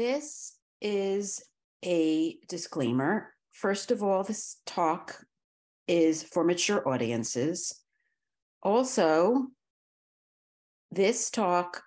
This 0.00 0.56
is 0.80 1.44
a 1.84 2.38
disclaimer. 2.48 3.34
First 3.52 3.90
of 3.90 4.02
all, 4.02 4.24
this 4.24 4.56
talk 4.64 5.22
is 5.86 6.22
for 6.22 6.42
mature 6.42 6.88
audiences. 6.88 7.78
Also, 8.62 9.48
this 10.90 11.28
talk 11.28 11.82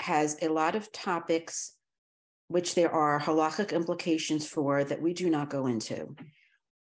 has 0.00 0.36
a 0.42 0.48
lot 0.48 0.74
of 0.74 0.90
topics 0.90 1.76
which 2.48 2.74
there 2.74 2.90
are 2.90 3.20
halachic 3.20 3.72
implications 3.72 4.48
for 4.48 4.82
that 4.82 5.00
we 5.00 5.14
do 5.14 5.30
not 5.30 5.48
go 5.48 5.68
into. 5.68 6.16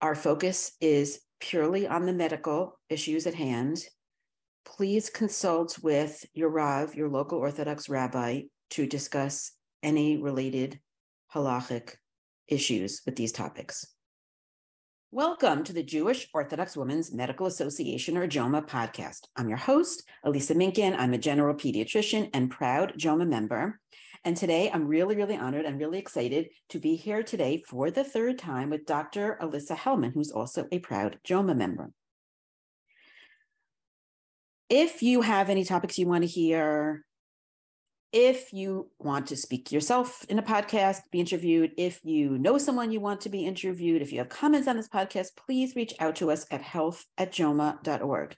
Our 0.03 0.15
focus 0.15 0.73
is 0.83 1.21
purely 1.41 1.87
on 1.87 2.05
the 2.05 2.13
medical 2.13 2.79
issues 2.91 3.27
at 3.27 3.33
hand. 3.33 3.87
Please 4.67 5.09
consult 5.09 5.79
with 5.83 6.27
your 6.35 6.51
Rav, 6.51 6.95
your 6.95 7.09
local 7.09 7.39
Orthodox 7.39 7.89
rabbi, 7.89 8.43
to 8.73 8.87
discuss 8.87 9.53
any 9.83 10.17
related 10.17 10.81
halachic 11.35 11.95
issues 12.47 13.03
with 13.05 13.17
these 13.17 13.33
topics. 13.33 13.87
Welcome 15.11 15.65
to 15.65 15.73
the 15.73 15.83
Jewish 15.83 16.29
Orthodox 16.35 16.77
Women's 16.77 17.13
Medical 17.15 17.47
Association 17.47 18.19
or 18.19 18.27
JOWMA 18.27 18.63
podcast. 18.63 19.21
I'm 19.37 19.49
your 19.49 19.59
host, 19.59 20.03
Elisa 20.25 20.55
Minkin. 20.55 20.95
I'm 20.99 21.15
a 21.15 21.19
general 21.19 21.55
pediatrician 21.55 22.29
and 22.35 22.51
proud 22.51 22.93
JOWMA 22.99 23.27
member. 23.27 23.81
And 24.25 24.37
today 24.37 24.71
I'm 24.71 24.87
really, 24.87 25.17
really 25.17 25.37
honored 25.37 25.65
and 25.65 25.79
really 25.79 25.99
excited 25.99 26.49
to 26.71 26.79
be 26.79 26.97
here 26.97 27.23
today 27.23 27.63
for 27.67 27.91
the 27.91 28.05
third 28.05 28.39
time 28.39 28.71
with 28.71 28.85
Dr. 28.85 29.39
Elissa 29.41 29.75
Hellman, 29.75 30.13
who's 30.13 30.31
also 30.31 30.67
a 30.73 30.79
proud 30.81 31.19
JOWMA 31.25 31.55
member. 31.57 31.93
If 34.69 35.03
you 35.03 35.23
have 35.23 35.49
any 35.49 35.65
topics 35.65 35.99
you 35.99 36.07
want 36.07 36.25
to 36.25 36.29
hear, 36.29 37.07
if 38.13 38.53
you 38.53 38.91
want 38.99 39.27
to 39.27 39.37
speak 39.37 39.71
yourself 39.71 40.25
in 40.29 40.39
a 40.39 40.43
podcast, 40.43 41.01
be 41.13 41.21
interviewed, 41.21 41.73
if 41.77 42.01
you 42.05 42.39
know 42.39 42.57
someone 42.57 42.91
you 42.91 43.01
want 43.01 43.21
to 43.23 43.29
be 43.29 43.45
interviewed, 43.45 44.01
if 44.01 44.13
you 44.13 44.19
have 44.19 44.31
comments 44.31 44.67
on 44.67 44.77
this 44.77 44.89
podcast, 44.89 45.37
please 45.37 45.77
reach 45.77 45.93
out 46.01 46.17
to 46.17 46.31
us 46.31 46.47
at 46.51 46.63
health 46.63 47.05
at 47.19 47.33
jowma.org. 47.33 48.37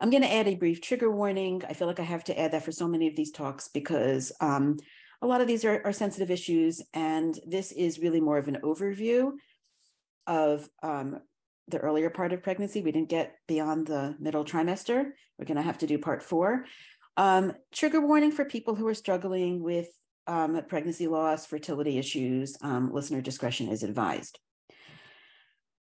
I'm 0.00 0.10
going 0.10 0.22
to 0.22 0.32
add 0.32 0.46
a 0.46 0.54
brief 0.54 0.80
trigger 0.80 1.10
warning. 1.10 1.62
I 1.68 1.72
feel 1.72 1.88
like 1.88 1.98
I 1.98 2.04
have 2.04 2.22
to 2.24 2.38
add 2.38 2.52
that 2.52 2.64
for 2.64 2.70
so 2.70 2.86
many 2.86 3.08
of 3.08 3.16
these 3.16 3.32
talks 3.32 3.68
because 3.68 4.30
um, 4.40 4.76
a 5.20 5.26
lot 5.26 5.40
of 5.40 5.48
these 5.48 5.64
are, 5.64 5.82
are, 5.84 5.92
sensitive 5.92 6.30
issues, 6.30 6.80
and 6.94 7.38
this 7.44 7.72
is 7.72 7.98
really 7.98 8.20
more 8.20 8.38
of 8.38 8.46
an 8.46 8.58
overview 8.62 9.32
of 10.28 10.68
um, 10.84 11.18
the 11.66 11.78
earlier 11.78 12.10
part 12.10 12.32
of 12.32 12.44
pregnancy. 12.44 12.82
We 12.82 12.92
didn't 12.92 13.08
get 13.08 13.34
beyond 13.48 13.88
the 13.88 14.14
middle 14.20 14.44
trimester. 14.44 15.10
We're 15.38 15.46
going 15.46 15.56
to 15.56 15.62
have 15.62 15.78
to 15.78 15.88
do 15.88 15.98
part 15.98 16.22
four. 16.22 16.66
Um, 17.18 17.52
trigger 17.72 18.00
warning 18.00 18.30
for 18.30 18.44
people 18.44 18.76
who 18.76 18.86
are 18.86 18.94
struggling 18.94 19.60
with 19.60 19.88
um, 20.28 20.60
pregnancy 20.68 21.08
loss, 21.08 21.46
fertility 21.46 21.98
issues. 21.98 22.56
Um, 22.62 22.92
listener 22.92 23.20
discretion 23.20 23.68
is 23.68 23.82
advised. 23.82 24.38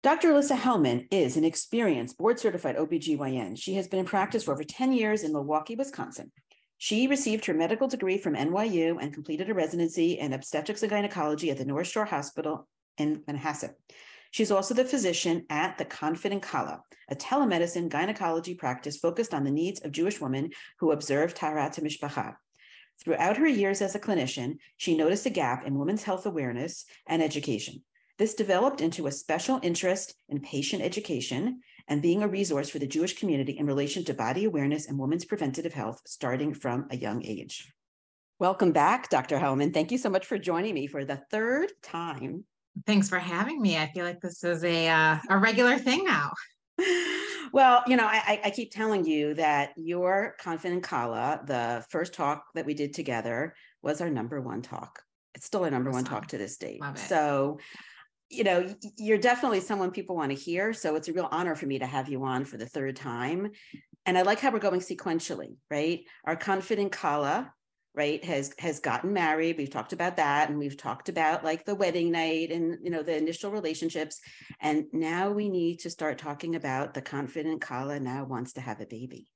Dr. 0.04 0.30
Elissa 0.30 0.56
Hellman 0.56 1.08
is 1.10 1.36
an 1.36 1.44
experienced 1.44 2.20
board 2.20 2.40
certified 2.40 2.76
OBGYN. 2.76 3.58
She 3.58 3.74
has 3.76 3.88
been 3.88 4.02
in 4.02 4.06
practice 4.06 4.44
for 4.44 4.54
over 4.54 4.64
10 4.64 4.94
years 4.94 5.24
in 5.24 5.32
Milwaukee, 5.34 5.76
Wisconsin. 5.76 6.32
She 6.78 7.08
received 7.08 7.46
her 7.46 7.54
medical 7.54 7.88
degree 7.88 8.18
from 8.20 8.36
NYU 8.36 8.98
and 9.02 9.14
completed 9.14 9.50
a 9.50 9.54
residency 9.56 10.20
in 10.20 10.34
obstetrics 10.34 10.84
and 10.84 10.90
gynecology 10.90 11.50
at 11.50 11.58
the 11.58 11.66
North 11.66 11.88
Shore 11.88 12.06
Hospital 12.06 12.68
in 12.98 13.22
Manhasset. 13.22 13.74
She's 14.34 14.50
also 14.50 14.74
the 14.74 14.84
physician 14.84 15.46
at 15.52 15.78
the 15.78 15.86
Confident 15.86 16.42
Kallah, 16.42 16.80
a 17.08 17.16
telemedicine 17.16 17.88
gynecology 17.88 18.56
practice 18.56 18.98
focused 18.98 19.32
on 19.32 19.44
the 19.44 19.52
needs 19.52 19.80
of 19.82 19.92
Jewish 19.92 20.20
women 20.20 20.50
who 20.80 20.92
observe 20.92 21.36
Taharat 21.36 21.80
Mishpacha. 21.80 22.34
Throughout 23.00 23.38
her 23.38 23.48
years 23.48 23.80
as 23.80 23.94
a 23.94 24.00
clinician, 24.00 24.58
she 24.76 24.98
noticed 24.98 25.28
a 25.28 25.30
gap 25.30 25.68
in 25.68 25.78
women's 25.78 26.02
health 26.02 26.26
awareness 26.26 26.86
and 27.06 27.22
education. 27.22 27.84
This 28.18 28.34
developed 28.34 28.82
into 28.82 29.06
a 29.06 29.12
special 29.12 29.60
interest 29.62 30.16
in 30.28 30.40
patient 30.40 30.82
education 30.82 31.62
and 31.88 32.02
being 32.02 32.24
a 32.24 32.28
resource 32.28 32.70
for 32.70 32.80
the 32.80 32.88
Jewish 32.88 33.20
community 33.20 33.56
in 33.60 33.68
relation 33.68 34.04
to 34.06 34.16
body 34.16 34.46
awareness 34.46 34.88
and 34.88 34.98
women's 34.98 35.26
preventative 35.26 35.76
health 35.76 36.02
starting 36.08 36.56
from 36.56 36.88
a 36.90 36.98
young 36.98 37.24
age. 37.24 37.72
Welcome 38.40 38.72
back, 38.72 39.12
Dr. 39.12 39.38
Hellman. 39.38 39.76
Thank 39.76 39.92
you 39.92 40.00
so 40.00 40.10
much 40.10 40.26
for 40.26 40.40
joining 40.40 40.74
me 40.74 40.88
for 40.88 41.06
the 41.06 41.22
third 41.30 41.72
time 41.84 42.46
Thanks 42.86 43.10
for 43.10 43.20
having 43.20 43.62
me. 43.62 43.78
I 43.78 43.92
feel 43.92 44.06
like 44.06 44.20
this 44.20 44.44
is 44.44 44.64
a 44.64 44.88
uh, 44.88 45.18
a 45.30 45.38
regular 45.38 45.78
thing 45.78 46.04
now. 46.06 46.34
Well, 47.54 47.84
you 47.86 47.98
know, 47.98 48.08
I, 48.08 48.42
I 48.44 48.50
keep 48.50 48.72
telling 48.72 49.06
you 49.06 49.36
that 49.36 49.74
your 49.78 50.36
Confident 50.40 50.84
Kallah, 50.84 51.46
the 51.46 51.86
first 51.88 52.16
talk 52.16 52.46
that 52.56 52.66
we 52.66 52.74
did 52.74 52.96
together, 52.96 53.54
was 53.84 54.02
our 54.02 54.10
number 54.10 54.42
one 54.42 54.64
talk. 54.64 55.04
It's 55.36 55.46
still 55.46 55.64
our 55.64 55.70
number 55.70 55.92
awesome. 55.92 56.04
one 56.04 56.06
talk 56.06 56.28
to 56.30 56.40
this 56.40 56.58
date. 56.58 56.82
So, 56.96 57.60
you 58.32 58.44
know, 58.44 58.68
you're 58.98 59.20
definitely 59.20 59.60
someone 59.60 59.92
people 59.92 60.16
want 60.16 60.32
to 60.32 60.36
hear. 60.36 60.74
So 60.74 60.96
it's 60.96 61.10
a 61.10 61.14
real 61.14 61.30
honor 61.32 61.54
for 61.54 61.68
me 61.68 61.78
to 61.78 61.86
have 61.86 62.10
you 62.10 62.24
on 62.24 62.44
for 62.44 62.58
the 62.58 62.66
third 62.66 62.96
time. 62.96 63.52
And 64.08 64.18
I 64.18 64.24
like 64.24 64.40
how 64.40 64.50
we're 64.50 64.58
going 64.58 64.82
sequentially, 64.82 65.58
right? 65.70 66.02
Our 66.26 66.36
Confident 66.36 66.92
Kallah 66.92 67.52
right 67.96 68.24
has 68.26 68.54
has 68.58 68.80
gotten 68.80 69.14
married 69.14 69.58
we've 69.58 69.70
talked 69.70 69.94
about 69.94 70.18
that 70.18 70.50
and 70.50 70.58
we've 70.58 70.78
talked 70.78 71.10
about 71.10 71.44
like 71.44 71.66
the 71.66 71.76
wedding 71.76 72.12
night 72.12 72.52
and 72.52 72.78
you 72.82 72.90
know 72.90 73.04
the 73.04 73.16
initial 73.16 73.52
relationships 73.52 74.20
and 74.60 74.86
now 74.92 75.30
we 75.32 75.50
need 75.50 75.80
to 75.80 75.90
start 75.90 76.18
talking 76.18 76.56
about 76.56 76.94
the 76.94 77.02
confident 77.02 77.62
kallah 77.62 78.02
now 78.02 78.24
wants 78.24 78.54
to 78.54 78.62
have 78.62 78.82
a 78.82 78.86
baby 78.86 79.28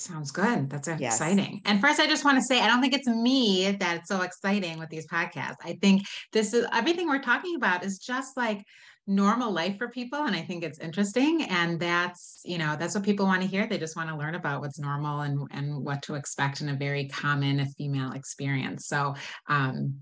Sounds 0.00 0.30
good. 0.30 0.70
That's 0.70 0.86
yes. 0.86 1.14
exciting. 1.14 1.60
And 1.64 1.80
first, 1.80 1.98
I 1.98 2.06
just 2.06 2.24
want 2.24 2.38
to 2.38 2.42
say, 2.42 2.60
I 2.60 2.68
don't 2.68 2.80
think 2.80 2.94
it's 2.94 3.08
me 3.08 3.72
that's 3.72 4.08
so 4.08 4.22
exciting 4.22 4.78
with 4.78 4.88
these 4.90 5.06
podcasts. 5.08 5.56
I 5.64 5.76
think 5.80 6.06
this 6.32 6.54
is 6.54 6.66
everything 6.72 7.08
we're 7.08 7.20
talking 7.20 7.56
about 7.56 7.84
is 7.84 7.98
just 7.98 8.36
like 8.36 8.64
normal 9.08 9.50
life 9.50 9.78
for 9.78 9.88
people 9.88 10.24
and 10.24 10.36
i 10.36 10.40
think 10.42 10.62
it's 10.62 10.78
interesting 10.78 11.42
and 11.44 11.80
that's 11.80 12.42
you 12.44 12.58
know 12.58 12.76
that's 12.78 12.94
what 12.94 13.02
people 13.02 13.24
want 13.24 13.40
to 13.40 13.48
hear 13.48 13.66
they 13.66 13.78
just 13.78 13.96
want 13.96 14.08
to 14.08 14.16
learn 14.16 14.34
about 14.34 14.60
what's 14.60 14.78
normal 14.78 15.22
and 15.22 15.48
and 15.50 15.74
what 15.82 16.02
to 16.02 16.14
expect 16.14 16.60
in 16.60 16.68
a 16.68 16.74
very 16.74 17.08
common 17.08 17.64
female 17.78 18.12
experience 18.12 18.86
so 18.86 19.14
um 19.48 19.94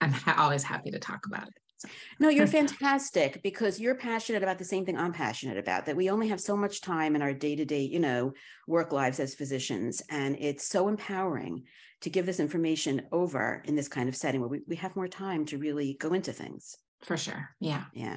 i'm 0.00 0.10
ha- 0.10 0.34
always 0.38 0.64
happy 0.64 0.90
to 0.90 0.98
talk 0.98 1.24
about 1.26 1.46
it 1.46 1.54
so. 1.78 1.88
No, 2.18 2.28
you're 2.28 2.46
fantastic 2.60 3.40
because 3.44 3.78
you're 3.78 3.94
passionate 3.94 4.42
about 4.42 4.58
the 4.58 4.64
same 4.64 4.84
thing 4.84 4.98
I'm 4.98 5.12
passionate 5.12 5.58
about 5.58 5.86
that 5.86 5.96
we 5.96 6.10
only 6.10 6.26
have 6.26 6.40
so 6.40 6.56
much 6.56 6.80
time 6.80 7.14
in 7.14 7.22
our 7.22 7.32
day 7.32 7.54
to 7.54 7.64
day, 7.64 7.82
you 7.82 8.00
know, 8.00 8.32
work 8.66 8.92
lives 8.92 9.20
as 9.20 9.36
physicians. 9.36 10.02
And 10.10 10.36
it's 10.40 10.66
so 10.66 10.88
empowering 10.88 11.62
to 12.00 12.10
give 12.10 12.26
this 12.26 12.40
information 12.40 13.02
over 13.12 13.62
in 13.64 13.76
this 13.76 13.86
kind 13.86 14.08
of 14.08 14.16
setting 14.16 14.40
where 14.40 14.50
we, 14.50 14.60
we 14.66 14.74
have 14.76 14.96
more 14.96 15.06
time 15.06 15.44
to 15.46 15.58
really 15.58 15.96
go 16.00 16.12
into 16.14 16.32
things. 16.32 16.76
For 17.04 17.16
sure. 17.16 17.50
Yeah. 17.60 17.84
Yeah. 17.92 18.16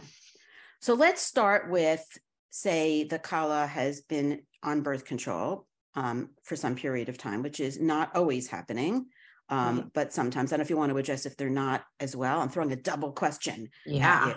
So 0.82 0.96
let's 0.96 1.22
start 1.22 1.70
with, 1.70 2.04
say, 2.50 3.04
the 3.04 3.20
Kallah 3.20 3.68
has 3.68 4.02
been 4.02 4.42
on 4.64 4.82
birth 4.82 5.06
control 5.06 5.68
um, 5.96 6.32
for 6.44 6.56
some 6.56 6.76
period 6.76 7.08
of 7.08 7.18
time, 7.18 7.44
which 7.44 7.60
is 7.60 7.80
not 7.80 8.16
always 8.16 8.48
happening. 8.48 9.06
Um, 9.50 9.78
right. 9.78 9.86
But 9.94 10.14
sometimes, 10.14 10.52
I 10.52 10.56
don't 10.56 10.60
know 10.60 10.64
if 10.64 10.70
you 10.70 10.78
want 10.78 10.92
to 10.92 10.98
address 10.98 11.26
if 11.26 11.38
they're 11.38 11.50
not 11.50 11.84
as 12.00 12.16
well. 12.16 12.40
I'm 12.40 12.50
throwing 12.50 12.72
a 12.72 12.78
double 12.78 13.12
question. 13.12 13.70
Yeah. 13.86 14.34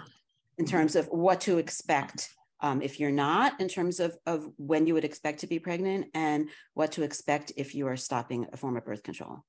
in 0.58 0.66
terms 0.66 0.96
of 0.96 1.06
what 1.06 1.40
to 1.42 1.58
expect 1.58 2.28
um, 2.60 2.80
if 2.80 3.00
you're 3.00 3.10
not, 3.10 3.60
in 3.60 3.68
terms 3.68 4.00
of, 4.00 4.16
of 4.26 4.46
when 4.56 4.86
you 4.86 4.94
would 4.94 5.04
expect 5.04 5.40
to 5.40 5.46
be 5.46 5.58
pregnant, 5.58 6.06
and 6.14 6.48
what 6.74 6.92
to 6.92 7.02
expect 7.02 7.52
if 7.56 7.74
you 7.74 7.86
are 7.88 7.96
stopping 7.96 8.46
a 8.52 8.56
form 8.56 8.76
of 8.76 8.84
birth 8.84 9.02
control. 9.02 9.44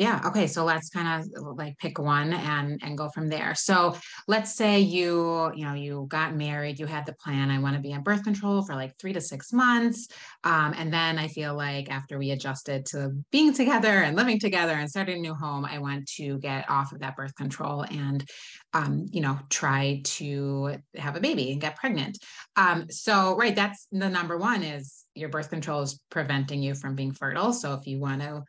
Yeah. 0.00 0.22
Okay. 0.24 0.46
So 0.46 0.64
let's 0.64 0.88
kind 0.88 1.22
of 1.22 1.56
like 1.58 1.76
pick 1.76 1.98
one 1.98 2.32
and 2.32 2.80
and 2.82 2.96
go 2.96 3.10
from 3.10 3.28
there. 3.28 3.54
So 3.54 3.94
let's 4.26 4.54
say 4.54 4.80
you 4.80 5.52
you 5.54 5.66
know 5.66 5.74
you 5.74 6.06
got 6.08 6.34
married, 6.34 6.78
you 6.78 6.86
had 6.86 7.04
the 7.04 7.12
plan. 7.12 7.50
I 7.50 7.58
want 7.58 7.76
to 7.76 7.82
be 7.82 7.92
on 7.92 8.02
birth 8.02 8.24
control 8.24 8.62
for 8.62 8.74
like 8.74 8.98
three 8.98 9.12
to 9.12 9.20
six 9.20 9.52
months, 9.52 10.08
um, 10.42 10.72
and 10.78 10.90
then 10.90 11.18
I 11.18 11.28
feel 11.28 11.54
like 11.54 11.90
after 11.90 12.16
we 12.18 12.30
adjusted 12.30 12.86
to 12.86 13.10
being 13.30 13.52
together 13.52 13.88
and 13.88 14.16
living 14.16 14.40
together 14.40 14.72
and 14.72 14.88
starting 14.88 15.18
a 15.18 15.20
new 15.20 15.34
home, 15.34 15.66
I 15.66 15.78
want 15.80 16.08
to 16.16 16.38
get 16.38 16.70
off 16.70 16.92
of 16.92 17.00
that 17.00 17.14
birth 17.14 17.34
control 17.34 17.82
and 17.82 18.26
um, 18.72 19.04
you 19.12 19.20
know 19.20 19.38
try 19.50 20.00
to 20.04 20.76
have 20.96 21.16
a 21.16 21.20
baby 21.20 21.52
and 21.52 21.60
get 21.60 21.76
pregnant. 21.76 22.16
Um, 22.56 22.86
so 22.88 23.36
right, 23.36 23.54
that's 23.54 23.86
the 23.92 24.08
number 24.08 24.38
one 24.38 24.62
is 24.62 25.04
your 25.14 25.28
birth 25.28 25.50
control 25.50 25.82
is 25.82 26.00
preventing 26.10 26.62
you 26.62 26.74
from 26.74 26.94
being 26.94 27.12
fertile. 27.12 27.52
So 27.52 27.74
if 27.74 27.86
you 27.86 28.00
want 28.00 28.22
to 28.22 28.44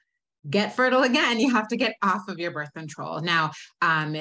get 0.50 0.76
fertile 0.76 1.04
again, 1.04 1.40
you 1.40 1.52
have 1.52 1.68
to 1.70 1.78
get 1.78 1.96
off 2.02 2.28
of 2.28 2.40
your 2.40 2.52
birth 2.52 2.74
control. 2.74 3.22
Now, 3.22 3.52
um, 3.82 4.16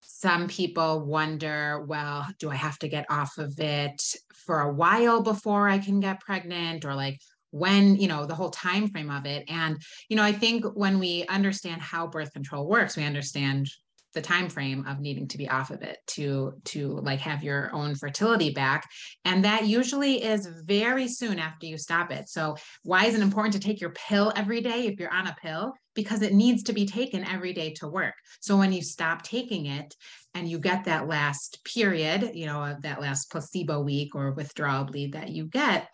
some 0.00 0.48
people 0.48 1.06
wonder, 1.06 1.84
well, 1.86 2.26
do 2.38 2.50
I 2.50 2.56
have 2.56 2.78
to 2.80 2.88
get 2.88 3.06
off 3.10 3.38
of 3.38 3.58
it 3.58 4.02
for 4.34 4.60
a 4.60 4.72
while 4.72 5.22
before 5.22 5.68
I 5.68 5.78
can 5.78 6.00
get 6.00 6.20
pregnant? 6.20 6.84
Or 6.84 6.94
like, 6.94 7.18
when 7.52 7.96
you 7.96 8.06
know 8.06 8.26
the 8.26 8.34
whole 8.34 8.50
time 8.50 8.88
frame 8.88 9.10
of 9.10 9.26
it 9.26 9.44
and 9.48 9.76
you 10.08 10.16
know 10.16 10.22
i 10.22 10.32
think 10.32 10.64
when 10.74 10.98
we 10.98 11.26
understand 11.26 11.82
how 11.82 12.06
birth 12.06 12.32
control 12.32 12.68
works 12.68 12.96
we 12.96 13.04
understand 13.04 13.68
the 14.14 14.20
time 14.20 14.48
frame 14.48 14.86
of 14.86 15.00
needing 15.00 15.28
to 15.28 15.38
be 15.38 15.48
off 15.48 15.70
of 15.70 15.82
it 15.82 15.98
to 16.06 16.52
to 16.64 16.98
like 17.02 17.20
have 17.20 17.42
your 17.42 17.70
own 17.72 17.94
fertility 17.94 18.50
back. 18.50 18.88
And 19.24 19.44
that 19.44 19.66
usually 19.66 20.22
is 20.22 20.48
very 20.64 21.08
soon 21.08 21.38
after 21.38 21.66
you 21.66 21.78
stop 21.78 22.10
it. 22.10 22.28
So 22.28 22.56
why 22.82 23.06
is 23.06 23.14
it 23.14 23.22
important 23.22 23.54
to 23.54 23.60
take 23.60 23.80
your 23.80 23.90
pill 23.90 24.32
every 24.36 24.60
day 24.60 24.86
if 24.86 24.98
you're 24.98 25.12
on 25.12 25.26
a 25.26 25.36
pill? 25.40 25.72
Because 25.94 26.22
it 26.22 26.32
needs 26.32 26.62
to 26.64 26.72
be 26.72 26.86
taken 26.86 27.24
every 27.24 27.52
day 27.52 27.72
to 27.74 27.88
work. 27.88 28.14
So 28.40 28.56
when 28.56 28.72
you 28.72 28.82
stop 28.82 29.22
taking 29.22 29.66
it 29.66 29.94
and 30.34 30.48
you 30.48 30.58
get 30.58 30.84
that 30.84 31.08
last 31.08 31.58
period 31.64 32.30
you 32.34 32.46
know 32.46 32.76
that 32.82 33.00
last 33.00 33.30
placebo 33.30 33.80
week 33.80 34.14
or 34.14 34.32
withdrawal 34.32 34.84
bleed 34.84 35.12
that 35.14 35.30
you 35.30 35.46
get 35.46 35.88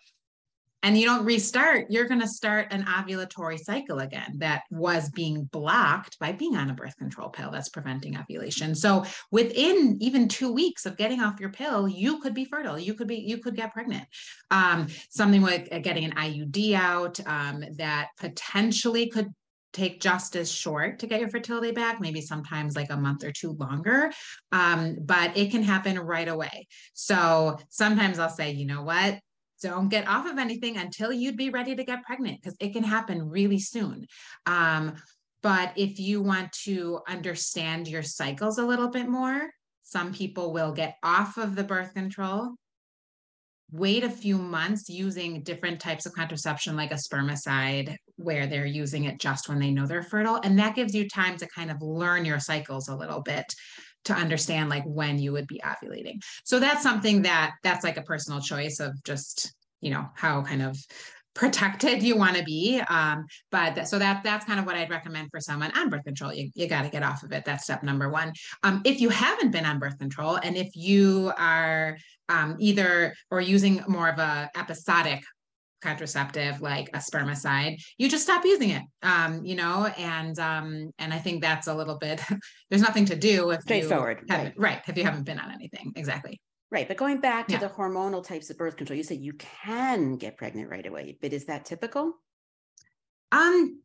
and 0.83 0.97
you 0.97 1.05
don't 1.05 1.25
restart, 1.25 1.87
you're 1.89 2.07
going 2.07 2.21
to 2.21 2.27
start 2.27 2.67
an 2.71 2.83
ovulatory 2.83 3.59
cycle 3.59 3.99
again 3.99 4.35
that 4.37 4.63
was 4.69 5.09
being 5.09 5.45
blocked 5.45 6.19
by 6.19 6.31
being 6.31 6.55
on 6.55 6.69
a 6.69 6.73
birth 6.73 6.95
control 6.97 7.29
pill 7.29 7.51
that's 7.51 7.69
preventing 7.69 8.17
ovulation. 8.17 8.75
So 8.75 9.03
within 9.31 9.97
even 10.01 10.27
two 10.27 10.51
weeks 10.51 10.85
of 10.85 10.97
getting 10.97 11.19
off 11.19 11.39
your 11.39 11.51
pill, 11.51 11.87
you 11.87 12.19
could 12.19 12.33
be 12.33 12.45
fertile. 12.45 12.77
You 12.77 12.93
could 12.93 13.07
be, 13.07 13.17
you 13.17 13.39
could 13.39 13.55
get 13.55 13.73
pregnant. 13.73 14.05
Um, 14.51 14.87
something 15.09 15.41
like 15.41 15.67
uh, 15.71 15.79
getting 15.79 16.05
an 16.05 16.11
IUD 16.11 16.73
out 16.73 17.19
um, 17.25 17.63
that 17.77 18.09
potentially 18.19 19.09
could 19.09 19.33
take 19.73 19.99
just 20.01 20.35
as 20.35 20.51
short 20.51 20.99
to 20.99 21.07
get 21.07 21.19
your 21.19 21.29
fertility 21.29 21.71
back, 21.71 21.99
maybe 21.99 22.21
sometimes 22.21 22.75
like 22.75 22.89
a 22.89 22.97
month 22.97 23.23
or 23.23 23.31
two 23.31 23.53
longer. 23.53 24.11
Um, 24.51 24.97
but 25.01 25.37
it 25.37 25.51
can 25.51 25.63
happen 25.63 25.99
right 25.99 26.27
away. 26.27 26.67
So 26.93 27.57
sometimes 27.69 28.19
I'll 28.19 28.29
say, 28.29 28.51
you 28.51 28.65
know 28.65 28.83
what? 28.83 29.19
Don't 29.61 29.89
get 29.89 30.07
off 30.07 30.25
of 30.25 30.37
anything 30.37 30.77
until 30.77 31.11
you'd 31.11 31.37
be 31.37 31.49
ready 31.49 31.75
to 31.75 31.83
get 31.83 32.03
pregnant 32.03 32.41
because 32.41 32.57
it 32.59 32.73
can 32.73 32.83
happen 32.83 33.29
really 33.29 33.59
soon. 33.59 34.05
Um, 34.45 34.95
but 35.41 35.73
if 35.75 35.99
you 35.99 36.21
want 36.21 36.51
to 36.63 36.99
understand 37.07 37.87
your 37.87 38.03
cycles 38.03 38.57
a 38.57 38.65
little 38.65 38.89
bit 38.89 39.07
more, 39.07 39.49
some 39.83 40.13
people 40.13 40.51
will 40.51 40.73
get 40.73 40.97
off 41.03 41.37
of 41.37 41.55
the 41.55 41.63
birth 41.63 41.93
control, 41.93 42.55
wait 43.71 44.03
a 44.03 44.09
few 44.09 44.37
months 44.37 44.89
using 44.89 45.43
different 45.43 45.79
types 45.79 46.05
of 46.05 46.13
contraception 46.13 46.75
like 46.75 46.91
a 46.91 46.95
spermicide, 46.95 47.95
where 48.15 48.47
they're 48.47 48.65
using 48.65 49.05
it 49.05 49.19
just 49.19 49.47
when 49.47 49.59
they 49.59 49.71
know 49.71 49.85
they're 49.85 50.03
fertile. 50.03 50.39
And 50.43 50.57
that 50.59 50.75
gives 50.75 50.93
you 50.93 51.07
time 51.07 51.37
to 51.37 51.47
kind 51.47 51.69
of 51.69 51.81
learn 51.81 52.25
your 52.25 52.39
cycles 52.39 52.87
a 52.87 52.95
little 52.95 53.21
bit 53.21 53.45
to 54.07 54.13
understand 54.13 54.69
like 54.69 54.83
when 54.85 55.19
you 55.19 55.31
would 55.31 55.47
be 55.47 55.61
ovulating. 55.63 56.21
So 56.43 56.59
that's 56.59 56.83
something 56.83 57.21
that 57.23 57.55
that's 57.63 57.83
like 57.83 57.97
a 57.97 58.01
personal 58.01 58.41
choice 58.41 58.79
of 58.79 59.01
just, 59.03 59.53
you 59.81 59.91
know, 59.91 60.09
how 60.15 60.41
kind 60.41 60.61
of 60.61 60.77
protected 61.33 62.01
you 62.01 62.17
want 62.17 62.35
to 62.35 62.43
be. 62.43 62.81
Um, 62.89 63.25
but 63.51 63.75
th- 63.75 63.87
so 63.87 63.99
that 63.99 64.23
that's 64.23 64.45
kind 64.45 64.59
of 64.59 64.65
what 64.65 64.75
I'd 64.75 64.89
recommend 64.89 65.29
for 65.29 65.39
someone 65.39 65.71
on 65.77 65.89
birth 65.89 66.03
control. 66.03 66.33
You, 66.33 66.49
you 66.55 66.67
got 66.67 66.81
to 66.81 66.89
get 66.89 67.03
off 67.03 67.23
of 67.23 67.31
it. 67.31 67.45
That's 67.45 67.63
step 67.63 67.83
number 67.83 68.09
one. 68.09 68.33
Um, 68.63 68.81
if 68.85 68.99
you 68.99 69.09
haven't 69.09 69.51
been 69.51 69.65
on 69.65 69.77
birth 69.77 69.99
control 69.99 70.39
and 70.41 70.57
if 70.57 70.75
you 70.75 71.31
are 71.37 71.97
um, 72.29 72.55
either 72.59 73.13
or 73.29 73.39
using 73.39 73.83
more 73.87 74.09
of 74.09 74.19
a 74.19 74.49
episodic 74.57 75.23
contraceptive 75.81 76.61
like 76.61 76.89
a 76.89 76.97
spermicide 76.97 77.77
you 77.97 78.09
just 78.09 78.23
stop 78.23 78.43
using 78.43 78.71
it 78.71 78.81
um 79.03 79.43
you 79.45 79.55
know 79.55 79.85
and 79.97 80.39
um 80.39 80.91
and 80.97 81.13
i 81.13 81.19
think 81.19 81.41
that's 81.41 81.67
a 81.67 81.73
little 81.73 81.97
bit 81.97 82.21
there's 82.69 82.81
nothing 82.81 83.05
to 83.05 83.15
do 83.15 83.51
if 83.51 83.61
straightforward 83.61 84.23
right. 84.29 84.53
right 84.57 84.81
if 84.87 84.97
you 84.97 85.03
haven't 85.03 85.23
been 85.23 85.39
on 85.39 85.51
anything 85.51 85.91
exactly 85.95 86.41
right 86.71 86.87
but 86.87 86.97
going 86.97 87.19
back 87.19 87.47
to 87.47 87.53
yeah. 87.53 87.59
the 87.59 87.69
hormonal 87.69 88.25
types 88.25 88.49
of 88.49 88.57
birth 88.57 88.75
control 88.75 88.97
you 88.97 89.03
said 89.03 89.19
you 89.19 89.33
can 89.33 90.17
get 90.17 90.37
pregnant 90.37 90.69
right 90.69 90.87
away 90.87 91.17
but 91.21 91.31
is 91.31 91.45
that 91.45 91.65
typical 91.65 92.13
um 93.31 93.81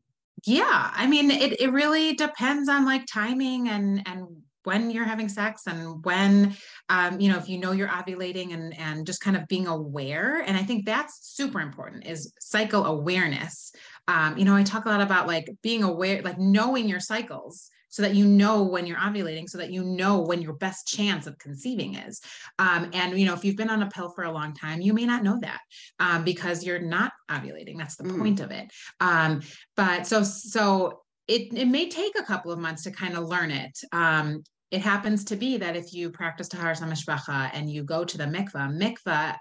yeah 0.47 0.91
i 0.95 1.07
mean 1.07 1.31
it, 1.31 1.61
it 1.61 1.73
really 1.73 2.15
depends 2.15 2.69
on 2.69 2.87
like 2.87 3.05
timing 3.07 3.69
and 3.69 4.03
and 4.07 4.27
when 4.65 4.91
you're 4.91 5.05
having 5.05 5.29
sex 5.29 5.63
and 5.67 6.05
when 6.05 6.57
um, 6.89 7.21
you 7.21 7.31
know 7.31 7.39
if 7.39 7.49
you 7.49 7.59
know 7.59 7.73
you're 7.73 7.89
ovulating 7.89 8.55
and 8.55 8.79
and 8.79 9.07
just 9.07 9.21
kind 9.21 9.37
of 9.37 9.47
being 9.49 9.67
aware. 9.67 10.43
And 10.47 10.57
i 10.57 10.63
think 10.63 10.85
that's 10.85 11.35
super 11.35 11.61
important 11.61 12.07
is 12.07 12.33
cycle 12.41 12.85
awareness. 12.87 13.73
Um, 14.09 14.37
you 14.37 14.45
know 14.45 14.55
i 14.57 14.63
talk 14.63 14.85
a 14.85 14.89
lot 14.89 15.01
about 15.01 15.27
like 15.27 15.49
being 15.63 15.83
aware 15.83 16.23
like 16.23 16.39
knowing 16.39 16.89
your 16.89 17.01
cycles 17.01 17.71
so 17.89 18.01
that 18.03 18.15
you 18.15 18.25
know 18.25 18.63
when 18.63 18.87
you're 18.87 18.97
ovulating 18.97 19.49
so 19.49 19.59
that 19.59 19.71
you 19.71 19.85
know 19.85 20.21
when 20.21 20.41
your 20.41 20.55
best 20.55 20.89
chance 20.89 21.27
of 21.27 21.39
conceiving 21.39 21.95
is. 21.95 22.21
Um, 22.59 22.91
and 22.95 23.19
you 23.19 23.27
know 23.27 23.35
if 23.35 23.45
you've 23.45 23.57
been 23.57 23.71
on 23.71 23.83
a 23.83 23.91
pill 23.91 24.11
for 24.11 24.25
a 24.25 24.33
long 24.33 24.55
time 24.55 24.81
you 24.81 24.93
may 24.93 25.05
not 25.05 25.23
know 25.23 25.39
that 25.43 25.61
um, 26.01 26.25
because 26.25 26.65
you're 26.65 26.81
not 26.81 27.13
ovulating. 27.31 27.77
That's 27.77 27.97
the 27.97 28.05
mm. 28.05 28.19
point 28.19 28.41
of 28.41 28.51
it. 28.51 28.73
Um, 29.01 29.43
but 29.77 30.07
so 30.07 30.23
so 30.25 31.03
it, 31.29 31.55
it 31.55 31.69
may 31.69 31.89
take 31.89 32.19
a 32.19 32.25
couple 32.25 32.51
of 32.51 32.59
months 32.59 32.83
to 32.85 32.91
kind 32.91 33.17
of 33.17 33.29
learn 33.29 33.51
it. 33.51 33.79
Um, 33.93 34.43
it 34.73 34.81
happens 34.81 35.25
to 35.27 35.37
be 35.37 35.59
that 35.59 35.77
if 35.77 35.93
you 35.93 36.11
practice 36.11 36.49
Taharas 36.49 36.81
HaMishpacha 36.81 37.51
and 37.53 37.71
you 37.71 37.85
go 37.85 38.05
to 38.07 38.17
the 38.17 38.25
mikvah, 38.25 38.75
mikvah 38.75 39.37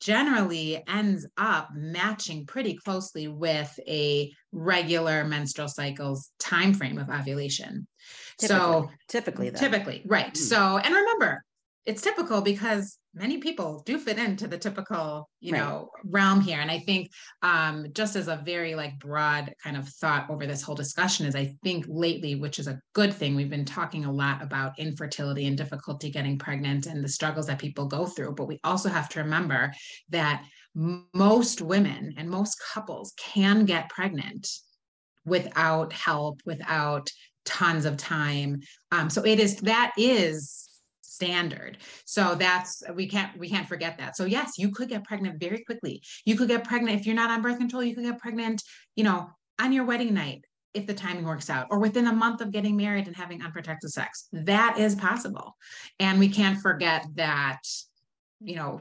generally 0.00 0.82
ends 0.88 1.26
up 1.36 1.70
matching 1.74 2.46
pretty 2.46 2.74
closely 2.76 3.26
with 3.26 3.78
a 3.88 4.32
regular 4.52 5.24
menstrual 5.24 5.66
cycle's 5.66 6.30
time 6.38 6.74
frame 6.74 6.98
of 6.98 7.10
ovulation. 7.10 7.88
Typically, 8.38 8.58
so 8.58 8.90
typically, 9.08 9.50
though. 9.50 9.58
typically, 9.58 10.02
right. 10.06 10.32
Mm. 10.32 10.36
So, 10.36 10.78
and 10.78 10.94
remember, 10.94 11.44
it's 11.84 12.02
typical 12.02 12.40
because 12.40 12.98
many 13.14 13.38
people 13.38 13.82
do 13.84 13.98
fit 13.98 14.18
into 14.18 14.46
the 14.46 14.56
typical 14.56 15.28
you 15.40 15.52
right. 15.52 15.58
know 15.58 15.90
realm 16.04 16.40
here. 16.40 16.60
And 16.60 16.70
i 16.70 16.78
think 16.78 17.10
um, 17.42 17.86
just 17.92 18.16
as 18.16 18.28
a 18.28 18.42
very 18.44 18.74
like 18.74 18.98
broad 18.98 19.52
kind 19.62 19.76
of 19.76 19.88
thought 19.88 20.30
over 20.30 20.46
this 20.46 20.62
whole 20.62 20.74
discussion 20.74 21.26
is 21.26 21.34
i 21.34 21.54
think 21.62 21.84
lately 21.88 22.34
which 22.34 22.58
is 22.58 22.68
a 22.68 22.80
good 22.94 23.12
thing 23.12 23.34
we've 23.34 23.50
been 23.50 23.64
talking 23.64 24.04
a 24.04 24.12
lot 24.12 24.42
about 24.42 24.78
infertility 24.78 25.46
and 25.46 25.56
difficulty 25.56 26.10
getting 26.10 26.38
pregnant 26.38 26.86
and 26.86 27.02
the 27.02 27.08
struggles 27.08 27.46
that 27.46 27.58
people 27.58 27.86
go 27.86 28.06
through. 28.06 28.34
But 28.34 28.48
we 28.48 28.58
also 28.64 28.88
have 28.88 29.08
to 29.10 29.20
remember 29.20 29.72
that 30.10 30.44
most 30.74 31.60
women 31.60 32.14
and 32.16 32.30
most 32.30 32.60
couples 32.72 33.12
can 33.18 33.64
get 33.64 33.88
pregnant 33.90 34.48
without 35.24 35.92
help 35.92 36.40
without 36.44 37.08
tons 37.44 37.84
of 37.84 37.96
time. 37.96 38.60
Um, 38.90 39.10
so 39.10 39.24
it 39.24 39.38
is 39.38 39.56
that 39.56 39.92
is 39.96 40.68
standard. 41.22 41.78
So 42.04 42.34
that's 42.34 42.82
we 42.94 43.08
can't 43.08 43.38
we 43.38 43.48
can't 43.48 43.68
forget 43.68 43.98
that. 43.98 44.16
So 44.16 44.24
yes, 44.24 44.58
you 44.58 44.70
could 44.70 44.88
get 44.88 45.04
pregnant 45.04 45.40
very 45.40 45.62
quickly. 45.64 46.02
You 46.24 46.36
could 46.36 46.48
get 46.48 46.64
pregnant 46.64 46.98
if 46.98 47.06
you're 47.06 47.14
not 47.14 47.30
on 47.30 47.42
birth 47.42 47.58
control, 47.58 47.82
you 47.82 47.94
could 47.94 48.04
get 48.04 48.18
pregnant, 48.18 48.62
you 48.96 49.04
know, 49.04 49.30
on 49.60 49.72
your 49.72 49.84
wedding 49.84 50.14
night 50.14 50.44
if 50.74 50.86
the 50.86 50.94
timing 50.94 51.24
works 51.24 51.50
out 51.50 51.66
or 51.70 51.78
within 51.78 52.06
a 52.06 52.12
month 52.12 52.40
of 52.40 52.50
getting 52.50 52.76
married 52.76 53.06
and 53.06 53.14
having 53.14 53.42
unprotected 53.42 53.90
sex. 53.90 54.28
That 54.32 54.78
is 54.78 54.94
possible. 54.94 55.54
And 56.00 56.18
we 56.18 56.28
can't 56.28 56.58
forget 56.58 57.06
that 57.14 57.60
you 58.44 58.56
know, 58.56 58.80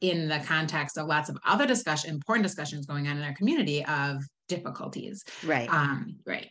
in 0.00 0.28
the 0.28 0.38
context 0.46 0.96
of 0.96 1.08
lots 1.08 1.28
of 1.28 1.36
other 1.44 1.66
discussion, 1.66 2.10
important 2.10 2.44
discussions 2.44 2.86
going 2.86 3.08
on 3.08 3.16
in 3.16 3.24
our 3.24 3.34
community 3.34 3.84
of 3.84 4.22
difficulties. 4.48 5.24
Right. 5.44 5.68
Um, 5.68 6.16
right. 6.24 6.50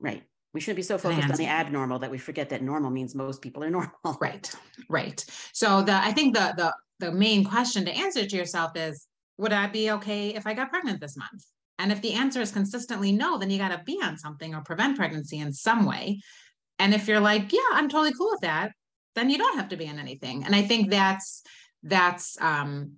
Right 0.00 0.24
we 0.54 0.60
shouldn't 0.60 0.76
be 0.76 0.82
so 0.82 0.96
focused 0.96 1.28
on 1.28 1.36
the 1.36 1.46
abnormal 1.46 1.98
that 1.98 2.10
we 2.10 2.16
forget 2.16 2.48
that 2.50 2.62
normal 2.62 2.90
means 2.90 3.14
most 3.14 3.42
people 3.42 3.62
are 3.64 3.70
normal. 3.78 3.92
Right, 4.20 4.50
right. 4.88 5.24
So 5.52 5.82
the 5.82 5.92
I 5.92 6.12
think 6.12 6.34
the 6.34 6.54
the 6.56 6.74
the 7.00 7.12
main 7.12 7.44
question 7.44 7.84
to 7.84 7.90
answer 7.90 8.24
to 8.24 8.36
yourself 8.36 8.76
is, 8.76 9.06
would 9.36 9.52
I 9.52 9.66
be 9.66 9.90
okay 9.90 10.28
if 10.28 10.46
I 10.46 10.54
got 10.54 10.70
pregnant 10.70 11.00
this 11.00 11.16
month? 11.16 11.44
And 11.80 11.90
if 11.90 12.00
the 12.00 12.12
answer 12.12 12.40
is 12.40 12.52
consistently 12.52 13.10
no, 13.10 13.36
then 13.36 13.50
you 13.50 13.58
got 13.58 13.76
to 13.76 13.82
be 13.84 13.98
on 14.00 14.16
something 14.16 14.54
or 14.54 14.60
prevent 14.60 14.96
pregnancy 14.96 15.40
in 15.40 15.52
some 15.52 15.84
way. 15.84 16.20
And 16.78 16.94
if 16.94 17.08
you're 17.08 17.20
like, 17.20 17.52
yeah, 17.52 17.58
I'm 17.72 17.88
totally 17.88 18.12
cool 18.12 18.30
with 18.30 18.42
that, 18.42 18.70
then 19.16 19.28
you 19.28 19.38
don't 19.38 19.56
have 19.56 19.70
to 19.70 19.76
be 19.76 19.88
on 19.88 19.98
anything. 19.98 20.44
And 20.44 20.54
I 20.54 20.62
think 20.62 20.90
that's 20.90 21.42
that's 21.82 22.40
um, 22.40 22.92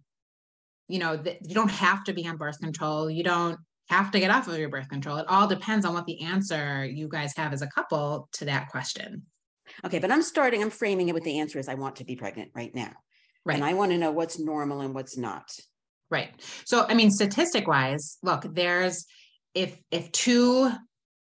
you 0.88 0.98
know, 0.98 1.16
that 1.16 1.38
you 1.48 1.54
don't 1.54 1.70
have 1.70 2.04
to 2.04 2.12
be 2.12 2.28
on 2.28 2.36
birth 2.36 2.60
control. 2.60 3.10
You 3.10 3.24
don't 3.24 3.58
have 3.88 4.10
to 4.10 4.20
get 4.20 4.30
off 4.30 4.48
of 4.48 4.58
your 4.58 4.68
birth 4.68 4.88
control. 4.88 5.16
It 5.18 5.26
all 5.28 5.46
depends 5.46 5.84
on 5.84 5.94
what 5.94 6.06
the 6.06 6.22
answer 6.22 6.84
you 6.84 7.08
guys 7.08 7.32
have 7.36 7.52
as 7.52 7.62
a 7.62 7.66
couple 7.68 8.28
to 8.32 8.44
that 8.46 8.68
question. 8.68 9.22
Okay, 9.84 9.98
but 9.98 10.10
I'm 10.10 10.22
starting, 10.22 10.62
I'm 10.62 10.70
framing 10.70 11.08
it 11.08 11.14
with 11.14 11.24
the 11.24 11.38
answer 11.38 11.58
is 11.58 11.68
I 11.68 11.74
want 11.74 11.96
to 11.96 12.04
be 12.04 12.16
pregnant 12.16 12.50
right 12.54 12.74
now. 12.74 12.92
Right. 13.44 13.54
And 13.54 13.64
I 13.64 13.74
want 13.74 13.92
to 13.92 13.98
know 13.98 14.10
what's 14.10 14.38
normal 14.38 14.80
and 14.80 14.94
what's 14.94 15.16
not. 15.16 15.50
Right. 16.10 16.30
So 16.64 16.86
I 16.88 16.94
mean, 16.94 17.10
statistic 17.10 17.66
wise, 17.66 18.18
look, 18.22 18.46
there's 18.54 19.06
if 19.54 19.76
if 19.90 20.10
two 20.12 20.70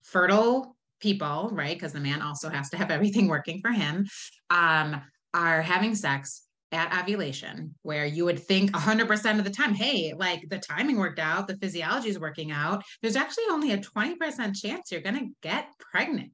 fertile 0.04 0.76
people, 1.00 1.50
right? 1.52 1.76
Because 1.76 1.94
the 1.94 2.00
man 2.00 2.22
also 2.22 2.50
has 2.50 2.70
to 2.72 2.78
have 2.78 2.92
everything 2.92 3.28
working 3.28 3.62
for 3.62 3.72
him, 3.72 4.08
um, 4.50 5.02
are 5.34 5.62
having 5.62 5.94
sex, 5.96 6.44
at 6.72 7.02
ovulation, 7.02 7.74
where 7.84 8.06
you 8.06 8.26
would 8.26 8.40
think 8.40 8.72
100% 8.72 9.38
of 9.40 9.44
the 9.44 9.50
time, 9.50 9.74
hey, 9.74 10.14
like 10.18 10.48
the 10.50 10.60
timing 10.60 10.98
worked 10.98 11.20
out, 11.20 11.48
the 11.48 11.58
physiology 11.58 12.10
is 12.10 12.20
working 12.20 12.52
out, 12.52 12.84
there's 13.02 13.16
actually 13.16 13.46
only 13.50 13.72
a 13.72 13.78
20% 13.78 14.56
chance 14.56 14.92
you're 14.92 15.02
going 15.02 15.18
to 15.18 15.30
get 15.42 15.70
pregnant. 15.80 16.32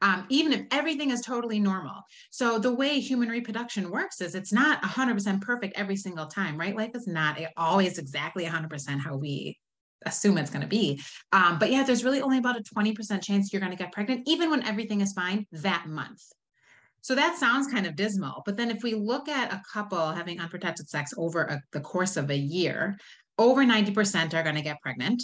Um, 0.00 0.26
even 0.28 0.52
if 0.52 0.62
everything 0.70 1.10
is 1.10 1.22
totally 1.22 1.58
normal. 1.58 2.02
So 2.30 2.60
the 2.60 2.72
way 2.72 3.00
human 3.00 3.28
reproduction 3.28 3.90
works 3.90 4.20
is 4.20 4.36
it's 4.36 4.52
not 4.52 4.80
100% 4.82 5.40
perfect 5.40 5.76
every 5.76 5.96
single 5.96 6.26
time, 6.26 6.56
right? 6.56 6.76
Life 6.76 6.92
is 6.94 7.08
not 7.08 7.36
always 7.56 7.98
exactly 7.98 8.44
100% 8.44 9.00
how 9.00 9.16
we 9.16 9.58
assume 10.06 10.38
it's 10.38 10.50
going 10.50 10.62
to 10.62 10.68
be. 10.68 11.02
Um, 11.32 11.58
but 11.58 11.72
yeah, 11.72 11.82
there's 11.82 12.04
really 12.04 12.20
only 12.20 12.38
about 12.38 12.56
a 12.56 12.62
20% 12.62 13.22
chance 13.22 13.52
you're 13.52 13.60
going 13.60 13.72
to 13.72 13.78
get 13.78 13.92
pregnant, 13.92 14.22
even 14.26 14.50
when 14.50 14.62
everything 14.64 15.00
is 15.00 15.12
fine 15.12 15.46
that 15.50 15.86
month. 15.88 16.22
So 17.00 17.14
that 17.14 17.38
sounds 17.38 17.72
kind 17.72 17.86
of 17.86 17.96
dismal. 17.96 18.42
But 18.44 18.56
then 18.56 18.70
if 18.70 18.82
we 18.82 18.94
look 18.94 19.28
at 19.28 19.52
a 19.52 19.62
couple 19.72 20.10
having 20.10 20.40
unprotected 20.40 20.88
sex 20.88 21.12
over 21.16 21.42
a, 21.42 21.62
the 21.72 21.80
course 21.80 22.16
of 22.16 22.30
a 22.30 22.36
year, 22.36 22.98
over 23.38 23.64
90% 23.64 24.34
are 24.34 24.42
going 24.42 24.56
to 24.56 24.62
get 24.62 24.80
pregnant. 24.80 25.22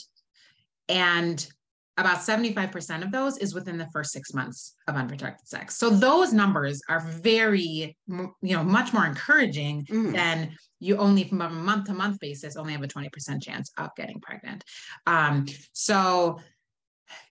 And 0.89 1.47
about 1.97 2.19
75% 2.19 3.05
of 3.05 3.13
those 3.13 3.39
is 3.39 3.55
within 3.55 3.79
the 3.79 3.89
first 3.93 4.13
six 4.13 4.35
months 4.35 4.75
of 4.89 4.97
unprotected 4.97 5.47
sex. 5.47 5.77
So 5.77 5.91
those 5.91 6.33
numbers 6.33 6.83
are 6.89 7.01
very, 7.01 7.97
you 8.09 8.35
know, 8.43 8.65
much 8.65 8.93
more 8.93 9.07
encouraging 9.07 9.87
mm. 9.87 10.13
than 10.13 10.57
you 10.81 10.97
only 10.97 11.25
from 11.25 11.41
a 11.41 11.49
month 11.49 11.87
to 11.87 11.95
month 11.95 12.19
basis 12.19 12.57
only 12.57 12.73
have 12.73 12.83
a 12.83 12.89
20% 12.89 13.43
chance 13.43 13.71
of 13.79 13.91
getting 13.97 14.21
pregnant. 14.21 14.65
Um, 15.07 15.47
so, 15.73 16.41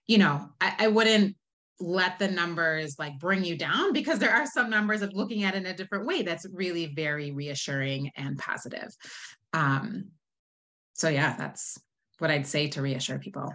you 0.06 0.18
know, 0.18 0.48
I, 0.60 0.74
I 0.78 0.88
wouldn't 0.88 1.36
let 1.80 2.18
the 2.18 2.28
numbers 2.28 2.96
like 2.98 3.18
bring 3.18 3.44
you 3.44 3.56
down 3.56 3.92
because 3.92 4.18
there 4.18 4.34
are 4.34 4.46
some 4.46 4.70
numbers 4.70 5.02
of 5.02 5.12
looking 5.12 5.44
at 5.44 5.54
it 5.54 5.58
in 5.58 5.66
a 5.66 5.76
different 5.76 6.06
way 6.06 6.22
that's 6.22 6.46
really 6.52 6.86
very 6.86 7.32
reassuring 7.32 8.10
and 8.16 8.38
positive. 8.38 8.94
Um, 9.52 10.10
so 10.94 11.08
yeah, 11.08 11.36
that's 11.36 11.78
what 12.18 12.30
I'd 12.30 12.46
say 12.46 12.68
to 12.68 12.82
reassure 12.82 13.18
people. 13.18 13.52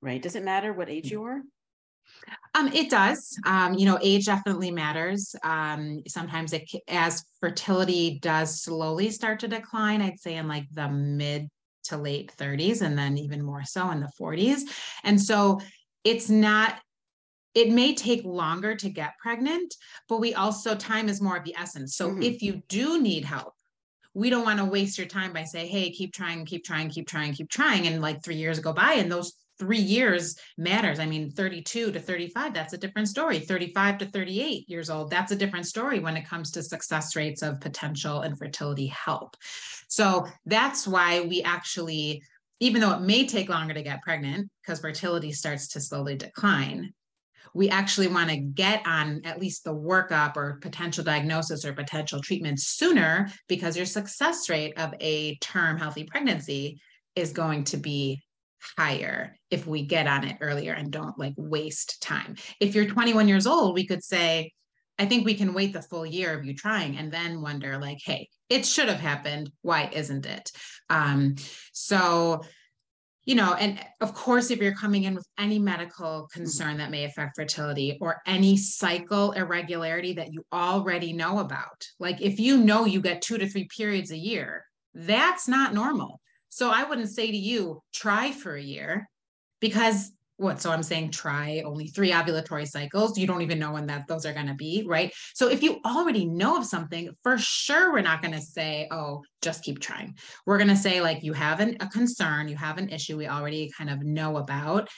Right. 0.00 0.22
Does 0.22 0.36
it 0.36 0.44
matter 0.44 0.72
what 0.72 0.88
age 0.88 1.10
you 1.10 1.24
are? 1.24 1.40
Um, 2.54 2.68
it 2.68 2.90
does. 2.90 3.38
Um, 3.46 3.74
you 3.74 3.86
know, 3.86 3.98
age 4.00 4.26
definitely 4.26 4.70
matters. 4.70 5.34
Um, 5.42 6.02
sometimes 6.06 6.52
it, 6.52 6.70
as 6.88 7.24
fertility 7.40 8.18
does 8.20 8.62
slowly 8.62 9.10
start 9.10 9.40
to 9.40 9.48
decline, 9.48 10.00
I'd 10.00 10.20
say 10.20 10.36
in 10.36 10.46
like 10.46 10.66
the 10.72 10.88
mid 10.88 11.48
to 11.84 11.96
late 11.96 12.32
30s, 12.38 12.82
and 12.82 12.96
then 12.96 13.18
even 13.18 13.42
more 13.42 13.64
so 13.64 13.90
in 13.90 14.00
the 14.00 14.10
40s. 14.20 14.60
And 15.02 15.20
so 15.20 15.60
it's 16.04 16.30
not 16.30 16.80
it 17.54 17.70
may 17.70 17.94
take 17.94 18.24
longer 18.24 18.74
to 18.74 18.88
get 18.88 19.18
pregnant, 19.18 19.74
but 20.08 20.20
we 20.20 20.34
also, 20.34 20.74
time 20.74 21.08
is 21.08 21.20
more 21.20 21.36
of 21.36 21.44
the 21.44 21.54
essence. 21.56 21.96
So 21.96 22.10
mm-hmm. 22.10 22.22
if 22.22 22.42
you 22.42 22.62
do 22.68 23.00
need 23.00 23.24
help, 23.24 23.54
we 24.12 24.30
don't 24.30 24.44
want 24.44 24.58
to 24.58 24.64
waste 24.64 24.98
your 24.98 25.08
time 25.08 25.32
by 25.32 25.44
saying, 25.44 25.68
hey, 25.68 25.90
keep 25.90 26.12
trying, 26.12 26.44
keep 26.44 26.64
trying, 26.64 26.88
keep 26.88 27.08
trying, 27.08 27.32
keep 27.32 27.50
trying. 27.50 27.86
And 27.86 28.00
like 28.00 28.22
three 28.22 28.36
years 28.36 28.60
go 28.60 28.72
by 28.72 28.94
and 28.94 29.10
those 29.10 29.32
three 29.58 29.78
years 29.78 30.36
matters. 30.56 30.98
I 30.98 31.06
mean, 31.06 31.30
32 31.30 31.92
to 31.92 32.00
35, 32.00 32.54
that's 32.54 32.72
a 32.72 32.78
different 32.78 33.08
story. 33.08 33.38
35 33.38 33.98
to 33.98 34.06
38 34.06 34.68
years 34.68 34.90
old, 34.90 35.10
that's 35.10 35.32
a 35.32 35.36
different 35.36 35.66
story 35.66 36.00
when 36.00 36.16
it 36.16 36.28
comes 36.28 36.50
to 36.52 36.62
success 36.62 37.14
rates 37.16 37.42
of 37.42 37.60
potential 37.60 38.22
infertility 38.22 38.86
help. 38.86 39.36
So 39.88 40.26
that's 40.46 40.86
why 40.88 41.20
we 41.20 41.42
actually, 41.42 42.22
even 42.60 42.80
though 42.80 42.94
it 42.94 43.02
may 43.02 43.26
take 43.26 43.48
longer 43.48 43.74
to 43.74 43.82
get 43.82 44.02
pregnant 44.02 44.50
because 44.62 44.80
fertility 44.80 45.32
starts 45.32 45.68
to 45.68 45.80
slowly 45.80 46.16
decline, 46.16 46.92
we 47.52 47.68
actually 47.68 48.08
want 48.08 48.30
to 48.30 48.36
get 48.36 48.86
on 48.86 49.20
at 49.24 49.40
least 49.40 49.64
the 49.64 49.74
workup 49.74 50.36
or 50.36 50.58
potential 50.60 51.04
diagnosis 51.04 51.64
or 51.64 51.72
potential 51.72 52.20
treatment 52.20 52.60
sooner 52.60 53.28
because 53.48 53.76
your 53.76 53.86
success 53.86 54.48
rate 54.48 54.72
of 54.78 54.94
a 55.00 55.36
term 55.36 55.78
healthy 55.78 56.04
pregnancy 56.04 56.80
is 57.14 57.32
going 57.32 57.64
to 57.64 57.76
be 57.76 58.22
higher 58.78 59.36
if 59.50 59.66
we 59.66 59.82
get 59.82 60.06
on 60.06 60.24
it 60.24 60.38
earlier 60.40 60.72
and 60.72 60.90
don't 60.90 61.18
like 61.18 61.34
waste 61.36 62.00
time. 62.02 62.36
If 62.60 62.74
you're 62.74 62.86
21 62.86 63.28
years 63.28 63.46
old, 63.46 63.74
we 63.74 63.86
could 63.86 64.02
say, 64.02 64.52
I 64.98 65.06
think 65.06 65.24
we 65.24 65.34
can 65.34 65.54
wait 65.54 65.72
the 65.72 65.82
full 65.82 66.06
year 66.06 66.38
of 66.38 66.44
you 66.44 66.54
trying 66.54 66.96
and 66.96 67.12
then 67.12 67.42
wonder, 67.42 67.78
like, 67.78 67.98
hey, 68.04 68.28
it 68.48 68.64
should 68.64 68.88
have 68.88 69.00
happened. 69.00 69.50
Why 69.62 69.90
isn't 69.92 70.24
it? 70.24 70.52
Um, 70.88 71.34
so 71.72 72.42
you 73.26 73.34
know, 73.34 73.54
and 73.54 73.80
of 74.00 74.14
course, 74.14 74.50
if 74.50 74.60
you're 74.60 74.74
coming 74.74 75.04
in 75.04 75.14
with 75.14 75.26
any 75.38 75.58
medical 75.58 76.22
mm-hmm. 76.22 76.38
concern 76.38 76.76
that 76.78 76.90
may 76.90 77.04
affect 77.04 77.36
fertility 77.36 77.98
or 78.00 78.20
any 78.26 78.56
cycle 78.56 79.32
irregularity 79.32 80.12
that 80.14 80.32
you 80.32 80.44
already 80.52 81.12
know 81.12 81.38
about, 81.38 81.86
like 81.98 82.20
if 82.20 82.38
you 82.38 82.58
know 82.58 82.84
you 82.84 83.00
get 83.00 83.22
two 83.22 83.38
to 83.38 83.48
three 83.48 83.68
periods 83.76 84.10
a 84.10 84.16
year, 84.16 84.64
that's 84.94 85.48
not 85.48 85.74
normal. 85.74 86.20
So 86.50 86.70
I 86.70 86.84
wouldn't 86.84 87.10
say 87.10 87.30
to 87.30 87.36
you, 87.36 87.82
try 87.92 88.30
for 88.30 88.54
a 88.54 88.62
year 88.62 89.08
because 89.60 90.12
what 90.36 90.60
so 90.60 90.70
i'm 90.70 90.82
saying 90.82 91.10
try 91.10 91.62
only 91.64 91.86
three 91.86 92.10
ovulatory 92.10 92.66
cycles. 92.66 93.18
You 93.18 93.26
don't 93.26 93.42
even 93.42 93.58
know 93.58 93.72
when 93.72 93.86
that 93.86 94.06
those 94.08 94.26
are 94.26 94.32
going 94.32 94.46
to 94.46 94.54
be 94.54 94.84
right? 94.86 95.12
So 95.34 95.48
if 95.48 95.62
you 95.62 95.80
already 95.84 96.24
know 96.24 96.56
of 96.56 96.66
something 96.66 97.10
for 97.22 97.38
sure 97.38 97.92
we're 97.92 98.02
not 98.02 98.22
going 98.22 98.34
to 98.34 98.40
say 98.40 98.88
oh 98.90 99.22
just 99.42 99.62
keep 99.62 99.80
trying. 99.80 100.16
We're 100.46 100.58
going 100.58 100.68
to 100.68 100.76
say 100.76 101.00
like 101.00 101.22
you 101.22 101.32
have 101.32 101.60
an, 101.60 101.76
a 101.80 101.86
concern 101.86 102.48
you 102.48 102.56
have 102.56 102.78
an 102.78 102.88
issue 102.88 103.16
we 103.16 103.28
already 103.28 103.70
kind 103.76 103.90
of 103.90 104.02
know 104.02 104.36
about. 104.38 104.88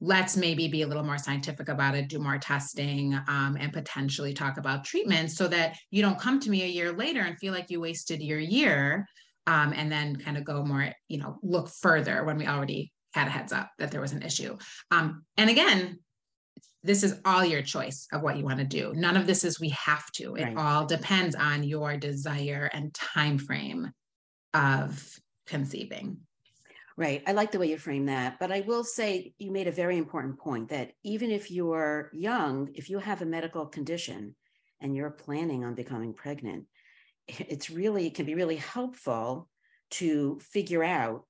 Let's 0.00 0.36
maybe 0.36 0.66
be 0.66 0.82
a 0.82 0.86
little 0.88 1.04
more 1.04 1.18
scientific 1.18 1.68
about 1.68 1.94
it 1.94 2.08
do 2.08 2.18
more 2.18 2.38
testing 2.38 3.14
um, 3.28 3.56
and 3.60 3.72
potentially 3.72 4.34
talk 4.34 4.58
about 4.58 4.84
treatment 4.84 5.30
so 5.30 5.46
that 5.48 5.76
you 5.92 6.02
don't 6.02 6.18
come 6.18 6.40
to 6.40 6.50
me 6.50 6.64
a 6.64 6.66
year 6.66 6.92
later 6.92 7.20
and 7.20 7.38
feel 7.38 7.52
like 7.52 7.70
you 7.70 7.80
wasted 7.80 8.20
your 8.20 8.40
year 8.40 9.06
um, 9.46 9.72
and 9.76 9.92
then 9.92 10.16
kind 10.16 10.36
of 10.36 10.44
go 10.44 10.64
more 10.64 10.92
you 11.08 11.18
know 11.18 11.38
look 11.42 11.68
further 11.68 12.24
when 12.24 12.36
we 12.36 12.46
already 12.46 12.92
had 13.12 13.28
a 13.28 13.30
heads 13.30 13.52
up 13.52 13.70
that 13.78 13.90
there 13.90 14.00
was 14.00 14.12
an 14.12 14.22
issue. 14.22 14.56
Um, 14.90 15.24
and 15.36 15.50
again, 15.50 15.98
this 16.82 17.02
is 17.02 17.20
all 17.24 17.44
your 17.44 17.62
choice 17.62 18.08
of 18.12 18.22
what 18.22 18.36
you 18.36 18.44
want 18.44 18.58
to 18.58 18.64
do. 18.64 18.92
None 18.94 19.16
of 19.16 19.26
this 19.26 19.44
is 19.44 19.60
we 19.60 19.68
have 19.70 20.10
to. 20.12 20.34
It 20.34 20.44
right. 20.44 20.56
all 20.56 20.86
depends 20.86 21.34
on 21.36 21.62
your 21.62 21.96
desire 21.96 22.68
and 22.72 22.92
time 22.92 23.38
frame 23.38 23.92
of 24.52 25.18
conceiving. 25.46 26.18
Right. 26.96 27.22
I 27.26 27.32
like 27.32 27.52
the 27.52 27.58
way 27.58 27.68
you 27.68 27.78
frame 27.78 28.06
that. 28.06 28.38
But 28.38 28.52
I 28.52 28.60
will 28.60 28.84
say 28.84 29.32
you 29.38 29.50
made 29.50 29.68
a 29.68 29.72
very 29.72 29.96
important 29.96 30.38
point 30.38 30.68
that 30.70 30.92
even 31.04 31.30
if 31.30 31.50
you're 31.50 32.10
young, 32.12 32.70
if 32.74 32.90
you 32.90 32.98
have 32.98 33.22
a 33.22 33.26
medical 33.26 33.66
condition 33.66 34.34
and 34.80 34.94
you're 34.94 35.10
planning 35.10 35.64
on 35.64 35.74
becoming 35.74 36.12
pregnant, 36.12 36.66
it's 37.28 37.70
really, 37.70 38.08
it 38.08 38.14
can 38.14 38.26
be 38.26 38.34
really 38.34 38.56
helpful 38.56 39.48
to 39.92 40.38
figure 40.40 40.82
out 40.82 41.24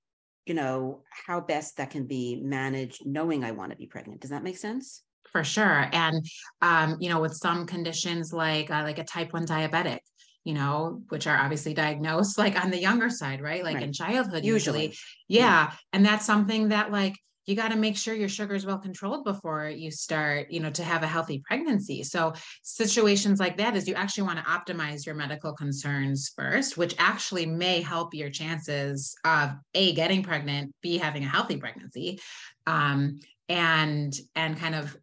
you 0.46 0.54
know 0.54 1.02
how 1.26 1.40
best 1.40 1.76
that 1.76 1.90
can 1.90 2.06
be 2.06 2.40
managed 2.42 3.04
knowing 3.06 3.44
i 3.44 3.50
want 3.50 3.70
to 3.70 3.76
be 3.76 3.86
pregnant 3.86 4.20
does 4.20 4.30
that 4.30 4.42
make 4.42 4.56
sense 4.56 5.02
for 5.30 5.44
sure 5.44 5.88
and 5.92 6.26
um, 6.60 6.96
you 7.00 7.08
know 7.08 7.20
with 7.20 7.34
some 7.34 7.66
conditions 7.66 8.32
like 8.32 8.70
uh, 8.70 8.82
like 8.82 8.98
a 8.98 9.04
type 9.04 9.32
1 9.32 9.46
diabetic 9.46 10.00
you 10.44 10.52
know 10.54 11.02
which 11.08 11.26
are 11.26 11.38
obviously 11.38 11.74
diagnosed 11.74 12.38
like 12.44 12.62
on 12.62 12.70
the 12.70 12.80
younger 12.80 13.08
side 13.08 13.40
right 13.40 13.64
like 13.64 13.76
right. 13.76 13.84
in 13.84 13.92
childhood 13.92 14.44
usually, 14.44 14.86
usually. 14.86 14.98
Yeah. 15.28 15.40
yeah 15.40 15.72
and 15.92 16.04
that's 16.04 16.26
something 16.26 16.68
that 16.68 16.92
like 16.92 17.14
you 17.46 17.56
got 17.56 17.72
to 17.72 17.76
make 17.76 17.96
sure 17.96 18.14
your 18.14 18.28
sugar 18.28 18.54
is 18.54 18.66
well 18.66 18.78
controlled 18.78 19.24
before 19.24 19.68
you 19.68 19.90
start 19.90 20.50
you 20.50 20.60
know 20.60 20.70
to 20.70 20.84
have 20.84 21.02
a 21.02 21.06
healthy 21.06 21.42
pregnancy. 21.44 22.02
So 22.02 22.32
situations 22.62 23.40
like 23.40 23.56
that 23.58 23.76
is 23.76 23.88
you 23.88 23.94
actually 23.94 24.24
want 24.24 24.38
to 24.38 24.44
optimize 24.44 25.06
your 25.06 25.14
medical 25.14 25.52
concerns 25.52 26.32
first 26.36 26.76
which 26.76 26.94
actually 26.98 27.46
may 27.46 27.80
help 27.80 28.14
your 28.14 28.30
chances 28.30 29.14
of 29.24 29.50
a 29.74 29.92
getting 29.94 30.22
pregnant 30.22 30.74
b 30.82 30.98
having 30.98 31.24
a 31.24 31.28
healthy 31.28 31.56
pregnancy 31.56 32.20
um, 32.66 33.18
and 33.48 34.14
and 34.34 34.58
kind 34.58 34.74
of 34.74 34.96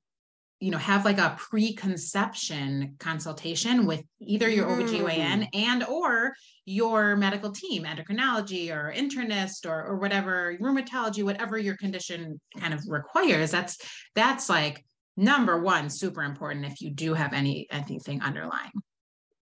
you 0.59 0.71
know 0.71 0.77
have 0.77 1.05
like 1.05 1.17
a 1.17 1.35
preconception 1.37 2.95
consultation 2.99 3.85
with 3.85 4.03
either 4.19 4.49
your 4.49 4.67
OBGYN 4.67 5.43
mm. 5.43 5.47
and 5.53 5.83
or 5.85 6.33
your 6.65 7.15
medical 7.15 7.51
team 7.51 7.83
endocrinology 7.83 8.69
or 8.73 8.93
internist 8.95 9.65
or, 9.65 9.85
or 9.85 9.97
whatever 9.97 10.57
rheumatology 10.59 11.23
whatever 11.23 11.57
your 11.57 11.77
condition 11.77 12.39
kind 12.59 12.73
of 12.73 12.83
requires. 12.87 13.51
That's 13.51 13.77
that's 14.15 14.49
like 14.49 14.85
number 15.15 15.61
one 15.61 15.89
super 15.89 16.23
important 16.23 16.65
if 16.65 16.81
you 16.81 16.91
do 16.91 17.13
have 17.13 17.33
any 17.33 17.67
anything 17.71 18.21
underlying. 18.21 18.71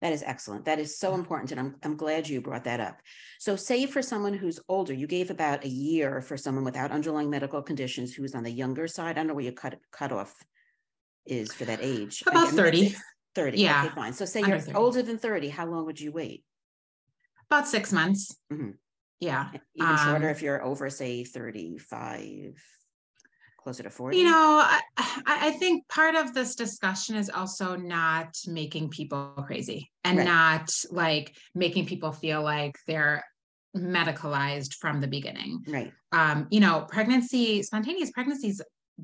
That 0.02 0.14
is 0.14 0.24
excellent. 0.26 0.66
That 0.66 0.80
is 0.80 1.00
so 1.00 1.14
important 1.14 1.52
and 1.52 1.60
I'm, 1.62 1.76
I'm 1.82 1.96
glad 1.96 2.28
you 2.28 2.42
brought 2.42 2.66
that 2.66 2.82
up. 2.82 3.00
So 3.40 3.56
say 3.56 3.86
for 3.86 4.02
someone 4.02 4.34
who's 4.34 4.60
older 4.68 4.94
you 4.94 5.08
gave 5.08 5.30
about 5.30 5.64
a 5.64 5.70
year 5.70 6.22
for 6.22 6.38
someone 6.38 6.66
without 6.66 6.92
underlying 6.92 7.30
medical 7.30 7.62
conditions 7.62 8.14
who's 8.14 8.36
on 8.36 8.44
the 8.44 8.52
younger 8.52 8.88
side. 8.88 9.12
I 9.12 9.14
don't 9.14 9.28
know 9.28 9.36
where 9.36 9.46
you 9.46 9.54
cut 9.54 9.78
cut 9.92 10.12
off 10.12 10.36
is 11.26 11.54
for 11.54 11.66
that 11.66 11.80
age? 11.82 12.24
About 12.26 12.50
30. 12.50 12.96
30. 13.36 13.58
Yeah. 13.58 13.86
Okay, 13.86 13.96
fine. 13.96 14.14
So 14.14 14.26
say 14.26 14.42
you're 14.42 14.60
30. 14.60 14.78
older 14.78 15.02
than 15.02 15.18
30, 15.18 15.50
how 15.50 15.66
long 15.66 15.86
would 15.86 16.00
you 16.00 16.12
wait? 16.12 16.44
About 17.50 17.68
six 17.68 17.92
months. 17.92 18.36
Mm-hmm. 18.52 18.72
Yeah. 19.20 19.50
Even 19.76 19.90
um, 19.90 19.98
shorter 19.98 20.30
if 20.30 20.42
you're 20.42 20.64
over, 20.64 20.90
say, 20.90 21.24
35. 21.24 22.56
closer 23.58 23.84
to 23.84 23.90
40? 23.90 24.18
You 24.18 24.26
know, 24.26 24.62
I, 24.64 24.82
I 25.26 25.52
think 25.52 25.88
part 25.88 26.16
of 26.16 26.34
this 26.34 26.56
discussion 26.56 27.16
is 27.16 27.30
also 27.30 27.76
not 27.76 28.36
making 28.48 28.90
people 28.90 29.34
crazy 29.48 29.90
and 30.04 30.18
right. 30.18 30.26
not 30.26 30.70
like 30.92 31.36
making 31.56 31.86
people 31.86 32.12
feel 32.12 32.44
like 32.44 32.76
they're 32.88 33.24
medicalized 33.76 34.76
from 34.76 35.02
the 35.02 35.08
beginning. 35.08 35.64
Right. 35.68 35.92
Um, 36.12 36.48
you 36.52 36.60
know, 36.60 36.86
pregnancy, 36.90 37.64
spontaneous 37.64 38.12
pregnancies 38.12 38.62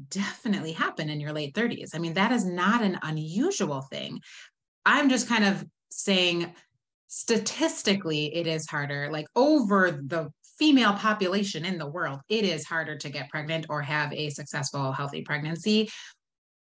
definitely 0.10 0.72
happen 0.72 1.10
in 1.10 1.20
your 1.20 1.34
late 1.34 1.54
30s. 1.54 1.90
I 1.94 2.00
mean, 2.00 2.14
that 2.14 2.32
is 2.32 2.46
not 2.46 2.82
an 2.82 3.00
unusual 3.02 3.82
thing. 3.82 4.22
I'm 4.86 5.10
just 5.10 5.28
kind 5.28 5.46
of 5.46 5.66
saying 5.90 6.54
statistically 7.10 8.34
it 8.36 8.46
is 8.46 8.68
harder 8.68 9.10
like 9.12 9.26
over 9.36 9.92
the 9.92 10.30
female 10.60 10.94
population 10.94 11.66
in 11.66 11.80
the 11.80 11.88
world 11.88 12.20
it 12.30 12.46
is 12.46 12.66
harder 12.66 12.96
to 12.96 13.10
get 13.10 13.30
pregnant 13.30 13.66
or 13.68 13.82
have 13.82 14.14
a 14.14 14.30
successful 14.30 14.92
healthy 14.92 15.24
pregnancy 15.24 15.90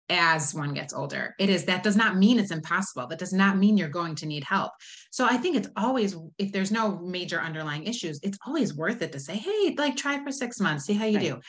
as 0.08 0.54
one 0.54 0.72
gets 0.72 0.94
older 0.94 1.34
it 1.40 1.48
is 1.48 1.64
that 1.64 1.82
does 1.82 1.96
not 1.96 2.16
mean 2.16 2.38
it's 2.38 2.52
impossible 2.52 3.08
that 3.08 3.18
does 3.18 3.32
not 3.32 3.58
mean 3.58 3.76
you're 3.76 3.88
going 3.88 4.14
to 4.14 4.24
need 4.24 4.44
help 4.44 4.70
so 5.10 5.24
i 5.24 5.36
think 5.36 5.56
it's 5.56 5.68
always 5.76 6.16
if 6.38 6.52
there's 6.52 6.70
no 6.70 6.96
major 7.00 7.40
underlying 7.40 7.82
issues 7.82 8.20
it's 8.22 8.38
always 8.46 8.76
worth 8.76 9.02
it 9.02 9.10
to 9.10 9.18
say 9.18 9.34
hey 9.34 9.74
like 9.76 9.96
try 9.96 10.22
for 10.22 10.30
6 10.30 10.60
months 10.60 10.84
see 10.84 10.94
how 10.94 11.06
you 11.06 11.16
right. 11.16 11.24
do 11.24 11.40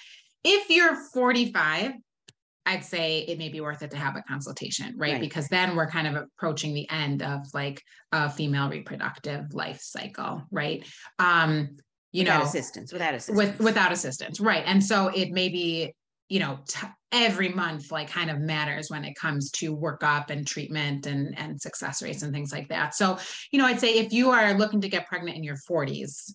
if 0.48 0.70
you're 0.70 0.96
45 0.96 1.94
I'd 2.68 2.84
say 2.84 3.20
it 3.20 3.38
may 3.38 3.48
be 3.48 3.62
worth 3.62 3.82
it 3.82 3.92
to 3.92 3.98
have 3.98 4.18
a 4.18 4.22
consultation, 4.24 4.94
right? 4.98 5.14
right? 5.14 5.22
Because 5.22 5.48
then 5.48 5.76
we're 5.76 5.90
kind 5.90 6.06
of 6.06 6.16
approaching 6.16 6.74
the 6.74 6.88
end 6.90 7.24
of 7.24 7.42
like 7.54 7.82
a 8.12 8.30
female 8.30 8.70
reproductive 8.70 9.54
life 9.54 9.80
cycle, 9.80 10.44
right? 10.52 10.86
Um, 11.18 11.78
you 12.12 12.24
without 12.24 12.40
know, 12.40 12.46
assistance, 12.46 12.92
without 12.92 13.14
assistance, 13.14 13.38
with 13.38 13.60
without 13.60 13.94
assistance, 13.94 14.42
right? 14.42 14.64
And 14.66 14.84
so 14.84 15.08
it 15.08 15.32
may 15.32 15.48
be, 15.48 15.94
you 16.28 16.40
know, 16.40 16.60
t- 16.68 16.88
every 17.14 17.50
month 17.50 17.90
like 17.90 18.10
kind 18.10 18.30
of 18.30 18.40
matters 18.40 18.90
when 18.90 19.06
it 19.06 19.16
comes 19.16 19.50
to 19.52 19.76
workup 19.76 20.30
and 20.30 20.46
treatment 20.46 21.06
and 21.06 21.40
and 21.40 21.62
success 21.62 22.02
rates 22.02 22.22
and 22.24 22.34
things 22.34 22.52
like 22.52 22.68
that. 22.68 22.96
So, 22.96 23.18
you 23.52 23.60
know, 23.60 23.66
I'd 23.66 23.80
say 23.80 23.98
if 23.98 24.12
you 24.12 24.32
are 24.32 24.54
looking 24.56 24.82
to 24.82 24.90
get 24.90 25.08
pregnant 25.08 25.38
in 25.38 25.44
your 25.44 25.58
40s, 25.70 26.34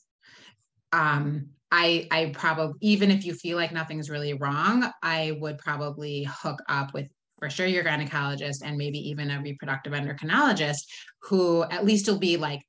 um, 0.92 1.48
I 1.72 2.06
I 2.10 2.32
probably 2.34 2.76
even 2.82 3.10
if 3.10 3.24
you 3.24 3.34
feel 3.34 3.56
like 3.56 3.72
nothing's 3.72 4.10
really 4.10 4.34
wrong, 4.34 4.88
I 5.02 5.36
would 5.40 5.58
probably 5.58 6.24
hook 6.30 6.60
up 6.68 6.94
with 6.94 7.08
for 7.38 7.50
sure 7.50 7.66
your 7.66 7.82
gynecologist 7.82 8.62
and 8.62 8.76
maybe 8.76 8.98
even 8.98 9.30
a 9.30 9.40
reproductive 9.40 9.92
endocrinologist 9.92 10.82
who 11.22 11.64
at 11.64 11.84
least 11.84 12.06
will 12.06 12.18
be 12.18 12.36
like 12.36 12.60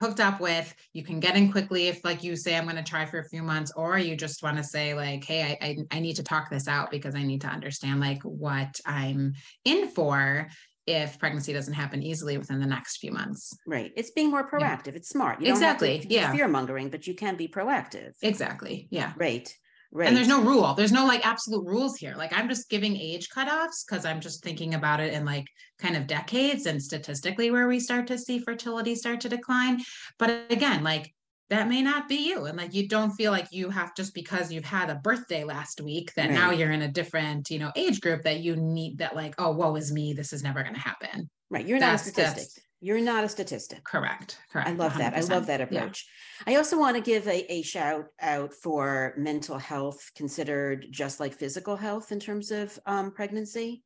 hooked 0.00 0.20
up 0.20 0.40
with 0.40 0.74
you 0.92 1.02
can 1.02 1.20
get 1.20 1.36
in 1.36 1.50
quickly 1.50 1.88
if 1.88 2.04
like 2.04 2.22
you 2.22 2.36
say 2.36 2.54
i'm 2.54 2.64
going 2.64 2.76
to 2.76 2.82
try 2.82 3.06
for 3.06 3.18
a 3.18 3.28
few 3.28 3.42
months 3.42 3.72
or 3.76 3.98
you 3.98 4.14
just 4.14 4.42
want 4.42 4.56
to 4.56 4.62
say 4.62 4.92
like 4.92 5.24
hey 5.24 5.42
I, 5.42 5.66
I, 5.66 5.76
I 5.90 6.00
need 6.00 6.16
to 6.16 6.22
talk 6.22 6.50
this 6.50 6.68
out 6.68 6.90
because 6.90 7.14
i 7.14 7.22
need 7.22 7.40
to 7.40 7.48
understand 7.48 7.98
like 7.98 8.22
what 8.22 8.78
i'm 8.84 9.32
in 9.64 9.88
for 9.88 10.48
if 10.86 11.18
pregnancy 11.18 11.52
doesn't 11.52 11.74
happen 11.74 12.02
easily 12.02 12.38
within 12.38 12.60
the 12.60 12.66
next 12.66 12.98
few 12.98 13.10
months. 13.10 13.56
Right. 13.66 13.92
It's 13.96 14.10
being 14.10 14.30
more 14.30 14.48
proactive. 14.48 14.88
Yeah. 14.88 14.96
It's 14.96 15.08
smart. 15.08 15.40
You 15.40 15.50
exactly. 15.50 16.06
yeah. 16.08 16.32
Fear 16.32 16.48
mongering, 16.48 16.90
but 16.90 17.06
you 17.06 17.14
can 17.14 17.36
be 17.36 17.48
proactive. 17.48 18.12
Exactly. 18.22 18.88
Yeah. 18.90 19.12
Right. 19.16 19.52
Right. 19.92 20.08
And 20.08 20.16
there's 20.16 20.28
no 20.28 20.42
rule. 20.42 20.74
There's 20.74 20.92
no 20.92 21.06
like 21.06 21.26
absolute 21.26 21.64
rules 21.64 21.96
here. 21.96 22.14
Like 22.16 22.36
I'm 22.36 22.48
just 22.48 22.68
giving 22.68 22.96
age 22.96 23.28
cutoffs 23.30 23.84
because 23.86 24.04
I'm 24.04 24.20
just 24.20 24.42
thinking 24.42 24.74
about 24.74 25.00
it 25.00 25.12
in 25.12 25.24
like 25.24 25.46
kind 25.78 25.96
of 25.96 26.06
decades 26.06 26.66
and 26.66 26.82
statistically 26.82 27.50
where 27.50 27.68
we 27.68 27.80
start 27.80 28.06
to 28.08 28.18
see 28.18 28.38
fertility 28.38 28.94
start 28.94 29.20
to 29.20 29.28
decline. 29.28 29.80
But 30.18 30.50
again, 30.50 30.82
like 30.82 31.14
that 31.48 31.68
may 31.68 31.80
not 31.82 32.08
be 32.08 32.28
you 32.28 32.46
and 32.46 32.56
like 32.56 32.74
you 32.74 32.88
don't 32.88 33.12
feel 33.12 33.30
like 33.30 33.52
you 33.52 33.70
have 33.70 33.94
just 33.94 34.14
because 34.14 34.52
you've 34.52 34.64
had 34.64 34.90
a 34.90 34.96
birthday 34.96 35.44
last 35.44 35.80
week 35.80 36.12
that 36.14 36.28
right. 36.28 36.34
now 36.34 36.50
you're 36.50 36.72
in 36.72 36.82
a 36.82 36.88
different 36.88 37.50
you 37.50 37.58
know 37.58 37.70
age 37.76 38.00
group 38.00 38.22
that 38.22 38.40
you 38.40 38.56
need 38.56 38.98
that 38.98 39.14
like 39.14 39.34
oh 39.38 39.52
woe 39.52 39.74
is 39.76 39.92
me 39.92 40.12
this 40.12 40.32
is 40.32 40.42
never 40.42 40.62
going 40.62 40.74
to 40.74 40.80
happen 40.80 41.28
right 41.50 41.66
you're 41.66 41.78
that's, 41.78 42.06
not 42.06 42.10
a 42.10 42.12
statistic 42.12 42.62
you're 42.80 43.00
not 43.00 43.24
a 43.24 43.28
statistic 43.28 43.82
correct 43.84 44.38
correct 44.52 44.68
i 44.68 44.72
love 44.72 44.92
100%. 44.92 44.98
that 44.98 45.14
i 45.14 45.20
love 45.20 45.46
that 45.46 45.60
approach 45.60 46.06
yeah. 46.46 46.52
i 46.52 46.56
also 46.56 46.78
want 46.78 46.96
to 46.96 47.02
give 47.02 47.26
a, 47.26 47.52
a 47.52 47.62
shout 47.62 48.06
out 48.20 48.52
for 48.52 49.14
mental 49.16 49.58
health 49.58 50.10
considered 50.16 50.86
just 50.90 51.20
like 51.20 51.32
physical 51.32 51.76
health 51.76 52.12
in 52.12 52.20
terms 52.20 52.50
of 52.50 52.78
um, 52.86 53.12
pregnancy 53.12 53.82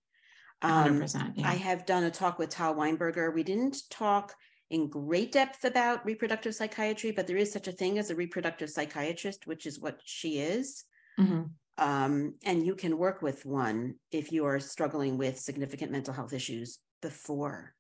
um, 0.62 1.00
100%, 1.00 1.32
yeah. 1.37 1.48
i 1.48 1.54
have 1.54 1.87
done 1.87 2.04
a 2.04 2.11
talk 2.11 2.38
with 2.38 2.50
tal 2.50 2.74
weinberger 2.74 3.32
we 3.32 3.42
didn't 3.42 3.76
talk 3.90 4.34
in 4.70 4.88
great 4.88 5.33
depth 5.33 5.64
about 5.64 6.06
reproductive 6.06 6.54
psychiatry, 6.54 7.11
but 7.11 7.26
there 7.26 7.37
is 7.37 7.52
such 7.52 7.68
a 7.68 7.72
thing 7.72 7.98
as 7.98 8.11
a 8.11 8.14
reproductive 8.14 8.70
psychiatrist, 8.70 9.46
which 9.46 9.66
is 9.66 9.80
what 9.80 10.00
she 10.04 10.38
is. 10.38 10.85
Mm-hmm. 11.18 11.42
Um, 11.78 12.35
and 12.44 12.64
you 12.64 12.74
can 12.74 12.98
work 12.98 13.22
with 13.22 13.44
one 13.44 13.96
if 14.12 14.33
you 14.33 14.44
are 14.44 14.61
struggling 14.61 15.18
with 15.18 15.38
significant 15.38 15.90
mental 15.90 16.14
health 16.14 16.33
issues 16.33 16.78
before 17.02 17.74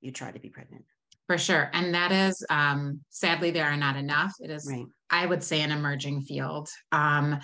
you 0.00 0.10
try 0.12 0.30
to 0.30 0.38
be 0.38 0.48
pregnant. 0.48 0.84
For 1.26 1.38
sure. 1.38 1.70
And 1.72 1.94
that 1.94 2.12
is, 2.12 2.44
um, 2.50 3.00
sadly, 3.10 3.50
there 3.50 3.66
are 3.66 3.76
not 3.76 3.96
enough. 3.96 4.32
It 4.40 4.50
is, 4.50 4.66
right. 4.70 4.86
I 5.10 5.26
would 5.26 5.42
say, 5.42 5.60
an 5.60 5.70
emerging 5.70 6.22
field. 6.22 6.68
Um, 6.92 7.40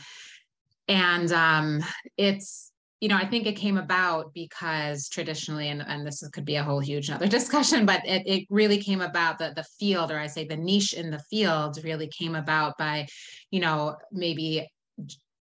and 0.88 1.30
um, 1.32 1.84
it's, 2.16 2.72
you 3.00 3.08
know, 3.08 3.16
I 3.16 3.26
think 3.26 3.46
it 3.46 3.56
came 3.56 3.78
about 3.78 4.34
because 4.34 5.08
traditionally, 5.08 5.68
and, 5.68 5.82
and 5.82 6.06
this 6.06 6.26
could 6.30 6.44
be 6.44 6.56
a 6.56 6.64
whole 6.64 6.80
huge 6.80 7.08
another 7.08 7.28
discussion, 7.38 7.86
but 7.86 8.04
it, 8.04 8.22
it 8.26 8.46
really 8.50 8.78
came 8.78 9.00
about 9.00 9.38
the, 9.38 9.52
the 9.54 9.64
field, 9.78 10.10
or 10.10 10.18
I 10.18 10.26
say 10.26 10.44
the 10.44 10.56
niche 10.56 10.94
in 10.94 11.10
the 11.10 11.22
field 11.30 11.78
really 11.84 12.08
came 12.08 12.34
about 12.34 12.76
by, 12.76 13.06
you 13.50 13.60
know, 13.60 13.96
maybe 14.10 14.68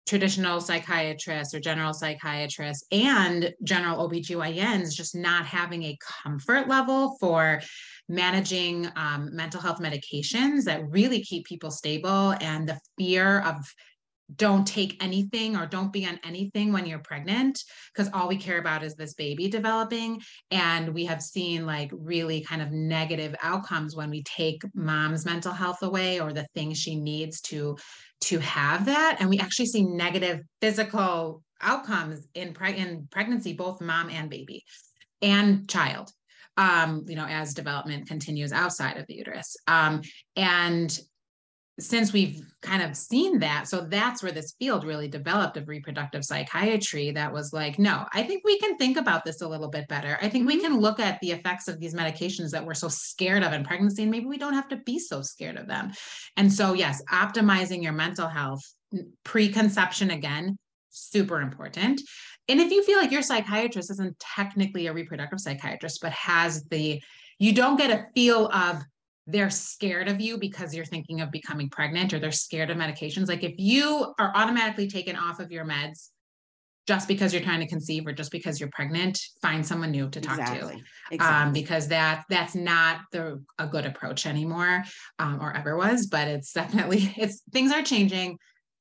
traditional 0.06 0.60
psychiatrists 0.60 1.54
or 1.54 1.60
general 1.60 1.94
psychiatrists 1.94 2.86
and 2.92 3.54
general 3.64 4.10
OBGYNs 4.10 4.94
just 4.94 5.16
not 5.16 5.46
having 5.46 5.84
a 5.84 5.98
comfort 6.24 6.68
level 6.68 7.16
for 7.20 7.62
managing 8.10 8.90
um, 8.96 9.30
mental 9.34 9.62
health 9.62 9.80
medications 9.80 10.64
that 10.66 10.84
really 10.90 11.22
keep 11.22 11.46
people 11.46 11.72
stable 11.72 12.36
and 12.42 12.68
the 12.68 12.80
fear 12.98 13.40
of 13.42 13.56
don't 14.36 14.66
take 14.66 15.02
anything 15.04 15.56
or 15.56 15.66
don't 15.66 15.92
be 15.92 16.06
on 16.06 16.20
anything 16.24 16.72
when 16.72 16.86
you're 16.86 17.00
pregnant 17.00 17.64
because 17.94 18.12
all 18.14 18.28
we 18.28 18.38
care 18.38 18.60
about 18.60 18.84
is 18.84 18.96
this 18.96 19.14
baby 19.14 19.50
developing 19.50 20.22
and 20.52 20.94
we 20.94 21.06
have 21.06 21.22
seen 21.22 21.66
like 21.66 21.92
really 21.94 22.42
kind 22.42 22.62
of 22.62 22.72
negative 22.72 23.36
outcomes 23.42 23.96
when 23.96 24.10
we 24.10 24.24
take 24.24 24.62
mom's 24.74 25.26
mental 25.26 25.54
health 25.54 25.82
away 25.82 26.20
or 26.20 26.34
the 26.34 26.48
things 26.56 26.78
she 26.78 26.96
needs 26.96 27.42
to 27.42 27.78
to 28.20 28.40
have 28.40 28.86
that 28.86 29.18
and 29.20 29.30
we 29.30 29.40
actually 29.40 29.66
see 29.66 29.84
negative 29.84 30.42
physical 30.62 31.42
outcomes 31.62 32.28
in, 32.34 32.54
pre- 32.54 32.78
in 32.78 33.08
pregnancy 33.12 33.54
both 33.54 33.82
mom 33.82 34.10
and 34.10 34.30
baby 34.30 34.64
and 35.22 35.70
child 35.70 36.12
um, 36.58 37.06
you 37.08 37.16
know, 37.16 37.26
as 37.26 37.54
development 37.54 38.08
continues 38.08 38.52
outside 38.52 38.98
of 38.98 39.08
the 39.08 39.16
uterus. 39.16 39.56
Um, 39.68 40.02
and 40.36 41.00
since 41.82 42.14
we've 42.14 42.42
kind 42.62 42.84
of 42.84 42.96
seen 42.96 43.40
that 43.40 43.68
so 43.68 43.82
that's 43.82 44.22
where 44.22 44.32
this 44.32 44.54
field 44.60 44.84
really 44.84 45.08
developed 45.08 45.58
of 45.58 45.68
reproductive 45.68 46.24
psychiatry 46.24 47.12
that 47.12 47.34
was 47.34 47.52
like 47.54 47.80
no 47.80 48.06
i 48.14 48.22
think 48.22 48.44
we 48.46 48.60
can 48.60 48.78
think 48.78 48.98
about 48.98 49.26
this 49.26 49.42
a 49.42 49.48
little 49.48 49.70
bit 49.70 49.88
better. 49.88 50.18
I 50.22 50.30
think 50.30 50.48
we 50.48 50.56
mm-hmm. 50.56 50.74
can 50.74 50.80
look 50.80 51.00
at 51.00 51.20
the 51.20 51.32
effects 51.32 51.68
of 51.68 51.80
these 51.80 51.94
medications 51.94 52.52
that 52.52 52.66
we're 52.66 52.74
so 52.74 52.88
scared 52.88 53.44
of 53.44 53.54
in 53.54 53.64
pregnancy 53.64 54.04
and 54.04 54.12
maybe 54.12 54.26
we 54.26 54.38
don't 54.38 54.54
have 54.54 54.70
to 54.70 54.78
be 54.78 55.00
so 55.00 55.22
scared 55.22 55.58
of 55.58 55.68
them. 55.68 55.92
And 56.38 56.52
so 56.52 56.74
yes 56.74 57.02
optimizing 57.12 57.84
your 57.84 57.94
mental 57.94 58.28
health 58.28 58.62
preconception 59.24 60.12
again 60.12 60.58
super 60.90 61.42
important. 61.42 62.02
And 62.50 62.60
if 62.60 62.72
you 62.72 62.84
feel 62.84 62.98
like 62.98 63.12
your 63.12 63.22
psychiatrist 63.22 63.92
isn't 63.92 64.20
technically 64.20 64.88
a 64.88 64.94
reproductive 64.94 65.40
psychiatrist 65.40 66.00
but 66.02 66.12
has 66.12 66.64
the 66.66 67.02
you 67.40 67.54
don't 67.54 67.78
get 67.78 67.92
a 67.92 68.06
feel 68.14 68.48
of 68.48 68.84
they're 69.28 69.50
scared 69.50 70.08
of 70.08 70.20
you 70.20 70.38
because 70.38 70.74
you're 70.74 70.86
thinking 70.86 71.22
of 71.22 71.32
becoming 71.32 71.70
pregnant 71.70 72.14
or 72.14 72.20
they're 72.20 72.32
scared 72.32 72.70
of 72.70 72.78
medications. 72.78 73.28
Like 73.28 73.44
if 73.44 73.54
you 73.58 74.14
are 74.20 74.32
automatically 74.36 74.88
taken 74.88 75.16
off 75.16 75.40
of 75.40 75.52
your 75.52 75.66
meds 75.66 76.10
just 76.88 77.08
because 77.08 77.32
you're 77.32 77.44
trying 77.44 77.60
to 77.60 77.68
conceive 77.68 78.08
or 78.08 78.12
just 78.12 78.32
because 78.32 78.60
you're 78.60 78.70
pregnant, 78.74 79.20
find 79.42 79.66
someone 79.66 79.92
new 79.92 80.10
to 80.10 80.20
talk 80.20 80.40
exactly. 80.40 80.78
to. 80.78 80.84
Exactly. 81.12 81.48
Um, 81.48 81.54
because 81.54 81.88
that 81.90 82.26
that's 82.30 82.56
not 82.56 83.02
the 83.12 83.44
a 83.60 83.68
good 83.68 83.86
approach 83.86 84.26
anymore 84.26 84.84
um, 85.20 85.40
or 85.40 85.56
ever 85.56 85.78
was, 85.78 86.08
but 86.08 86.28
it's 86.28 86.52
definitely 86.54 87.14
it's 87.18 87.42
things 87.52 87.72
are 87.72 87.84
changing. 87.84 88.38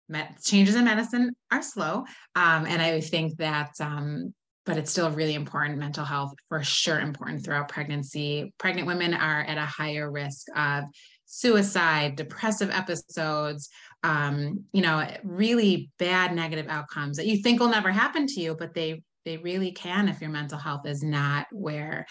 Met, 0.09 0.42
changes 0.42 0.74
in 0.74 0.85
medicine 0.87 1.31
are 1.53 1.62
slow. 1.62 1.98
Um, 2.35 2.66
and 2.66 2.83
I 2.83 3.00
think 3.00 3.37
that 3.37 3.70
um, 3.79 4.35
but 4.71 4.79
it's 4.79 4.93
still 4.93 5.11
really 5.11 5.35
important. 5.35 5.79
Mental 5.79 6.05
health, 6.05 6.33
for 6.49 6.63
sure, 6.63 7.01
important 7.01 7.45
throughout 7.45 7.69
pregnancy. 7.69 8.55
Pregnant 8.57 8.87
women 8.87 9.15
are 9.15 9.43
at 9.43 9.59
a 9.59 9.67
higher 9.67 10.11
risk 10.11 10.47
of 10.55 10.85
suicide, 11.27 12.15
depressive 12.15 12.71
episodes, 12.71 13.69
um, 14.05 14.65
you 14.73 14.81
know, 14.81 15.05
really 15.25 15.91
bad 15.99 16.35
negative 16.35 16.67
outcomes 16.69 17.17
that 17.17 17.27
you 17.27 17.39
think 17.39 17.59
will 17.59 17.69
never 17.69 17.91
happen 17.91 18.27
to 18.29 18.41
you, 18.41 18.55
but 18.57 18.73
they 18.75 19.03
they 19.25 19.39
really 19.39 19.73
can 19.73 20.09
if 20.09 20.21
your 20.21 20.31
mental 20.31 20.59
health 20.59 20.87
is 20.87 21.03
not 21.03 21.47
where 21.51 22.07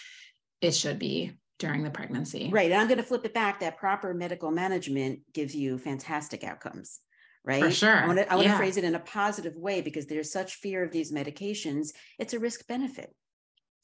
it 0.61 0.75
should 0.75 0.99
be 0.99 1.31
during 1.59 1.83
the 1.83 1.89
pregnancy. 1.89 2.49
Right. 2.51 2.71
And 2.71 2.79
I'm 2.79 2.87
going 2.87 2.99
to 2.99 3.03
flip 3.03 3.25
it 3.25 3.33
back 3.33 3.61
that 3.61 3.77
proper 3.77 4.13
medical 4.13 4.51
management 4.51 5.21
gives 5.33 5.55
you 5.55 5.77
fantastic 5.77 6.43
outcomes 6.43 6.99
right? 7.43 7.63
For 7.63 7.71
sure. 7.71 8.03
I 8.03 8.07
want 8.07 8.19
to 8.19 8.43
Yeah. 8.43 8.57
phrase 8.57 8.77
it 8.77 8.83
in 8.83 8.95
a 8.95 8.99
positive 8.99 9.55
way 9.55 9.81
because 9.81 10.05
there's 10.07 10.31
such 10.31 10.55
fear 10.55 10.83
of 10.83 10.91
these 10.91 11.11
medications. 11.11 11.89
It's 12.17 12.33
a 12.33 12.39
risk 12.39 12.67
benefit. 12.67 13.13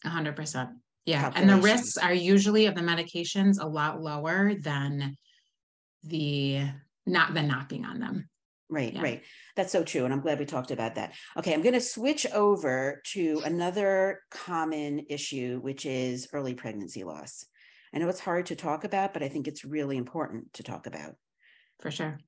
A 0.04 0.10
hundred 0.10 0.36
percent. 0.36 0.70
Yeah. 1.06 1.32
And 1.36 1.50
the 1.50 1.58
risks 1.58 1.98
are 1.98 2.14
usually 2.14 2.66
of 2.66 2.76
the 2.76 2.82
medications 2.82 3.60
a 3.60 3.68
lot 3.68 4.02
lower 4.02 4.54
than 4.56 5.16
the 6.04 6.64
not 7.06 7.34
than 7.34 7.48
not 7.48 7.70
being 7.70 7.86
on 7.86 8.00
them. 8.00 8.30
Right, 8.68 8.94
Yeah. 8.94 9.02
right. 9.02 9.24
That's 9.56 9.72
so 9.72 9.84
true. 9.84 10.06
And 10.06 10.14
I'm 10.14 10.22
glad 10.22 10.40
we 10.40 10.46
talked 10.46 10.72
about 10.72 10.96
that. 10.96 11.14
Okay, 11.38 11.54
I'm 11.54 11.62
going 11.62 11.76
to 11.76 11.82
switch 11.82 12.26
over 12.34 13.02
to 13.14 13.42
another 13.46 14.22
common 14.32 15.06
issue, 15.08 15.60
which 15.60 15.86
is 15.86 16.28
early 16.34 16.56
pregnancy 16.56 17.04
loss. 17.04 17.46
I 17.94 18.00
know 18.00 18.10
it's 18.10 18.20
hard 18.20 18.48
to 18.48 18.56
talk 18.56 18.84
about, 18.84 19.14
but 19.14 19.22
I 19.22 19.30
think 19.30 19.48
it's 19.48 19.64
really 19.64 19.98
important 19.98 20.52
to 20.54 20.64
talk 20.64 20.88
about. 20.88 21.16
For 21.80 21.92
sure. 21.92 22.20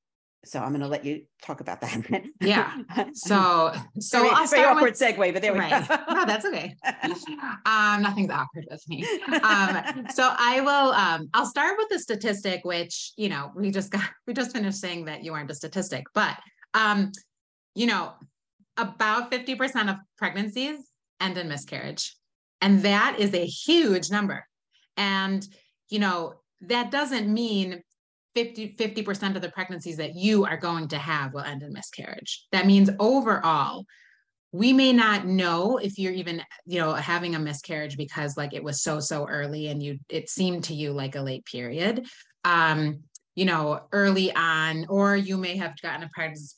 So 0.45 0.59
I'm 0.59 0.69
going 0.69 0.81
to 0.81 0.87
let 0.87 1.03
you 1.03 1.23
talk 1.41 1.59
about 1.61 1.81
that. 1.81 2.23
Yeah. 2.41 2.77
So 3.13 3.73
so 3.99 4.19
very, 4.19 4.29
I'll 4.29 4.47
start 4.47 4.49
very 4.49 4.65
awkward 4.65 4.91
with 4.91 4.99
segue, 4.99 5.33
but 5.33 5.41
there 5.41 5.53
we 5.53 5.59
right. 5.59 5.87
go. 5.87 6.13
No, 6.13 6.25
that's 6.25 6.45
okay. 6.45 6.75
um, 7.65 8.01
nothing's 8.01 8.29
awkward 8.29 8.65
with 8.69 8.83
me. 8.87 9.05
Um, 9.43 10.05
so 10.13 10.33
I 10.37 10.61
will 10.61 10.91
um 10.93 11.29
I'll 11.33 11.45
start 11.45 11.75
with 11.77 11.89
the 11.89 11.99
statistic, 11.99 12.61
which 12.63 13.13
you 13.17 13.29
know, 13.29 13.51
we 13.55 13.71
just 13.71 13.91
got 13.91 14.03
we 14.27 14.33
just 14.33 14.51
finished 14.51 14.79
saying 14.79 15.05
that 15.05 15.23
you 15.23 15.33
aren't 15.33 15.51
a 15.51 15.55
statistic, 15.55 16.05
but 16.13 16.37
um, 16.73 17.11
you 17.75 17.87
know, 17.87 18.13
about 18.77 19.31
50% 19.31 19.89
of 19.89 19.97
pregnancies 20.17 20.79
end 21.19 21.37
in 21.37 21.47
miscarriage. 21.47 22.15
And 22.61 22.83
that 22.83 23.17
is 23.19 23.33
a 23.33 23.45
huge 23.45 24.11
number. 24.11 24.45
And 24.95 25.45
you 25.89 25.99
know, 25.99 26.35
that 26.61 26.91
doesn't 26.91 27.31
mean 27.31 27.81
50 28.35 28.75
50% 28.75 29.35
of 29.35 29.41
the 29.41 29.49
pregnancies 29.49 29.97
that 29.97 30.15
you 30.15 30.45
are 30.45 30.57
going 30.57 30.87
to 30.89 30.97
have 30.97 31.33
will 31.33 31.41
end 31.41 31.63
in 31.63 31.73
miscarriage. 31.73 32.45
That 32.51 32.67
means 32.67 32.89
overall, 32.99 33.85
we 34.51 34.73
may 34.73 34.93
not 34.93 35.25
know 35.25 35.77
if 35.77 35.97
you're 35.97 36.13
even 36.13 36.41
you 36.65 36.79
know 36.79 36.93
having 36.93 37.35
a 37.35 37.39
miscarriage 37.39 37.97
because 37.97 38.37
like 38.37 38.53
it 38.53 38.63
was 38.63 38.81
so 38.81 38.99
so 38.99 39.27
early 39.27 39.67
and 39.67 39.83
you 39.83 39.99
it 40.09 40.29
seemed 40.29 40.63
to 40.65 40.73
you 40.73 40.91
like 40.91 41.15
a 41.15 41.21
late 41.21 41.45
period. 41.45 42.05
Um 42.45 43.03
you 43.35 43.45
know 43.45 43.81
early 43.91 44.33
on 44.35 44.85
or 44.89 45.15
you 45.15 45.37
may 45.37 45.55
have 45.57 45.79
gotten 45.81 46.03
a 46.03 46.09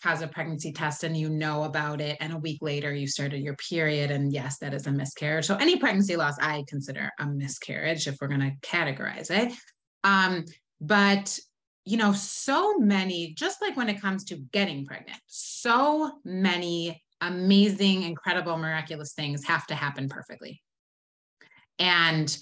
positive 0.02 0.32
pregnancy 0.32 0.72
test 0.72 1.04
and 1.04 1.18
you 1.18 1.30
know 1.30 1.64
about 1.64 2.00
it 2.00 2.16
and 2.22 2.32
a 2.32 2.38
week 2.38 2.60
later 2.62 2.94
you 2.94 3.06
started 3.06 3.42
your 3.42 3.56
period 3.56 4.12
and 4.12 4.32
yes 4.32 4.60
that 4.60 4.74
is 4.74 4.88
a 4.88 4.92
miscarriage. 4.92 5.46
So 5.46 5.56
any 5.56 5.78
pregnancy 5.78 6.16
loss 6.16 6.38
i 6.40 6.64
consider 6.68 7.12
a 7.20 7.26
miscarriage 7.26 8.08
if 8.08 8.18
we're 8.22 8.28
going 8.28 8.40
to 8.40 8.56
categorize 8.62 9.32
it. 9.32 9.52
Um 10.04 10.46
but 10.80 11.38
you 11.90 11.98
know 11.98 12.14
so 12.14 12.78
many 12.78 13.34
just 13.34 13.62
like 13.62 13.76
when 13.76 13.90
it 13.90 14.02
comes 14.02 14.24
to 14.24 14.38
getting 14.52 14.86
pregnant 14.86 15.20
so 15.26 16.20
many 16.24 17.02
amazing, 17.22 18.04
incredible, 18.04 18.58
miraculous 18.58 19.14
things 19.14 19.46
have 19.46 19.68
to 19.68 19.76
happen 19.76 20.10
perfectly. 20.10 20.62
And 21.78 22.36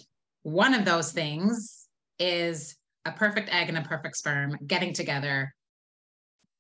one 0.44 0.74
of 0.74 0.86
those 0.86 1.12
things 1.12 1.88
is 2.20 2.76
a 3.06 3.12
perfect 3.12 3.54
egg 3.54 3.70
and 3.70 3.78
a 3.78 3.82
perfect 3.82 4.18
sperm 4.18 4.58
getting 4.66 4.94
together, 4.94 5.54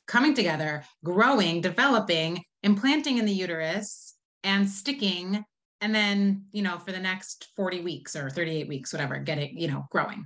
coming 0.07 0.33
together, 0.33 0.83
growing, 1.03 1.61
developing, 1.61 2.41
implanting 2.63 3.17
in 3.17 3.25
the 3.25 3.33
uterus, 3.33 4.15
and 4.43 4.69
sticking. 4.69 5.43
And 5.81 5.93
then, 5.93 6.45
you 6.51 6.63
know, 6.63 6.79
for 6.79 6.91
the 6.91 6.99
next 6.99 7.49
40 7.55 7.81
weeks 7.81 8.15
or 8.15 8.29
38 8.29 8.67
weeks, 8.67 8.93
whatever, 8.93 9.19
getting, 9.19 9.57
you 9.57 9.67
know, 9.67 9.85
growing 9.91 10.25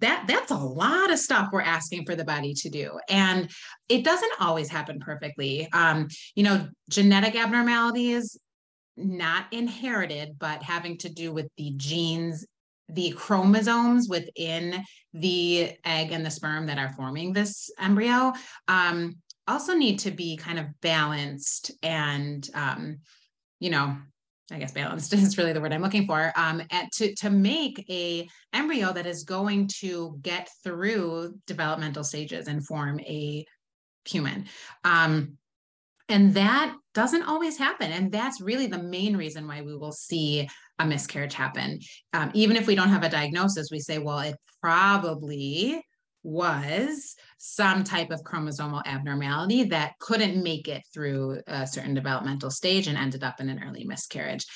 that 0.00 0.24
that's 0.26 0.50
a 0.50 0.56
lot 0.56 1.12
of 1.12 1.18
stuff 1.18 1.48
we're 1.52 1.60
asking 1.60 2.04
for 2.04 2.16
the 2.16 2.24
body 2.24 2.54
to 2.54 2.68
do 2.68 2.98
and 3.08 3.50
it 3.88 4.04
doesn't 4.04 4.32
always 4.40 4.68
happen 4.68 4.98
perfectly. 5.00 5.68
Um 5.72 6.08
you 6.34 6.42
know 6.42 6.68
genetic 6.88 7.36
abnormalities 7.36 8.36
not 8.96 9.46
inherited 9.52 10.36
but 10.38 10.62
having 10.62 10.98
to 10.98 11.08
do 11.08 11.32
with 11.32 11.48
the 11.56 11.72
genes 11.76 12.46
the 12.88 13.10
chromosomes 13.12 14.08
within 14.08 14.82
the 15.12 15.72
egg 15.84 16.10
and 16.10 16.24
the 16.24 16.30
sperm 16.30 16.66
that 16.66 16.78
are 16.78 16.92
forming 16.94 17.32
this 17.32 17.70
embryo 17.78 18.32
um 18.66 19.14
also 19.46 19.74
need 19.74 20.00
to 20.00 20.10
be 20.10 20.36
kind 20.36 20.58
of 20.58 20.66
balanced 20.80 21.70
and 21.82 22.48
um 22.54 22.98
you 23.60 23.70
know 23.70 23.96
I 24.50 24.58
guess 24.58 24.72
balanced 24.72 25.12
is 25.14 25.38
really 25.38 25.52
the 25.52 25.60
word 25.60 25.72
I'm 25.72 25.82
looking 25.82 26.06
for. 26.06 26.32
Um, 26.36 26.62
at, 26.70 26.90
to 26.92 27.14
to 27.16 27.30
make 27.30 27.84
a 27.90 28.28
embryo 28.52 28.92
that 28.92 29.06
is 29.06 29.24
going 29.24 29.68
to 29.80 30.18
get 30.22 30.48
through 30.64 31.34
developmental 31.46 32.04
stages 32.04 32.48
and 32.48 32.66
form 32.66 33.00
a 33.00 33.44
human. 34.04 34.46
Um, 34.84 35.36
and 36.10 36.32
that 36.34 36.74
doesn't 36.94 37.24
always 37.24 37.58
happen, 37.58 37.92
and 37.92 38.10
that's 38.10 38.40
really 38.40 38.66
the 38.66 38.82
main 38.82 39.16
reason 39.16 39.46
why 39.46 39.60
we 39.60 39.76
will 39.76 39.92
see 39.92 40.48
a 40.78 40.86
miscarriage 40.86 41.34
happen. 41.34 41.80
Um, 42.14 42.30
even 42.32 42.56
if 42.56 42.66
we 42.66 42.74
don't 42.74 42.88
have 42.88 43.04
a 43.04 43.10
diagnosis, 43.10 43.68
we 43.70 43.80
say, 43.80 43.98
well, 43.98 44.20
it 44.20 44.36
probably 44.62 45.82
was 46.22 47.14
some 47.38 47.84
type 47.84 48.10
of 48.10 48.22
chromosomal 48.22 48.82
abnormality 48.86 49.64
that 49.64 49.92
couldn't 49.98 50.42
make 50.42 50.68
it 50.68 50.82
through 50.92 51.40
a 51.46 51.66
certain 51.66 51.94
developmental 51.94 52.50
stage 52.50 52.86
and 52.86 52.98
ended 52.98 53.22
up 53.22 53.40
in 53.40 53.48
an 53.48 53.62
early 53.62 53.84
miscarriage. 53.84 54.46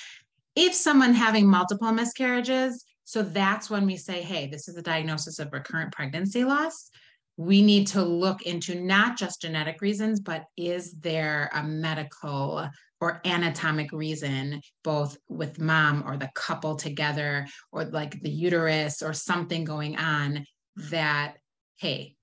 If 0.55 0.75
someone 0.75 1.15
having 1.15 1.49
multiple 1.49 1.93
miscarriages, 1.93 2.85
so 3.05 3.23
that's 3.23 3.71
when 3.71 3.87
we 3.87 3.97
say, 3.97 4.23
hey, 4.23 4.49
this 4.49 4.69
is 4.69 4.77
a 4.77 4.83
diagnosis 4.83 5.39
of 5.39 5.53
recurrent 5.53 5.93
pregnancy 5.93 6.45
loss. 6.45 6.91
We 7.37 7.63
need 7.63 7.87
to 7.89 8.03
look 8.03 8.43
into 8.43 8.81
not 8.81 9.17
just 9.17 9.43
genetic 9.43 9.81
reasons, 9.81 10.21
but 10.21 10.45
is 10.57 10.93
there 11.01 11.51
a 11.55 11.63
medical 11.63 12.69
or 13.01 13.21
anatomic 13.25 13.91
reason, 13.93 14.61
both 14.85 15.17
with 15.29 15.59
mom 15.59 16.05
or 16.07 16.17
the 16.17 16.31
couple 16.35 16.77
together, 16.77 17.47
or 17.73 17.85
like 17.87 18.21
the 18.21 18.31
uterus 18.31 19.03
or 19.03 19.13
something 19.13 19.65
going 19.65 19.97
on 19.97 20.45
that 20.77 21.37
hey, 21.83 22.15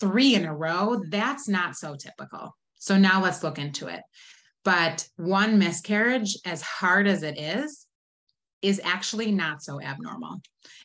three 0.00 0.36
in 0.36 0.44
a 0.44 0.54
row, 0.54 1.02
that's 1.10 1.48
not 1.48 1.74
so 1.74 1.96
typical. 1.96 2.56
So 2.76 2.96
now 2.96 3.20
let's 3.20 3.42
look 3.42 3.58
into 3.58 3.88
it. 3.88 4.00
But 4.64 5.08
one 5.16 5.58
miscarriage, 5.58 6.38
as 6.46 6.62
hard 6.62 7.08
as 7.08 7.24
it 7.24 7.36
is, 7.36 7.86
is 8.62 8.80
actually 8.84 9.32
not 9.32 9.62
so 9.62 9.82
abnormal. 9.82 10.40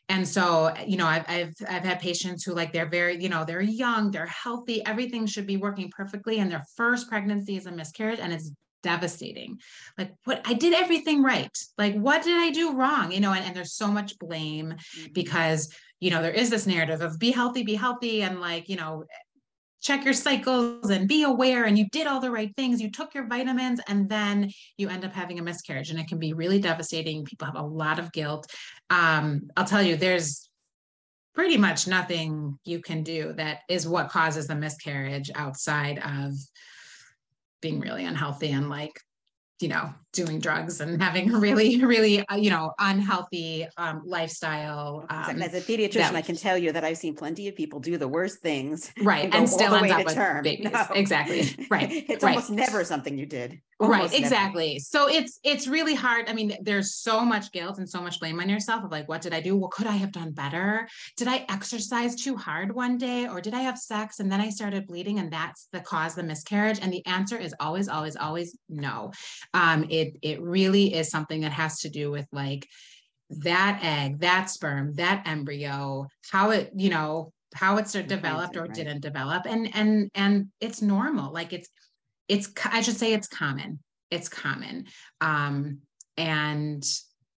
And 0.09 0.27
so, 0.27 0.73
you 0.87 0.97
know, 0.97 1.05
I've, 1.05 1.25
I've, 1.29 1.53
I've 1.69 1.85
had 1.85 1.99
patients 1.99 2.43
who 2.43 2.53
like, 2.53 2.73
they're 2.73 2.89
very, 2.89 3.21
you 3.21 3.29
know, 3.29 3.45
they're 3.45 3.61
young, 3.61 4.09
they're 4.09 4.25
healthy, 4.25 4.83
everything 4.85 5.27
should 5.27 5.45
be 5.45 5.57
working 5.57 5.91
perfectly. 5.95 6.39
And 6.39 6.51
their 6.51 6.65
first 6.75 7.07
pregnancy 7.07 7.57
is 7.57 7.67
a 7.67 7.71
miscarriage 7.71 8.19
and 8.19 8.33
it's 8.33 8.51
devastating. 8.83 9.59
Like 9.97 10.13
what, 10.25 10.41
I 10.45 10.53
did 10.53 10.73
everything 10.73 11.23
right. 11.23 11.55
Like, 11.77 11.95
what 11.95 12.23
did 12.23 12.39
I 12.39 12.51
do 12.51 12.73
wrong? 12.73 13.11
You 13.11 13.19
know, 13.19 13.33
and, 13.33 13.45
and 13.45 13.55
there's 13.55 13.73
so 13.73 13.87
much 13.87 14.17
blame 14.19 14.75
because 15.13 15.73
you 15.99 16.11
know 16.11 16.21
there 16.21 16.31
is 16.31 16.49
this 16.49 16.65
narrative 16.65 17.01
of 17.01 17.19
be 17.19 17.31
healthy 17.31 17.63
be 17.63 17.75
healthy 17.75 18.21
and 18.21 18.39
like 18.39 18.69
you 18.69 18.75
know 18.75 19.03
check 19.81 20.03
your 20.03 20.13
cycles 20.13 20.89
and 20.89 21.07
be 21.07 21.23
aware 21.23 21.65
and 21.65 21.77
you 21.77 21.87
did 21.91 22.07
all 22.07 22.19
the 22.19 22.31
right 22.31 22.53
things 22.55 22.81
you 22.81 22.91
took 22.91 23.13
your 23.13 23.27
vitamins 23.27 23.79
and 23.87 24.09
then 24.09 24.51
you 24.77 24.89
end 24.89 25.05
up 25.05 25.13
having 25.13 25.39
a 25.39 25.43
miscarriage 25.43 25.89
and 25.89 25.99
it 25.99 26.07
can 26.07 26.19
be 26.19 26.33
really 26.33 26.59
devastating 26.59 27.23
people 27.23 27.45
have 27.45 27.55
a 27.55 27.61
lot 27.61 27.99
of 27.99 28.11
guilt 28.11 28.49
um, 28.89 29.41
i'll 29.55 29.65
tell 29.65 29.81
you 29.81 29.95
there's 29.95 30.49
pretty 31.33 31.57
much 31.57 31.87
nothing 31.87 32.57
you 32.65 32.81
can 32.81 33.03
do 33.03 33.33
that 33.33 33.59
is 33.69 33.87
what 33.87 34.09
causes 34.09 34.47
the 34.47 34.55
miscarriage 34.55 35.31
outside 35.35 35.99
of 35.99 36.33
being 37.61 37.79
really 37.79 38.05
unhealthy 38.05 38.51
and 38.51 38.69
like 38.69 38.99
you 39.59 39.67
know 39.67 39.93
doing 40.25 40.39
drugs 40.39 40.81
and 40.81 41.01
having 41.01 41.25
a 41.33 41.37
really 41.45 41.69
really 41.93 42.15
uh, 42.27 42.35
you 42.35 42.49
know 42.49 42.65
unhealthy 42.79 43.67
um, 43.77 44.01
lifestyle 44.05 45.05
um, 45.09 45.41
As 45.41 45.53
a 45.53 45.61
pediatrician, 45.61 45.93
that- 46.11 46.15
I 46.15 46.21
can 46.21 46.35
tell 46.35 46.57
you 46.57 46.71
that 46.73 46.83
I've 46.83 46.97
seen 46.97 47.15
plenty 47.15 47.47
of 47.47 47.55
people 47.55 47.79
do 47.79 47.97
the 47.97 48.07
worst 48.07 48.39
things 48.41 48.91
right 49.01 49.25
and 49.25 49.33
and 49.33 49.49
still 49.49 49.73
end 49.75 49.91
up 49.91 50.05
with 50.05 50.15
term. 50.15 50.43
babies 50.43 50.71
No. 50.71 50.85
exactly 50.93 51.41
right 51.71 51.89
it's 51.91 52.23
right. 52.23 52.31
almost 52.35 52.49
never 52.51 52.83
something 52.83 53.17
you 53.17 53.25
did. 53.25 53.51
right 53.79 53.97
Almost 54.01 54.13
never. 54.13 54.23
exactly 54.25 54.79
so 54.79 55.07
it's 55.07 55.39
it's 55.43 55.65
really 55.67 55.95
hard 55.95 56.29
i 56.29 56.33
mean 56.33 56.49
there's 56.61 56.89
so 56.95 57.23
much 57.33 57.51
guilt 57.51 57.77
and 57.77 57.87
so 57.89 58.01
much 58.01 58.19
blame 58.19 58.39
on 58.39 58.49
yourself 58.49 58.83
of 58.83 58.91
like 58.91 59.07
what 59.07 59.21
did 59.21 59.33
i 59.33 59.41
do 59.41 59.55
well 59.55 59.69
could 59.69 59.87
i 59.87 59.97
have 60.03 60.11
done 60.11 60.31
better 60.31 60.87
did 61.17 61.27
i 61.27 61.45
exercise 61.49 62.15
too 62.15 62.35
hard 62.35 62.73
one 62.73 62.97
day 62.97 63.27
or 63.27 63.39
did 63.41 63.53
i 63.53 63.59
have 63.69 63.77
sex 63.77 64.19
and 64.19 64.31
then 64.31 64.41
i 64.41 64.49
started 64.49 64.85
bleeding 64.87 65.19
and 65.19 65.31
that's 65.31 65.67
the 65.71 65.79
cause 65.79 66.11
of 66.13 66.17
the 66.17 66.23
miscarriage 66.23 66.79
and 66.81 66.91
the 66.91 67.05
answer 67.05 67.37
is 67.37 67.53
always 67.59 67.87
always 67.87 68.15
always 68.15 68.57
no 68.69 69.11
um 69.53 69.85
it 69.89 70.08
it 70.21 70.41
really 70.41 70.93
is 70.93 71.09
something 71.09 71.41
that 71.41 71.51
has 71.51 71.79
to 71.79 71.89
do 71.89 72.11
with 72.11 72.27
like 72.31 72.67
that 73.29 73.79
egg 73.83 74.19
that 74.19 74.49
sperm 74.49 74.93
that 74.95 75.23
embryo 75.27 76.07
how 76.31 76.49
it 76.49 76.71
you 76.75 76.89
know 76.89 77.31
how 77.53 77.77
it's 77.77 77.93
developed 77.93 78.57
or 78.57 78.63
right. 78.63 78.73
didn't 78.73 79.01
develop 79.01 79.45
and 79.45 79.75
and 79.75 80.09
and 80.15 80.47
it's 80.59 80.81
normal 80.81 81.31
like 81.31 81.53
it's 81.53 81.69
it's 82.27 82.51
i 82.71 82.81
should 82.81 82.97
say 82.97 83.13
it's 83.13 83.27
common 83.27 83.79
it's 84.09 84.29
common 84.29 84.85
um 85.21 85.79
and 86.17 86.83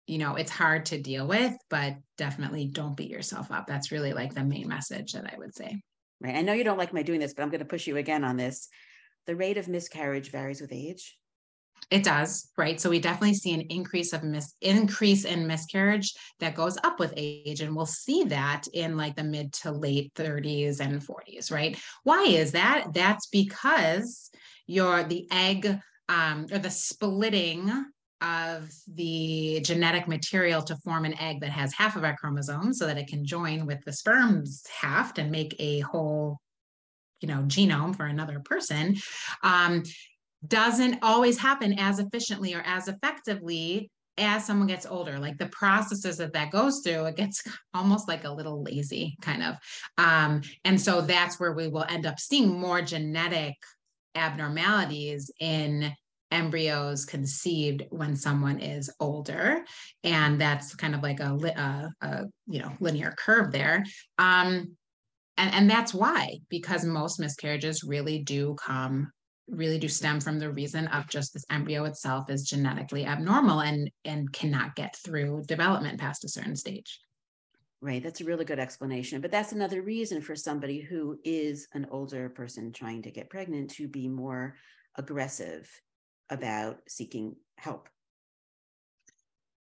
you 0.08 0.18
know 0.18 0.36
it's 0.36 0.52
hard 0.52 0.86
to 0.86 1.02
deal 1.02 1.28
with 1.28 1.54
but 1.70 1.96
definitely 2.18 2.68
don't 2.68 2.96
beat 2.96 3.10
yourself 3.10 3.52
up 3.52 3.68
that's 3.68 3.92
really 3.92 4.14
like 4.14 4.34
the 4.34 4.44
main 4.44 4.68
message 4.68 5.12
that 5.12 5.32
i 5.34 5.38
would 5.38 5.54
say 5.54 5.82
Right. 6.22 6.36
I 6.36 6.42
know 6.44 6.54
you 6.54 6.64
don't 6.64 6.78
like 6.78 6.94
my 6.94 7.02
doing 7.02 7.20
this, 7.20 7.34
but 7.34 7.42
I'm 7.42 7.50
going 7.50 7.60
to 7.60 7.66
push 7.66 7.88
you 7.88 7.98
again 7.98 8.24
on 8.24 8.38
this. 8.38 8.70
The 9.26 9.36
rate 9.36 9.58
of 9.58 9.68
miscarriage 9.68 10.30
varies 10.30 10.62
with 10.62 10.72
age. 10.72 11.18
It 11.92 12.04
does, 12.04 12.50
right? 12.58 12.80
So 12.80 12.90
we 12.90 13.00
definitely 13.00 13.34
see 13.34 13.54
an 13.54 13.62
increase 13.70 14.14
of 14.14 14.24
mis 14.24 14.54
increase 14.62 15.26
in 15.26 15.46
miscarriage 15.46 16.14
that 16.40 16.56
goes 16.56 16.78
up 16.86 17.00
with 17.00 17.14
age, 17.18 17.60
and 17.60 17.76
we'll 17.76 17.86
see 17.86 18.24
that 18.24 18.64
in 18.74 18.96
like 18.96 19.18
the 19.18 19.26
mid 19.26 19.52
to 19.54 19.72
late 19.72 20.14
30s 20.16 20.80
and 20.80 21.02
40s, 21.02 21.52
right? 21.52 21.78
Why 22.04 22.24
is 22.24 22.54
that? 22.54 22.94
That's 22.94 23.28
because 23.28 24.32
your 24.68 25.04
the 25.04 25.28
egg 25.32 25.80
um, 26.08 26.48
or 26.50 26.60
the 26.60 26.72
splitting 26.72 27.70
of 28.22 28.72
the 28.88 29.60
genetic 29.62 30.08
material 30.08 30.62
to 30.62 30.78
form 30.78 31.04
an 31.04 31.20
egg 31.20 31.42
that 31.42 31.50
has 31.50 31.74
half 31.74 31.98
of 31.98 32.06
our 32.06 32.16
chromosomes 32.16 32.78
so 32.78 32.86
that 32.86 32.98
it 32.98 33.08
can 33.08 33.26
join 33.26 33.66
with 33.66 33.84
the 33.84 33.92
sperm's 33.92 34.64
half 34.68 35.18
and 35.18 35.30
make 35.30 35.56
a 35.60 35.80
whole 35.82 36.40
you 37.20 37.28
know 37.28 37.42
genome 37.44 37.96
for 37.96 38.06
another 38.06 38.40
person 38.40 38.96
um, 39.44 39.84
doesn't 40.48 41.00
always 41.02 41.38
happen 41.38 41.78
as 41.78 42.00
efficiently 42.00 42.54
or 42.54 42.62
as 42.66 42.88
effectively 42.88 43.90
as 44.18 44.46
someone 44.46 44.68
gets 44.68 44.86
older. 44.86 45.20
Like 45.20 45.38
the 45.38 45.48
processes 45.48 46.18
that 46.18 46.34
that 46.34 46.52
goes 46.52 46.82
through 46.84 47.06
it 47.06 47.16
gets 47.16 47.44
almost 47.74 48.08
like 48.08 48.24
a 48.24 48.32
little 48.32 48.64
lazy 48.64 49.16
kind 49.22 49.44
of. 49.44 49.56
Um, 49.98 50.42
and 50.66 50.80
so 50.80 51.02
that's 51.02 51.40
where 51.40 51.54
we 51.54 51.68
will 51.68 51.86
end 51.88 52.06
up 52.06 52.20
seeing 52.20 52.50
more 52.50 52.82
genetic 52.82 53.56
abnormalities 54.16 55.32
in 55.40 55.92
embryos 56.32 57.06
conceived 57.06 57.84
when 57.90 58.16
someone 58.16 58.60
is 58.60 58.90
older. 59.00 59.64
And 60.04 60.40
that's 60.40 60.76
kind 60.76 60.96
of 60.96 61.04
like 61.04 61.20
a, 61.20 61.36
a, 61.36 61.90
a 62.02 62.26
you 62.48 62.60
know 62.60 62.72
linear 62.80 63.14
curve 63.18 63.52
there. 63.52 63.84
Um, 64.18 64.78
and, 65.38 65.54
and 65.54 65.70
that's 65.70 65.94
why 65.94 66.40
because 66.50 66.86
most 66.86 67.20
miscarriages 67.20 67.84
really 67.84 68.20
do 68.20 68.56
come 68.56 69.12
really 69.52 69.78
do 69.78 69.88
stem 69.88 70.20
from 70.20 70.40
the 70.40 70.52
reason 70.52 70.88
of 70.88 71.08
just 71.08 71.34
this 71.34 71.46
embryo 71.52 71.84
itself 71.84 72.30
is 72.30 72.48
genetically 72.48 73.06
abnormal 73.06 73.62
and 73.62 73.92
and 74.06 74.32
cannot 74.34 74.76
get 74.76 74.96
through 74.96 75.44
development 75.48 76.00
past 76.00 76.24
a 76.24 76.30
certain 76.30 76.56
stage 76.56 77.00
Right. 77.84 78.04
That's 78.04 78.22
a 78.22 78.26
really 78.26 78.46
good 78.46 78.60
explanation. 78.60 79.22
But 79.22 79.32
that's 79.32 79.54
another 79.54 79.82
reason 79.82 80.22
for 80.22 80.36
somebody 80.36 80.82
who 80.82 81.20
is 81.26 81.68
an 81.74 81.88
older 81.90 82.30
person 82.30 82.72
trying 82.72 83.02
to 83.02 83.12
get 83.12 83.32
pregnant 83.32 83.72
to 83.72 83.88
be 83.88 84.08
more 84.08 84.56
aggressive 84.96 85.68
about 86.30 86.78
seeking 86.88 87.36
help. 87.58 87.90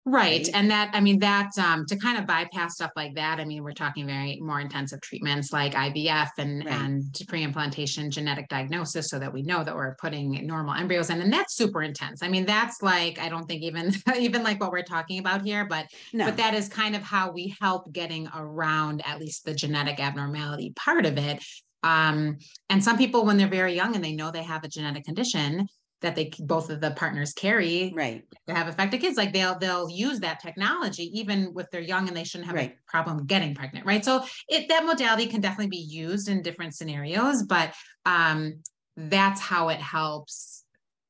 Right. 0.06 0.46
And 0.52 0.70
that, 0.70 0.90
I 0.92 1.00
mean, 1.00 1.18
that 1.20 1.56
um, 1.58 1.86
to 1.86 1.96
kind 1.96 2.18
of 2.18 2.26
bypass 2.26 2.74
stuff 2.74 2.90
like 2.94 3.14
that, 3.14 3.40
I 3.40 3.46
mean, 3.46 3.62
we're 3.62 3.72
talking 3.72 4.06
very 4.06 4.38
more 4.38 4.60
intensive 4.60 5.00
treatments 5.00 5.50
like 5.50 5.72
IVF 5.72 6.28
and, 6.36 6.62
right. 6.64 6.74
and 6.74 7.04
pre-implantation 7.26 8.10
genetic 8.10 8.48
diagnosis 8.48 9.08
so 9.08 9.18
that 9.18 9.32
we 9.32 9.42
know 9.42 9.64
that 9.64 9.74
we're 9.74 9.94
putting 9.94 10.46
normal 10.46 10.74
embryos 10.74 11.08
in. 11.08 11.22
And 11.22 11.32
that's 11.32 11.54
super 11.54 11.82
intense. 11.82 12.22
I 12.22 12.28
mean, 12.28 12.44
that's 12.44 12.82
like, 12.82 13.18
I 13.18 13.30
don't 13.30 13.46
think 13.46 13.62
even, 13.62 13.94
even 14.18 14.42
like 14.42 14.60
what 14.60 14.72
we're 14.72 14.82
talking 14.82 15.20
about 15.20 15.40
here, 15.40 15.64
but, 15.64 15.86
no. 16.12 16.26
but 16.26 16.36
that 16.36 16.52
is 16.52 16.68
kind 16.68 16.94
of 16.94 17.00
how 17.00 17.32
we 17.32 17.56
help 17.58 17.90
getting 17.90 18.28
around 18.36 19.00
at 19.06 19.20
least 19.20 19.46
the 19.46 19.54
genetic 19.54 20.00
abnormality 20.00 20.74
part 20.76 21.06
of 21.06 21.16
it. 21.16 21.42
Um, 21.82 22.38
and 22.68 22.84
some 22.84 22.98
people, 22.98 23.24
when 23.24 23.38
they're 23.38 23.48
very 23.48 23.74
young 23.74 23.94
and 23.94 24.04
they 24.04 24.12
know 24.12 24.30
they 24.30 24.42
have 24.42 24.64
a 24.64 24.68
genetic 24.68 25.04
condition, 25.04 25.66
that 26.04 26.14
they 26.14 26.30
both 26.40 26.70
of 26.70 26.80
the 26.80 26.90
partners 26.92 27.32
carry 27.32 27.92
right. 27.96 28.22
to 28.46 28.54
have 28.54 28.68
affected 28.68 29.00
kids 29.00 29.16
like 29.16 29.32
they'll 29.32 29.58
they'll 29.58 29.88
use 29.88 30.20
that 30.20 30.40
technology 30.40 31.10
even 31.18 31.52
with 31.54 31.66
they're 31.70 31.80
young 31.80 32.06
and 32.08 32.16
they 32.16 32.24
shouldn't 32.24 32.46
have 32.46 32.56
right. 32.56 32.72
a 32.72 32.90
problem 32.90 33.24
getting 33.26 33.54
pregnant 33.54 33.86
right? 33.86 34.04
So 34.04 34.24
it 34.48 34.68
that 34.68 34.84
modality 34.84 35.26
can 35.26 35.40
definitely 35.40 35.68
be 35.68 35.78
used 35.78 36.28
in 36.28 36.42
different 36.42 36.74
scenarios 36.74 37.42
but 37.44 37.74
um 38.06 38.62
that's 38.96 39.40
how 39.40 39.70
it 39.70 39.80
helps 39.80 40.64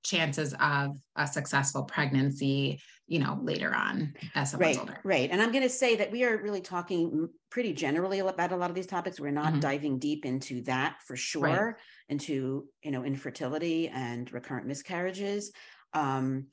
chances 0.05 0.55
of 0.61 0.97
a 1.17 1.27
successful 1.27 1.85
pregnancy 1.85 2.81
you 3.07 3.19
know 3.19 3.38
later 3.43 3.75
on 3.75 4.14
as 4.35 4.51
someone's 4.51 4.77
right 4.77 4.81
older. 4.81 5.01
right 5.05 5.31
and 5.31 5.43
i'm 5.43 5.53
going 5.53 5.62
to 5.62 5.69
say 5.69 5.97
that 5.97 6.11
we 6.11 6.25
are 6.25 6.38
really 6.38 6.61
talking 6.61 7.29
pretty 7.51 7.73
generally 7.73 8.21
about 8.21 8.53
a 8.53 8.57
lot 8.57 8.71
of 8.71 8.77
these 8.77 8.87
topics 8.87 9.21
we're 9.21 9.31
not 9.31 9.53
mm-hmm. 9.53 9.61
diving 9.61 9.99
deep 9.99 10.25
into 10.25 10.62
that 10.62 10.97
for 11.07 11.17
sure 11.17 11.43
right. 11.43 11.75
into 12.09 12.67
you 12.83 12.90
know 12.90 13.05
infertility 13.05 13.88
and 13.88 14.33
recurrent 14.33 14.67
miscarriages 14.67 15.53
um, 15.93 16.47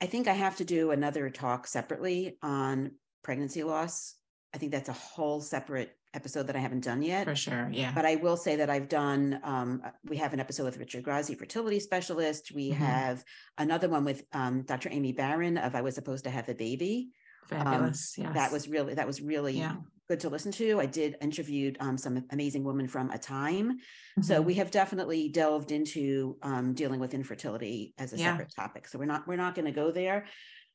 i 0.00 0.06
think 0.06 0.28
i 0.28 0.32
have 0.32 0.56
to 0.56 0.64
do 0.64 0.90
another 0.90 1.28
talk 1.28 1.66
separately 1.66 2.38
on 2.42 2.92
pregnancy 3.22 3.62
loss 3.62 4.14
i 4.54 4.58
think 4.58 4.72
that's 4.72 4.88
a 4.88 4.94
whole 4.94 5.40
separate 5.40 5.97
episode 6.14 6.46
that 6.46 6.56
I 6.56 6.58
haven't 6.58 6.84
done 6.84 7.02
yet. 7.02 7.24
For 7.24 7.36
sure, 7.36 7.68
yeah. 7.72 7.92
But 7.94 8.06
I 8.06 8.16
will 8.16 8.36
say 8.36 8.56
that 8.56 8.70
I've 8.70 8.88
done. 8.88 9.40
Um, 9.42 9.82
we 10.04 10.16
have 10.16 10.32
an 10.32 10.40
episode 10.40 10.64
with 10.64 10.78
Richard 10.78 11.04
Grazi, 11.04 11.38
fertility 11.38 11.80
specialist. 11.80 12.52
We 12.54 12.70
mm-hmm. 12.70 12.82
have 12.82 13.24
another 13.56 13.88
one 13.88 14.04
with 14.04 14.24
um, 14.32 14.62
Dr. 14.62 14.88
Aimee 14.90 15.12
Baron 15.12 15.58
of 15.58 15.74
"I 15.74 15.82
Was 15.82 15.94
Supposed 15.94 16.24
to 16.24 16.30
Have 16.30 16.48
a 16.48 16.54
Baby." 16.54 17.10
Fabulous. 17.48 18.14
Um, 18.18 18.24
yes. 18.24 18.34
That 18.34 18.52
was 18.52 18.68
really 18.68 18.94
that 18.94 19.06
was 19.06 19.22
really 19.22 19.58
yeah. 19.58 19.76
good 20.08 20.20
to 20.20 20.28
listen 20.28 20.52
to. 20.52 20.80
I 20.80 20.86
did 20.86 21.16
interviewed 21.20 21.76
um, 21.80 21.96
some 21.96 22.24
amazing 22.30 22.62
women 22.62 22.88
from 22.88 23.10
a 23.10 23.18
time. 23.18 23.72
Mm-hmm. 23.72 24.22
So 24.22 24.40
we 24.42 24.54
have 24.54 24.70
definitely 24.70 25.30
delved 25.30 25.72
into 25.72 26.36
um, 26.42 26.74
dealing 26.74 27.00
with 27.00 27.14
infertility 27.14 27.94
as 27.98 28.12
a 28.12 28.18
yeah. 28.18 28.32
separate 28.32 28.54
topic. 28.54 28.88
So 28.88 28.98
we're 28.98 29.06
not 29.06 29.26
we're 29.26 29.36
not 29.36 29.54
going 29.54 29.66
to 29.66 29.72
go 29.72 29.90
there. 29.90 30.26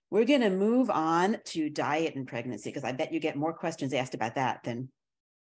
We're 0.10 0.26
going 0.26 0.42
to 0.42 0.50
move 0.50 0.90
on 0.90 1.38
to 1.46 1.70
diet 1.70 2.16
and 2.16 2.28
pregnancy 2.28 2.70
because 2.70 2.84
I 2.84 2.92
bet 2.92 3.14
you 3.14 3.20
get 3.20 3.36
more 3.36 3.54
questions 3.54 3.94
asked 3.94 4.14
about 4.14 4.36
that 4.36 4.64
than 4.64 4.90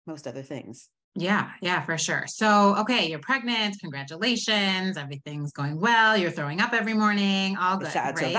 most 0.10 0.28
other 0.28 0.42
things. 0.42 0.90
Yeah, 1.16 1.52
yeah, 1.62 1.82
for 1.82 1.98
sure. 1.98 2.26
So, 2.28 2.76
okay, 2.78 3.10
you're 3.10 3.20
pregnant. 3.20 3.78
Congratulations. 3.80 4.98
Everything's 4.98 5.52
going 5.52 5.80
well. 5.80 6.18
You're 6.18 6.32
throwing 6.32 6.62
up 6.62 6.74
every 6.74 6.94
morning. 6.94 7.58
All 7.58 7.78
good. 7.78 7.92
Shout 7.92 8.16
right? 8.20 8.32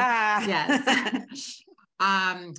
Yes. 0.46 1.62
um, 2.00 2.54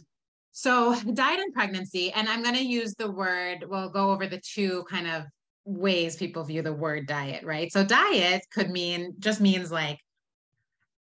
so 0.51 0.95
diet 1.13 1.39
and 1.39 1.53
pregnancy, 1.53 2.11
and 2.11 2.27
I'm 2.27 2.43
going 2.43 2.55
to 2.55 2.63
use 2.63 2.93
the 2.95 3.09
word, 3.09 3.65
we'll 3.67 3.89
go 3.89 4.11
over 4.11 4.27
the 4.27 4.41
two 4.41 4.83
kind 4.89 5.07
of 5.07 5.23
ways 5.65 6.17
people 6.17 6.43
view 6.43 6.61
the 6.61 6.73
word 6.73 7.07
diet, 7.07 7.43
right? 7.43 7.71
So 7.71 7.83
diet 7.83 8.43
could 8.53 8.69
mean 8.69 9.13
just 9.19 9.39
means 9.39 9.71
like 9.71 9.99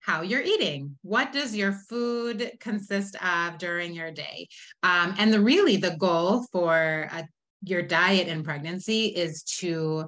how 0.01 0.21
you're 0.21 0.41
eating. 0.41 0.97
What 1.01 1.31
does 1.31 1.55
your 1.55 1.73
food 1.73 2.51
consist 2.59 3.15
of 3.23 3.57
during 3.57 3.93
your 3.93 4.11
day? 4.11 4.47
Um, 4.83 5.15
and 5.17 5.33
the 5.33 5.41
really 5.41 5.77
the 5.77 5.97
goal 5.97 6.45
for 6.51 7.09
a 7.11 7.27
your 7.63 7.81
diet 7.81 8.27
in 8.27 8.43
pregnancy 8.43 9.07
is 9.07 9.43
to 9.43 10.07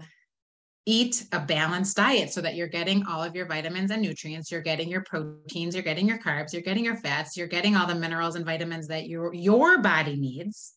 eat 0.85 1.25
a 1.31 1.39
balanced 1.39 1.95
diet 1.95 2.33
so 2.33 2.41
that 2.41 2.55
you're 2.55 2.67
getting 2.67 3.05
all 3.05 3.21
of 3.21 3.35
your 3.35 3.45
vitamins 3.45 3.91
and 3.91 4.01
nutrients 4.01 4.49
you're 4.49 4.61
getting 4.61 4.89
your 4.89 5.03
proteins 5.03 5.75
you're 5.75 5.83
getting 5.83 6.07
your 6.07 6.17
carbs 6.17 6.53
you're 6.53 6.61
getting 6.63 6.83
your 6.83 6.95
fats 6.95 7.37
you're 7.37 7.47
getting 7.47 7.75
all 7.75 7.85
the 7.85 7.93
minerals 7.93 8.35
and 8.35 8.45
vitamins 8.45 8.87
that 8.87 9.07
your 9.07 9.31
your 9.33 9.77
body 9.77 10.15
needs 10.15 10.73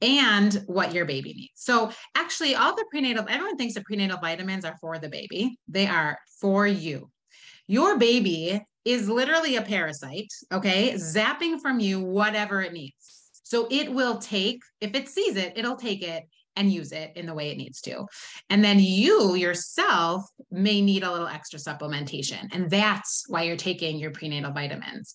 and 0.00 0.62
what 0.66 0.94
your 0.94 1.04
baby 1.04 1.34
needs. 1.34 1.52
So 1.54 1.90
actually 2.14 2.54
all 2.54 2.74
the 2.74 2.86
prenatal 2.90 3.24
everyone 3.28 3.56
thinks 3.56 3.74
the 3.74 3.82
prenatal 3.82 4.18
vitamins 4.18 4.64
are 4.64 4.76
for 4.80 4.98
the 4.98 5.08
baby. 5.08 5.58
They 5.66 5.86
are 5.86 6.18
for 6.40 6.66
you. 6.66 7.10
Your 7.66 7.98
baby 7.98 8.60
is 8.84 9.08
literally 9.08 9.56
a 9.56 9.62
parasite 9.62 10.32
okay? 10.52 10.92
Zapping 10.94 11.60
from 11.60 11.80
you 11.80 12.00
whatever 12.00 12.62
it 12.62 12.72
needs 12.72 13.17
so 13.48 13.66
it 13.70 13.90
will 13.90 14.18
take, 14.18 14.62
if 14.82 14.94
it 14.94 15.08
sees 15.08 15.36
it, 15.36 15.54
it'll 15.56 15.76
take 15.76 16.02
it 16.02 16.28
and 16.54 16.70
use 16.70 16.92
it 16.92 17.12
in 17.16 17.24
the 17.24 17.32
way 17.32 17.48
it 17.48 17.56
needs 17.56 17.80
to. 17.80 18.04
And 18.50 18.62
then 18.62 18.78
you 18.78 19.36
yourself 19.36 20.26
may 20.50 20.82
need 20.82 21.02
a 21.02 21.10
little 21.10 21.26
extra 21.26 21.58
supplementation. 21.58 22.46
And 22.52 22.68
that's 22.68 23.24
why 23.26 23.44
you're 23.44 23.56
taking 23.56 23.98
your 23.98 24.10
prenatal 24.10 24.52
vitamins. 24.52 25.14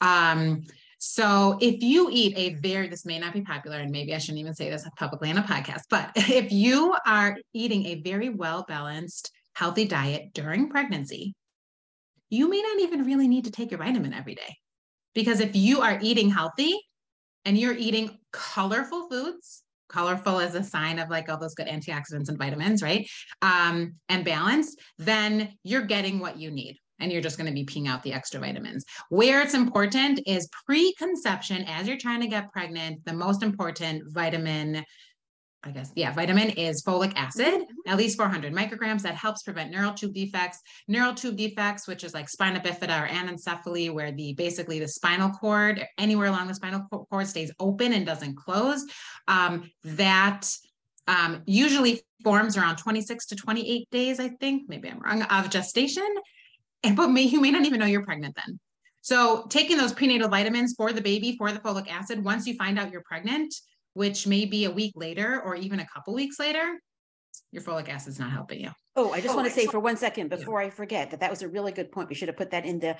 Um, 0.00 0.62
so 0.96 1.58
if 1.60 1.82
you 1.82 2.08
eat 2.10 2.32
a 2.38 2.54
very, 2.54 2.88
this 2.88 3.04
may 3.04 3.18
not 3.18 3.34
be 3.34 3.42
popular, 3.42 3.76
and 3.76 3.90
maybe 3.90 4.14
I 4.14 4.18
shouldn't 4.18 4.40
even 4.40 4.54
say 4.54 4.70
this 4.70 4.88
publicly 4.96 5.28
on 5.28 5.36
a 5.36 5.42
podcast, 5.42 5.82
but 5.90 6.10
if 6.16 6.50
you 6.52 6.96
are 7.04 7.36
eating 7.52 7.84
a 7.84 8.00
very 8.00 8.30
well 8.30 8.64
balanced, 8.66 9.30
healthy 9.52 9.84
diet 9.84 10.32
during 10.32 10.70
pregnancy, 10.70 11.34
you 12.30 12.48
may 12.48 12.62
not 12.62 12.80
even 12.80 13.04
really 13.04 13.28
need 13.28 13.44
to 13.44 13.50
take 13.50 13.70
your 13.70 13.78
vitamin 13.78 14.14
every 14.14 14.36
day. 14.36 14.56
Because 15.14 15.40
if 15.40 15.54
you 15.54 15.82
are 15.82 15.98
eating 16.00 16.30
healthy, 16.30 16.80
and 17.44 17.58
you're 17.58 17.76
eating 17.76 18.18
colorful 18.32 19.08
foods, 19.08 19.62
colorful 19.88 20.40
is 20.40 20.54
a 20.54 20.62
sign 20.64 20.98
of 20.98 21.10
like 21.10 21.28
all 21.28 21.38
those 21.38 21.54
good 21.54 21.68
antioxidants 21.68 22.28
and 22.28 22.38
vitamins, 22.38 22.82
right? 22.82 23.08
Um, 23.42 23.94
and 24.08 24.24
balanced 24.24 24.80
then 24.98 25.54
you're 25.62 25.82
getting 25.82 26.18
what 26.18 26.38
you 26.38 26.50
need 26.50 26.78
and 27.00 27.12
you're 27.12 27.22
just 27.22 27.36
going 27.36 27.48
to 27.48 27.52
be 27.52 27.64
peeing 27.64 27.88
out 27.88 28.02
the 28.02 28.12
extra 28.12 28.40
vitamins. 28.40 28.84
Where 29.08 29.42
it's 29.42 29.54
important 29.54 30.20
is 30.26 30.48
pre-conception 30.66 31.64
as 31.64 31.86
you're 31.86 31.98
trying 31.98 32.20
to 32.20 32.28
get 32.28 32.52
pregnant, 32.52 33.04
the 33.04 33.12
most 33.12 33.42
important 33.42 34.04
vitamin 34.12 34.84
I 35.66 35.70
guess, 35.70 35.92
yeah, 35.94 36.12
vitamin 36.12 36.50
is 36.50 36.82
folic 36.82 37.12
acid, 37.16 37.46
mm-hmm. 37.46 37.90
at 37.90 37.96
least 37.96 38.18
400 38.18 38.52
micrograms. 38.52 39.02
That 39.02 39.14
helps 39.14 39.42
prevent 39.42 39.70
neural 39.70 39.94
tube 39.94 40.12
defects. 40.12 40.60
Neural 40.88 41.14
tube 41.14 41.36
defects, 41.36 41.88
which 41.88 42.04
is 42.04 42.12
like 42.12 42.28
spina 42.28 42.60
bifida 42.60 43.02
or 43.02 43.08
anencephaly, 43.08 43.92
where 43.92 44.12
the 44.12 44.34
basically 44.34 44.78
the 44.78 44.88
spinal 44.88 45.30
cord, 45.30 45.84
anywhere 45.98 46.28
along 46.28 46.48
the 46.48 46.54
spinal 46.54 46.82
cord 47.10 47.26
stays 47.26 47.50
open 47.58 47.94
and 47.94 48.04
doesn't 48.04 48.36
close. 48.36 48.84
Um, 49.26 49.70
that 49.84 50.46
um, 51.08 51.42
usually 51.46 52.02
forms 52.22 52.56
around 52.56 52.76
26 52.76 53.26
to 53.26 53.36
28 53.36 53.90
days, 53.90 54.20
I 54.20 54.28
think, 54.28 54.68
maybe 54.68 54.90
I'm 54.90 54.98
wrong, 54.98 55.22
of 55.22 55.50
gestation. 55.50 56.08
And, 56.82 56.96
but 56.96 57.08
may, 57.08 57.22
you 57.22 57.40
may 57.40 57.50
not 57.50 57.64
even 57.64 57.80
know 57.80 57.86
you're 57.86 58.04
pregnant 58.04 58.36
then. 58.36 58.58
So 59.00 59.46
taking 59.50 59.76
those 59.76 59.92
prenatal 59.92 60.28
vitamins 60.28 60.74
for 60.76 60.92
the 60.92 61.02
baby, 61.02 61.36
for 61.36 61.52
the 61.52 61.58
folic 61.58 61.90
acid, 61.90 62.24
once 62.24 62.46
you 62.46 62.54
find 62.54 62.78
out 62.78 62.90
you're 62.90 63.02
pregnant, 63.02 63.54
which 63.94 64.26
may 64.26 64.44
be 64.44 64.64
a 64.64 64.70
week 64.70 64.92
later 64.94 65.40
or 65.40 65.56
even 65.56 65.80
a 65.80 65.86
couple 65.86 66.14
weeks 66.14 66.38
later, 66.38 66.78
your 67.50 67.62
folic 67.62 67.88
acid's 67.88 68.18
not 68.18 68.30
helping 68.30 68.60
you. 68.60 68.70
Oh, 68.96 69.12
I 69.12 69.20
just 69.20 69.32
oh, 69.32 69.36
want 69.36 69.48
to 69.48 69.54
say 69.54 69.66
for 69.66 69.80
one 69.80 69.96
second 69.96 70.28
before 70.28 70.60
yeah. 70.60 70.68
I 70.68 70.70
forget 70.70 71.10
that 71.10 71.20
that 71.20 71.30
was 71.30 71.42
a 71.42 71.48
really 71.48 71.72
good 71.72 71.90
point. 71.90 72.08
We 72.08 72.14
should 72.14 72.28
have 72.28 72.36
put 72.36 72.50
that 72.50 72.64
in 72.64 72.78
the 72.78 72.96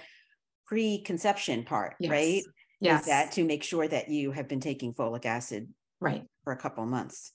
preconception 0.67 1.65
part, 1.65 1.95
yes. 2.01 2.11
right? 2.11 2.43
Yes. 2.81 3.01
Is 3.01 3.07
that 3.07 3.33
to 3.33 3.45
make 3.45 3.63
sure 3.63 3.87
that 3.87 4.09
you 4.09 4.33
have 4.33 4.49
been 4.49 4.61
taking 4.61 4.95
folic 4.95 5.25
acid 5.25 5.69
right 6.01 6.25
for 6.45 6.53
a 6.53 6.57
couple 6.57 6.85
months. 6.87 7.33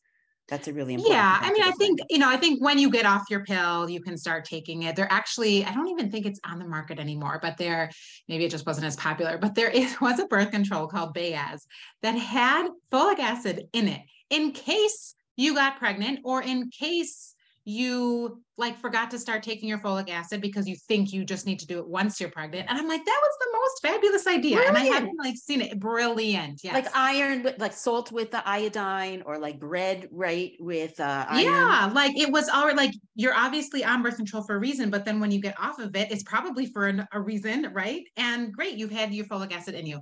That's 0.49 0.67
a 0.67 0.73
really 0.73 0.95
important. 0.95 1.15
Yeah, 1.15 1.37
I 1.39 1.51
mean, 1.51 1.61
I 1.61 1.71
think 1.71 1.99
you 2.09 2.17
know, 2.17 2.27
I 2.27 2.35
think 2.35 2.63
when 2.63 2.79
you 2.79 2.89
get 2.89 3.05
off 3.05 3.23
your 3.29 3.43
pill, 3.43 3.89
you 3.89 4.01
can 4.01 4.17
start 4.17 4.45
taking 4.45 4.83
it. 4.83 4.95
They're 4.95 5.11
actually, 5.11 5.63
I 5.63 5.73
don't 5.73 5.87
even 5.89 6.09
think 6.09 6.25
it's 6.25 6.39
on 6.43 6.57
the 6.57 6.65
market 6.65 6.99
anymore, 6.99 7.39
but 7.41 7.57
there, 7.57 7.91
maybe 8.27 8.45
it 8.45 8.51
just 8.51 8.65
wasn't 8.65 8.87
as 8.87 8.95
popular. 8.95 9.37
But 9.37 9.53
there 9.53 9.69
is, 9.69 9.95
was 10.01 10.19
a 10.19 10.25
birth 10.25 10.51
control 10.51 10.87
called 10.87 11.15
Beyaz 11.15 11.61
that 12.01 12.15
had 12.15 12.67
folic 12.91 13.19
acid 13.19 13.67
in 13.73 13.87
it 13.87 14.01
in 14.29 14.51
case 14.51 15.13
you 15.35 15.53
got 15.53 15.77
pregnant 15.77 16.19
or 16.23 16.41
in 16.41 16.69
case 16.69 17.35
you 17.65 18.41
like 18.57 18.77
forgot 18.77 19.09
to 19.11 19.17
start 19.17 19.41
taking 19.41 19.69
your 19.69 19.79
folic 19.79 20.09
acid 20.09 20.41
because 20.41 20.67
you 20.67 20.75
think 20.87 21.13
you 21.13 21.23
just 21.23 21.45
need 21.45 21.59
to 21.59 21.67
do 21.67 21.79
it 21.79 21.87
once 21.87 22.19
you're 22.19 22.29
pregnant. 22.29 22.67
And 22.69 22.77
I'm 22.77 22.87
like, 22.87 23.05
that 23.05 23.19
was 23.21 23.37
the 23.39 23.57
most 23.57 23.81
fabulous 23.81 24.27
idea. 24.27 24.57
Brilliant. 24.57 24.77
And 24.77 24.87
I 24.87 24.93
hadn't 24.93 25.17
like 25.17 25.35
seen 25.37 25.61
it. 25.61 25.79
Brilliant. 25.79 26.61
Yes. 26.63 26.73
Like 26.73 26.87
iron 26.95 27.43
with 27.43 27.59
like 27.59 27.73
salt 27.73 28.11
with 28.11 28.31
the 28.31 28.47
iodine 28.47 29.23
or 29.25 29.37
like 29.37 29.59
bread, 29.59 30.07
right? 30.11 30.53
With 30.59 30.99
uh 30.99 31.25
iron. 31.29 31.43
Yeah, 31.43 31.91
like 31.93 32.17
it 32.17 32.31
was 32.31 32.49
all 32.49 32.75
like 32.75 32.91
you're 33.15 33.35
obviously 33.35 33.83
on 33.83 34.03
birth 34.03 34.17
control 34.17 34.43
for 34.43 34.55
a 34.55 34.59
reason, 34.59 34.89
but 34.89 35.05
then 35.05 35.19
when 35.19 35.31
you 35.31 35.39
get 35.39 35.59
off 35.59 35.79
of 35.79 35.95
it, 35.95 36.11
it's 36.11 36.23
probably 36.23 36.65
for 36.65 36.87
an, 36.87 37.07
a 37.13 37.21
reason, 37.21 37.71
right? 37.73 38.03
And 38.17 38.51
great, 38.51 38.77
you've 38.77 38.91
had 38.91 39.13
your 39.13 39.25
folic 39.25 39.53
acid 39.53 39.75
in 39.75 39.85
you. 39.85 39.99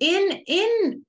In 0.00 0.42
in 0.46 1.04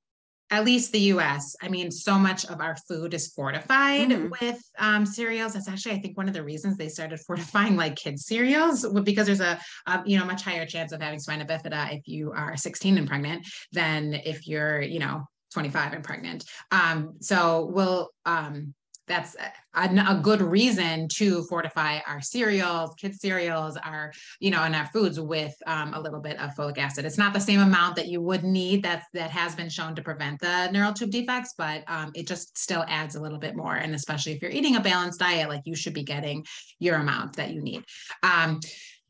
at 0.49 0.63
least 0.63 0.91
the 0.91 0.99
US, 0.99 1.55
I 1.61 1.67
mean, 1.67 1.91
so 1.91 2.17
much 2.17 2.45
of 2.45 2.61
our 2.61 2.75
food 2.87 3.13
is 3.13 3.27
fortified 3.27 4.09
mm-hmm. 4.09 4.29
with 4.41 4.61
um, 4.79 5.05
cereals. 5.05 5.53
That's 5.53 5.67
actually, 5.67 5.95
I 5.95 5.99
think, 5.99 6.17
one 6.17 6.27
of 6.27 6.33
the 6.33 6.43
reasons 6.43 6.77
they 6.77 6.89
started 6.89 7.19
fortifying 7.19 7.75
like 7.75 7.95
kids' 7.95 8.25
cereals 8.25 8.85
because 9.03 9.27
there's 9.27 9.41
a, 9.41 9.59
a, 9.87 10.03
you 10.05 10.17
know 10.17 10.25
much 10.25 10.43
higher 10.43 10.65
chance 10.65 10.91
of 10.91 11.01
having 11.01 11.19
spina 11.19 11.45
bifida 11.45 11.93
if 11.93 12.07
you 12.07 12.31
are 12.31 12.55
16 12.55 12.97
and 12.97 13.07
pregnant 13.07 13.45
than 13.73 14.13
if 14.13 14.47
you're 14.47 14.81
you 14.81 14.99
know 14.99 15.25
25 15.53 15.93
and 15.93 16.03
pregnant. 16.03 16.45
Um, 16.71 17.15
so 17.19 17.69
we'll 17.73 18.09
um, 18.25 18.73
that's 19.07 19.35
a, 19.35 19.51
a, 19.73 20.19
good 20.21 20.41
reason 20.41 21.07
to 21.07 21.43
fortify 21.43 21.99
our 22.05 22.21
cereals, 22.21 22.93
kids 22.95 23.19
cereals, 23.19 23.77
our, 23.77 24.11
you 24.39 24.51
know, 24.51 24.63
and 24.63 24.75
our 24.75 24.85
foods 24.87 25.19
with 25.19 25.55
um, 25.65 25.93
a 25.93 25.99
little 25.99 26.19
bit 26.19 26.37
of 26.39 26.53
folic 26.55 26.77
acid. 26.77 27.05
It's 27.05 27.17
not 27.17 27.33
the 27.33 27.39
same 27.39 27.61
amount 27.61 27.95
that 27.95 28.07
you 28.07 28.21
would 28.21 28.43
need 28.43 28.83
that 28.83 29.03
that 29.13 29.31
has 29.31 29.55
been 29.55 29.69
shown 29.69 29.95
to 29.95 30.01
prevent 30.01 30.39
the 30.41 30.69
neural 30.71 30.93
tube 30.93 31.11
defects, 31.11 31.53
but 31.57 31.83
um, 31.87 32.11
it 32.15 32.27
just 32.27 32.57
still 32.57 32.83
adds 32.87 33.15
a 33.15 33.21
little 33.21 33.39
bit 33.39 33.55
more. 33.55 33.75
And 33.75 33.95
especially 33.95 34.33
if 34.33 34.41
you're 34.41 34.51
eating 34.51 34.75
a 34.75 34.81
balanced 34.81 35.19
diet, 35.19 35.47
like 35.49 35.61
you 35.65 35.75
should 35.75 35.93
be 35.93 36.03
getting 36.03 36.45
your 36.79 36.95
amount 36.95 37.37
that 37.37 37.51
you 37.51 37.61
need. 37.61 37.85
Um, 38.23 38.59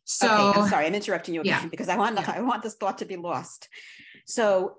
so 0.04 0.28
okay, 0.28 0.60
I'm 0.60 0.70
sorry, 0.70 0.86
I'm 0.86 0.96
interrupting 0.96 1.34
you 1.34 1.42
again 1.42 1.64
yeah. 1.64 1.70
because 1.70 1.90
I 1.90 1.98
want 1.98 2.18
yeah. 2.18 2.34
I 2.36 2.42
want 2.42 2.64
this 2.64 2.76
thought 2.76 3.00
to 3.00 3.06
be 3.06 3.18
lost. 3.18 3.68
So 4.26 4.78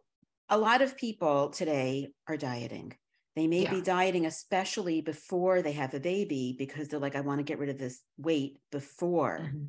a 0.49 0.57
lot 0.57 0.81
of 0.81 0.97
people 0.97 1.51
today 1.51 2.09
are 2.27 2.37
dieting 2.37 2.95
they 3.39 3.47
may 3.47 3.63
yeah. 3.63 3.75
be 3.75 3.81
dieting, 3.81 4.27
especially 4.27 5.01
before 5.01 5.63
they 5.63 5.73
have 5.73 5.95
a 5.95 6.01
baby, 6.01 6.55
because 6.59 6.89
they're 6.89 6.99
like, 6.99 7.17
I 7.17 7.21
want 7.21 7.39
to 7.39 7.45
get 7.45 7.59
rid 7.59 7.69
of 7.69 7.79
this 7.79 8.01
weight 8.17 8.59
before. 8.71 9.41
Mm-hmm. 9.43 9.65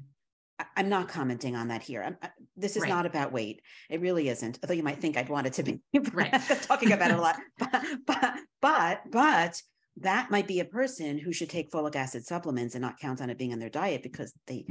I, 0.75 0.81
am 0.81 0.89
not 0.89 1.07
commenting 1.07 1.55
on 1.55 1.69
that 1.69 1.81
here. 1.81 2.17
I, 2.21 2.29
this 2.57 2.75
is 2.75 2.83
right. 2.83 2.89
not 2.89 3.05
about 3.05 3.31
weight. 3.31 3.61
It 3.89 4.01
really 4.01 4.29
isn't. 4.29 4.59
Although 4.61 4.73
you 4.73 4.83
might 4.83 4.99
think 4.99 5.17
I'd 5.17 5.29
want 5.29 5.47
it 5.47 5.53
to 5.53 5.63
be 5.63 5.81
right. 6.13 6.31
talking 6.63 6.91
about 6.91 7.11
it 7.11 7.17
a 7.17 7.21
lot. 7.21 7.37
But, 7.57 7.83
but, 8.05 8.33
but, 8.61 9.01
but 9.11 9.61
that 10.01 10.31
might 10.31 10.47
be 10.47 10.59
a 10.59 10.65
person 10.65 11.17
who 11.17 11.31
should 11.31 11.49
take 11.49 11.71
folic 11.71 11.95
acid 11.95 12.25
supplements 12.25 12.75
and 12.75 12.81
not 12.81 12.99
count 12.99 13.21
on 13.21 13.29
it 13.29 13.37
being 13.37 13.51
in 13.51 13.59
their 13.59 13.69
diet 13.69 14.03
because 14.03 14.33
they 14.47 14.65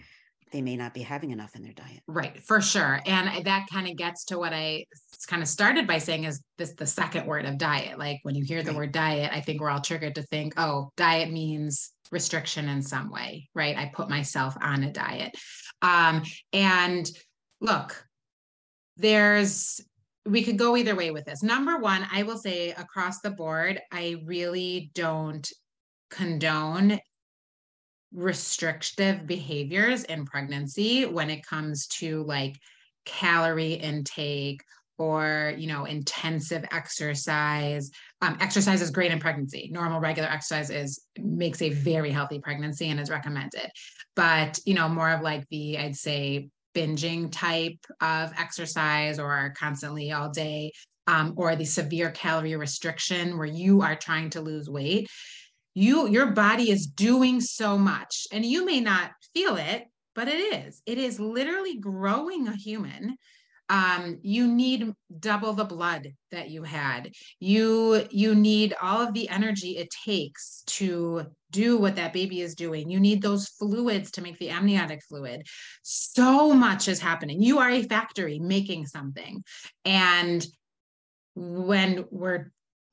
they 0.50 0.62
may 0.62 0.76
not 0.76 0.94
be 0.94 1.02
having 1.02 1.30
enough 1.30 1.54
in 1.54 1.62
their 1.62 1.72
diet. 1.72 2.00
Right, 2.06 2.42
for 2.42 2.60
sure. 2.60 3.00
And 3.06 3.44
that 3.44 3.66
kind 3.70 3.88
of 3.88 3.96
gets 3.96 4.24
to 4.26 4.38
what 4.38 4.52
I 4.52 4.86
kind 5.26 5.42
of 5.42 5.48
started 5.48 5.86
by 5.86 5.98
saying 5.98 6.24
is 6.24 6.42
this 6.56 6.74
the 6.74 6.86
second 6.86 7.26
word 7.26 7.44
of 7.44 7.58
diet. 7.58 7.98
Like 7.98 8.20
when 8.22 8.34
you 8.34 8.44
hear 8.44 8.62
the 8.62 8.70
right. 8.70 8.76
word 8.76 8.92
diet, 8.92 9.30
I 9.32 9.40
think 9.40 9.60
we're 9.60 9.70
all 9.70 9.80
triggered 9.80 10.14
to 10.16 10.22
think, 10.22 10.54
oh, 10.56 10.90
diet 10.96 11.30
means 11.30 11.92
restriction 12.10 12.68
in 12.68 12.82
some 12.82 13.10
way, 13.10 13.48
right? 13.54 13.76
I 13.76 13.90
put 13.94 14.08
myself 14.08 14.56
on 14.60 14.84
a 14.84 14.92
diet. 14.92 15.34
Um, 15.82 16.22
and 16.52 17.08
look, 17.60 18.04
there's 18.96 19.80
we 20.26 20.42
could 20.42 20.58
go 20.58 20.76
either 20.76 20.94
way 20.94 21.10
with 21.10 21.24
this. 21.24 21.42
Number 21.42 21.78
one, 21.78 22.06
I 22.12 22.22
will 22.22 22.36
say 22.36 22.70
across 22.72 23.20
the 23.20 23.30
board, 23.30 23.80
I 23.90 24.16
really 24.24 24.90
don't 24.94 25.50
condone 26.10 26.98
restrictive 28.12 29.26
behaviors 29.26 30.04
in 30.04 30.24
pregnancy 30.24 31.04
when 31.04 31.30
it 31.30 31.46
comes 31.46 31.86
to 31.86 32.22
like 32.24 32.56
calorie 33.04 33.74
intake 33.74 34.62
or 34.98 35.54
you 35.56 35.66
know 35.66 35.84
intensive 35.84 36.64
exercise. 36.72 37.90
Um, 38.20 38.36
exercise 38.40 38.82
is 38.82 38.90
great 38.90 39.12
in 39.12 39.20
pregnancy. 39.20 39.68
Normal 39.72 40.00
regular 40.00 40.28
exercise 40.28 40.70
is 40.70 41.00
makes 41.18 41.62
a 41.62 41.70
very 41.70 42.10
healthy 42.10 42.40
pregnancy 42.40 42.88
and 42.88 42.98
is 42.98 43.10
recommended. 43.10 43.70
But 44.16 44.58
you 44.64 44.74
know 44.74 44.88
more 44.88 45.10
of 45.10 45.22
like 45.22 45.46
the 45.50 45.78
i'd 45.78 45.96
say 45.96 46.48
binging 46.74 47.30
type 47.30 47.78
of 48.00 48.32
exercise 48.38 49.18
or 49.18 49.54
constantly 49.58 50.12
all 50.12 50.30
day 50.30 50.72
um, 51.06 51.34
or 51.36 51.56
the 51.56 51.64
severe 51.64 52.10
calorie 52.10 52.54
restriction 52.54 53.38
where 53.38 53.46
you 53.46 53.80
are 53.82 53.96
trying 53.96 54.30
to 54.30 54.40
lose 54.40 54.68
weight 54.68 55.08
you 55.78 56.08
your 56.08 56.32
body 56.32 56.70
is 56.70 56.86
doing 56.86 57.40
so 57.40 57.78
much. 57.78 58.26
And 58.32 58.44
you 58.44 58.64
may 58.64 58.80
not 58.80 59.12
feel 59.34 59.56
it 59.56 59.86
but 60.18 60.26
it 60.26 60.66
is. 60.66 60.82
It 60.84 60.98
is 60.98 61.20
literally 61.20 61.78
growing 61.78 62.48
a 62.48 62.56
human. 62.56 63.16
Um, 63.68 64.18
you 64.22 64.48
need 64.48 64.92
double 65.20 65.52
the 65.52 65.64
blood 65.64 66.08
that 66.32 66.50
you 66.50 66.64
had. 66.64 67.12
You 67.38 68.04
you 68.10 68.34
need 68.34 68.74
all 68.82 69.00
of 69.00 69.14
the 69.14 69.28
energy 69.28 69.76
it 69.76 69.94
takes 70.04 70.64
to 70.78 71.26
do 71.52 71.78
what 71.78 71.94
that 71.94 72.12
baby 72.12 72.40
is 72.40 72.56
doing. 72.56 72.90
You 72.90 72.98
need 72.98 73.22
those 73.22 73.46
fluids 73.46 74.10
to 74.12 74.20
make 74.20 74.40
the 74.40 74.50
amniotic 74.50 75.04
fluid. 75.08 75.46
So 75.84 76.52
much 76.52 76.88
is 76.88 76.98
happening. 76.98 77.40
You 77.40 77.60
are 77.60 77.70
a 77.70 77.84
factory 77.84 78.40
making 78.40 78.86
something. 78.86 79.44
And 79.84 80.44
when 81.36 82.06
we're 82.10 82.50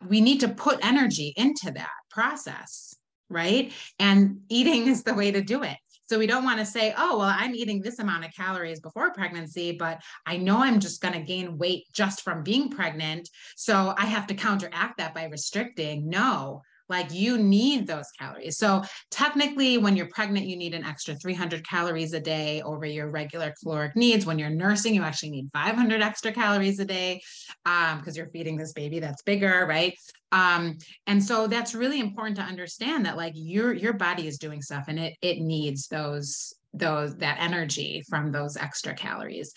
we 0.07 0.21
need 0.21 0.41
to 0.41 0.49
put 0.49 0.85
energy 0.85 1.33
into 1.35 1.71
that 1.73 2.04
process, 2.15 2.95
right? 3.29 3.71
And 3.99 4.39
eating 4.49 4.87
is 4.87 5.03
the 5.03 5.13
way 5.13 5.31
to 5.31 5.41
do 5.41 5.61
it. 5.61 5.77
So 6.07 6.19
we 6.19 6.27
don't 6.27 6.43
want 6.43 6.59
to 6.59 6.65
say, 6.65 6.93
oh, 6.95 7.17
well, 7.17 7.33
I'm 7.35 7.55
eating 7.55 7.81
this 7.81 7.99
amount 7.99 8.25
of 8.25 8.33
calories 8.33 8.79
before 8.79 9.11
pregnancy, 9.11 9.71
but 9.71 10.01
I 10.25 10.37
know 10.37 10.59
I'm 10.59 10.79
just 10.79 11.01
going 11.01 11.15
to 11.15 11.19
gain 11.19 11.57
weight 11.57 11.85
just 11.93 12.21
from 12.21 12.43
being 12.43 12.69
pregnant. 12.69 13.27
So 13.55 13.93
I 13.97 14.05
have 14.05 14.27
to 14.27 14.35
counteract 14.35 14.99
that 14.99 15.15
by 15.15 15.25
restricting. 15.25 16.07
No, 16.07 16.61
like 16.89 17.13
you 17.13 17.37
need 17.37 17.87
those 17.87 18.09
calories. 18.19 18.57
So 18.57 18.83
technically, 19.11 19.77
when 19.77 19.95
you're 19.95 20.09
pregnant, 20.09 20.47
you 20.47 20.55
need 20.55 20.73
an 20.73 20.85
extra 20.85 21.15
300 21.15 21.67
calories 21.67 22.13
a 22.13 22.19
day 22.19 22.61
over 22.61 22.85
your 22.85 23.09
regular 23.09 23.53
caloric 23.61 23.95
needs. 23.95 24.25
When 24.25 24.39
you're 24.39 24.49
nursing, 24.49 24.93
you 24.93 25.03
actually 25.03 25.31
need 25.31 25.49
500 25.53 26.01
extra 26.01 26.31
calories 26.31 26.79
a 26.79 26.85
day 26.85 27.21
because 27.63 28.07
um, 28.07 28.13
you're 28.13 28.29
feeding 28.29 28.57
this 28.57 28.73
baby 28.73 28.99
that's 28.99 29.23
bigger, 29.23 29.65
right? 29.67 29.97
Um, 30.31 30.77
and 31.07 31.23
so 31.23 31.47
that's 31.47 31.75
really 31.75 31.99
important 31.99 32.35
to 32.37 32.43
understand 32.43 33.05
that 33.05 33.17
like 33.17 33.33
your 33.35 33.73
your 33.73 33.93
body 33.93 34.27
is 34.27 34.37
doing 34.37 34.61
stuff 34.61 34.85
and 34.87 34.99
it 34.99 35.15
it 35.21 35.39
needs 35.39 35.87
those 35.87 36.53
those 36.73 37.15
that 37.17 37.37
energy 37.39 38.03
from 38.09 38.31
those 38.31 38.57
extra 38.57 38.93
calories 38.93 39.53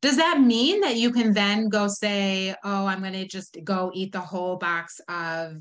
does 0.00 0.16
that 0.16 0.40
mean 0.40 0.80
that 0.80 0.96
you 0.96 1.10
can 1.10 1.32
then 1.32 1.68
go 1.68 1.88
say 1.88 2.54
oh 2.62 2.86
i'm 2.86 3.00
going 3.00 3.12
to 3.12 3.26
just 3.26 3.56
go 3.64 3.90
eat 3.94 4.12
the 4.12 4.20
whole 4.20 4.56
box 4.56 5.00
of 5.08 5.56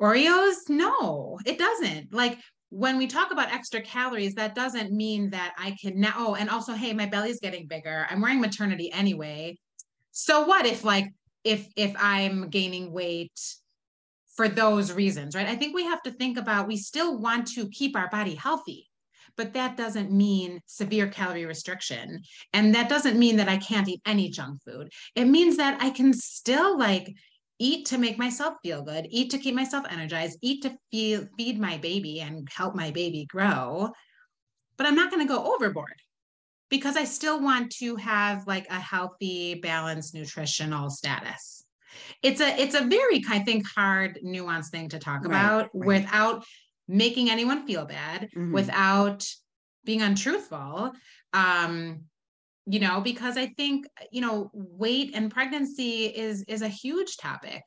Oreos? 0.00 0.68
No, 0.68 1.38
it 1.46 1.58
doesn't. 1.58 2.12
Like 2.12 2.38
when 2.70 2.98
we 2.98 3.06
talk 3.06 3.30
about 3.30 3.52
extra 3.52 3.80
calories, 3.80 4.34
that 4.34 4.54
doesn't 4.54 4.92
mean 4.92 5.30
that 5.30 5.54
I 5.58 5.76
can 5.80 6.00
now. 6.00 6.14
Oh, 6.16 6.34
and 6.34 6.50
also, 6.50 6.72
hey, 6.72 6.92
my 6.92 7.06
belly's 7.06 7.40
getting 7.40 7.66
bigger. 7.66 8.06
I'm 8.10 8.20
wearing 8.20 8.40
maternity 8.40 8.90
anyway. 8.92 9.58
So 10.10 10.44
what 10.44 10.66
if 10.66 10.84
like 10.84 11.12
if 11.44 11.68
if 11.76 11.94
I'm 11.98 12.48
gaining 12.48 12.92
weight 12.92 13.38
for 14.34 14.48
those 14.48 14.92
reasons, 14.92 15.36
right? 15.36 15.46
I 15.46 15.54
think 15.54 15.74
we 15.74 15.84
have 15.84 16.02
to 16.02 16.10
think 16.10 16.38
about 16.38 16.66
we 16.66 16.76
still 16.76 17.18
want 17.18 17.46
to 17.52 17.68
keep 17.68 17.96
our 17.96 18.08
body 18.08 18.34
healthy, 18.34 18.90
but 19.36 19.54
that 19.54 19.76
doesn't 19.76 20.10
mean 20.10 20.60
severe 20.66 21.06
calorie 21.06 21.46
restriction. 21.46 22.22
And 22.52 22.74
that 22.74 22.88
doesn't 22.88 23.18
mean 23.18 23.36
that 23.36 23.48
I 23.48 23.58
can't 23.58 23.88
eat 23.88 24.00
any 24.04 24.30
junk 24.30 24.62
food. 24.64 24.90
It 25.14 25.26
means 25.26 25.56
that 25.58 25.80
I 25.80 25.90
can 25.90 26.12
still 26.12 26.76
like 26.76 27.14
eat 27.64 27.86
to 27.86 27.96
make 27.96 28.18
myself 28.18 28.54
feel 28.62 28.82
good, 28.82 29.06
eat 29.08 29.30
to 29.30 29.38
keep 29.38 29.54
myself 29.54 29.86
energized, 29.88 30.38
eat 30.42 30.62
to 30.62 30.76
feel, 30.90 31.26
feed 31.38 31.58
my 31.58 31.78
baby 31.78 32.20
and 32.20 32.46
help 32.54 32.74
my 32.74 32.90
baby 32.90 33.24
grow. 33.24 33.90
But 34.76 34.86
I'm 34.86 34.94
not 34.94 35.10
going 35.10 35.26
to 35.26 35.34
go 35.34 35.54
overboard 35.54 35.94
because 36.68 36.96
I 36.96 37.04
still 37.04 37.40
want 37.40 37.72
to 37.76 37.96
have 37.96 38.46
like 38.46 38.66
a 38.68 38.78
healthy, 38.78 39.54
balanced 39.54 40.14
nutritional 40.14 40.90
status. 40.90 41.64
It's 42.22 42.40
a 42.40 42.60
it's 42.60 42.74
a 42.74 42.84
very 42.84 43.24
I 43.30 43.38
think 43.38 43.66
hard 43.66 44.18
nuanced 44.22 44.70
thing 44.70 44.88
to 44.90 44.98
talk 44.98 45.24
right, 45.24 45.30
about 45.30 45.70
right. 45.72 45.86
without 45.86 46.44
making 46.86 47.30
anyone 47.30 47.66
feel 47.66 47.86
bad, 47.86 48.28
mm-hmm. 48.36 48.52
without 48.52 49.26
being 49.84 50.02
untruthful. 50.02 50.92
Um, 51.32 52.02
you 52.66 52.80
know 52.80 53.00
because 53.00 53.36
i 53.36 53.46
think 53.46 53.86
you 54.10 54.20
know 54.20 54.50
weight 54.54 55.12
and 55.14 55.30
pregnancy 55.30 56.06
is 56.06 56.42
is 56.44 56.62
a 56.62 56.68
huge 56.68 57.16
topic. 57.16 57.62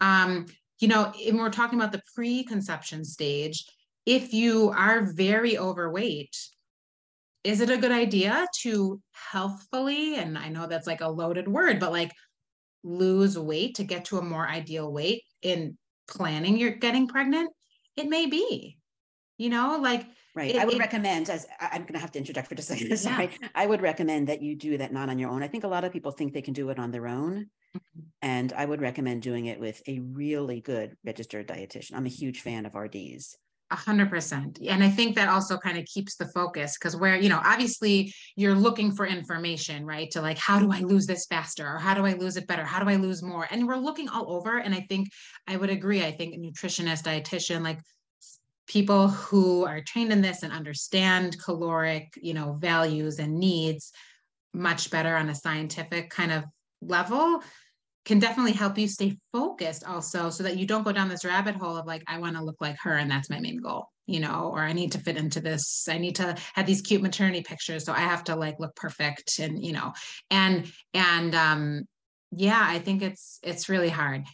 Um 0.00 0.46
you 0.80 0.88
know 0.88 1.12
and 1.26 1.38
we're 1.38 1.50
talking 1.50 1.78
about 1.78 1.92
the 1.92 2.02
preconception 2.14 3.04
stage. 3.04 3.64
If 4.04 4.34
you 4.34 4.70
are 4.70 5.12
very 5.12 5.56
overweight 5.58 6.36
is 7.44 7.60
it 7.60 7.70
a 7.70 7.76
good 7.76 7.92
idea 7.92 8.46
to 8.62 9.00
healthfully 9.12 10.16
and 10.16 10.38
i 10.38 10.48
know 10.48 10.66
that's 10.66 10.86
like 10.86 11.00
a 11.00 11.08
loaded 11.08 11.48
word 11.48 11.80
but 11.80 11.92
like 11.92 12.12
lose 12.84 13.38
weight 13.38 13.76
to 13.76 13.84
get 13.84 14.04
to 14.06 14.18
a 14.18 14.22
more 14.22 14.48
ideal 14.48 14.92
weight 14.92 15.22
in 15.42 15.76
planning 16.08 16.56
you're 16.58 16.70
getting 16.70 17.06
pregnant? 17.06 17.50
It 17.96 18.08
may 18.08 18.26
be 18.26 18.78
you 19.38 19.50
know 19.50 19.78
like 19.80 20.06
Right. 20.34 20.54
It, 20.54 20.56
I 20.56 20.64
would 20.64 20.74
it, 20.74 20.78
recommend, 20.78 21.28
as 21.28 21.46
I'm 21.60 21.82
going 21.82 21.92
to 21.92 21.98
have 21.98 22.12
to 22.12 22.18
interject 22.18 22.48
for 22.48 22.54
just 22.54 22.70
a 22.70 22.76
second. 22.76 22.96
Sorry. 22.98 23.30
Yeah. 23.40 23.48
I 23.54 23.66
would 23.66 23.82
recommend 23.82 24.28
that 24.28 24.40
you 24.40 24.56
do 24.56 24.78
that 24.78 24.92
not 24.92 25.10
on 25.10 25.18
your 25.18 25.30
own. 25.30 25.42
I 25.42 25.48
think 25.48 25.64
a 25.64 25.68
lot 25.68 25.84
of 25.84 25.92
people 25.92 26.10
think 26.10 26.32
they 26.32 26.42
can 26.42 26.54
do 26.54 26.70
it 26.70 26.78
on 26.78 26.90
their 26.90 27.06
own. 27.06 27.48
Mm-hmm. 27.76 28.00
And 28.22 28.52
I 28.54 28.64
would 28.64 28.80
recommend 28.80 29.22
doing 29.22 29.46
it 29.46 29.60
with 29.60 29.82
a 29.86 29.98
really 29.98 30.60
good 30.60 30.96
registered 31.04 31.48
dietitian. 31.48 31.94
I'm 31.94 32.06
a 32.06 32.10
huge 32.10 32.40
fan 32.40 32.64
of 32.64 32.74
RDs. 32.74 33.36
A 33.70 33.76
hundred 33.76 34.10
percent. 34.10 34.58
And 34.60 34.84
I 34.84 34.90
think 34.90 35.16
that 35.16 35.30
also 35.30 35.56
kind 35.56 35.78
of 35.78 35.86
keeps 35.86 36.16
the 36.16 36.26
focus 36.26 36.76
because 36.78 36.94
where, 36.94 37.16
you 37.16 37.30
know, 37.30 37.40
obviously 37.42 38.12
you're 38.36 38.54
looking 38.54 38.92
for 38.92 39.06
information, 39.06 39.86
right? 39.86 40.10
To 40.10 40.20
like, 40.20 40.36
how 40.36 40.58
do 40.58 40.70
I 40.70 40.80
lose 40.80 41.06
this 41.06 41.24
faster? 41.24 41.66
Or 41.66 41.78
how 41.78 41.94
do 41.94 42.04
I 42.04 42.12
lose 42.12 42.36
it 42.36 42.46
better? 42.46 42.64
How 42.64 42.82
do 42.82 42.90
I 42.90 42.96
lose 42.96 43.22
more? 43.22 43.48
And 43.50 43.66
we're 43.66 43.76
looking 43.76 44.10
all 44.10 44.30
over. 44.30 44.58
And 44.58 44.74
I 44.74 44.80
think 44.90 45.08
I 45.48 45.56
would 45.56 45.70
agree. 45.70 46.04
I 46.04 46.10
think 46.10 46.34
a 46.34 46.38
nutritionist, 46.38 47.04
dietitian, 47.04 47.62
like 47.62 47.78
people 48.72 49.08
who 49.08 49.66
are 49.66 49.82
trained 49.82 50.10
in 50.10 50.22
this 50.22 50.42
and 50.42 50.52
understand 50.52 51.36
caloric 51.44 52.10
you 52.16 52.32
know 52.32 52.56
values 52.58 53.18
and 53.18 53.38
needs 53.38 53.92
much 54.54 54.90
better 54.90 55.14
on 55.14 55.28
a 55.28 55.34
scientific 55.34 56.08
kind 56.08 56.32
of 56.32 56.42
level 56.80 57.42
can 58.06 58.18
definitely 58.18 58.52
help 58.52 58.78
you 58.78 58.88
stay 58.88 59.16
focused 59.32 59.84
also 59.84 60.30
so 60.30 60.42
that 60.42 60.56
you 60.56 60.66
don't 60.66 60.84
go 60.84 60.92
down 60.92 61.08
this 61.08 61.24
rabbit 61.24 61.54
hole 61.54 61.76
of 61.76 61.86
like 61.86 62.02
i 62.06 62.18
want 62.18 62.34
to 62.34 62.42
look 62.42 62.56
like 62.60 62.76
her 62.80 62.94
and 62.94 63.10
that's 63.10 63.28
my 63.28 63.38
main 63.38 63.58
goal 63.58 63.88
you 64.06 64.20
know 64.20 64.50
or 64.54 64.60
i 64.60 64.72
need 64.72 64.90
to 64.90 64.98
fit 64.98 65.18
into 65.18 65.40
this 65.40 65.86
i 65.90 65.98
need 65.98 66.16
to 66.16 66.34
have 66.54 66.66
these 66.66 66.80
cute 66.80 67.02
maternity 67.02 67.42
pictures 67.42 67.84
so 67.84 67.92
i 67.92 68.00
have 68.00 68.24
to 68.24 68.34
like 68.34 68.58
look 68.58 68.74
perfect 68.74 69.38
and 69.38 69.62
you 69.62 69.72
know 69.72 69.92
and 70.30 70.72
and 70.94 71.34
um 71.34 71.82
yeah 72.34 72.64
i 72.66 72.78
think 72.78 73.02
it's 73.02 73.38
it's 73.42 73.68
really 73.68 73.90
hard. 73.90 74.24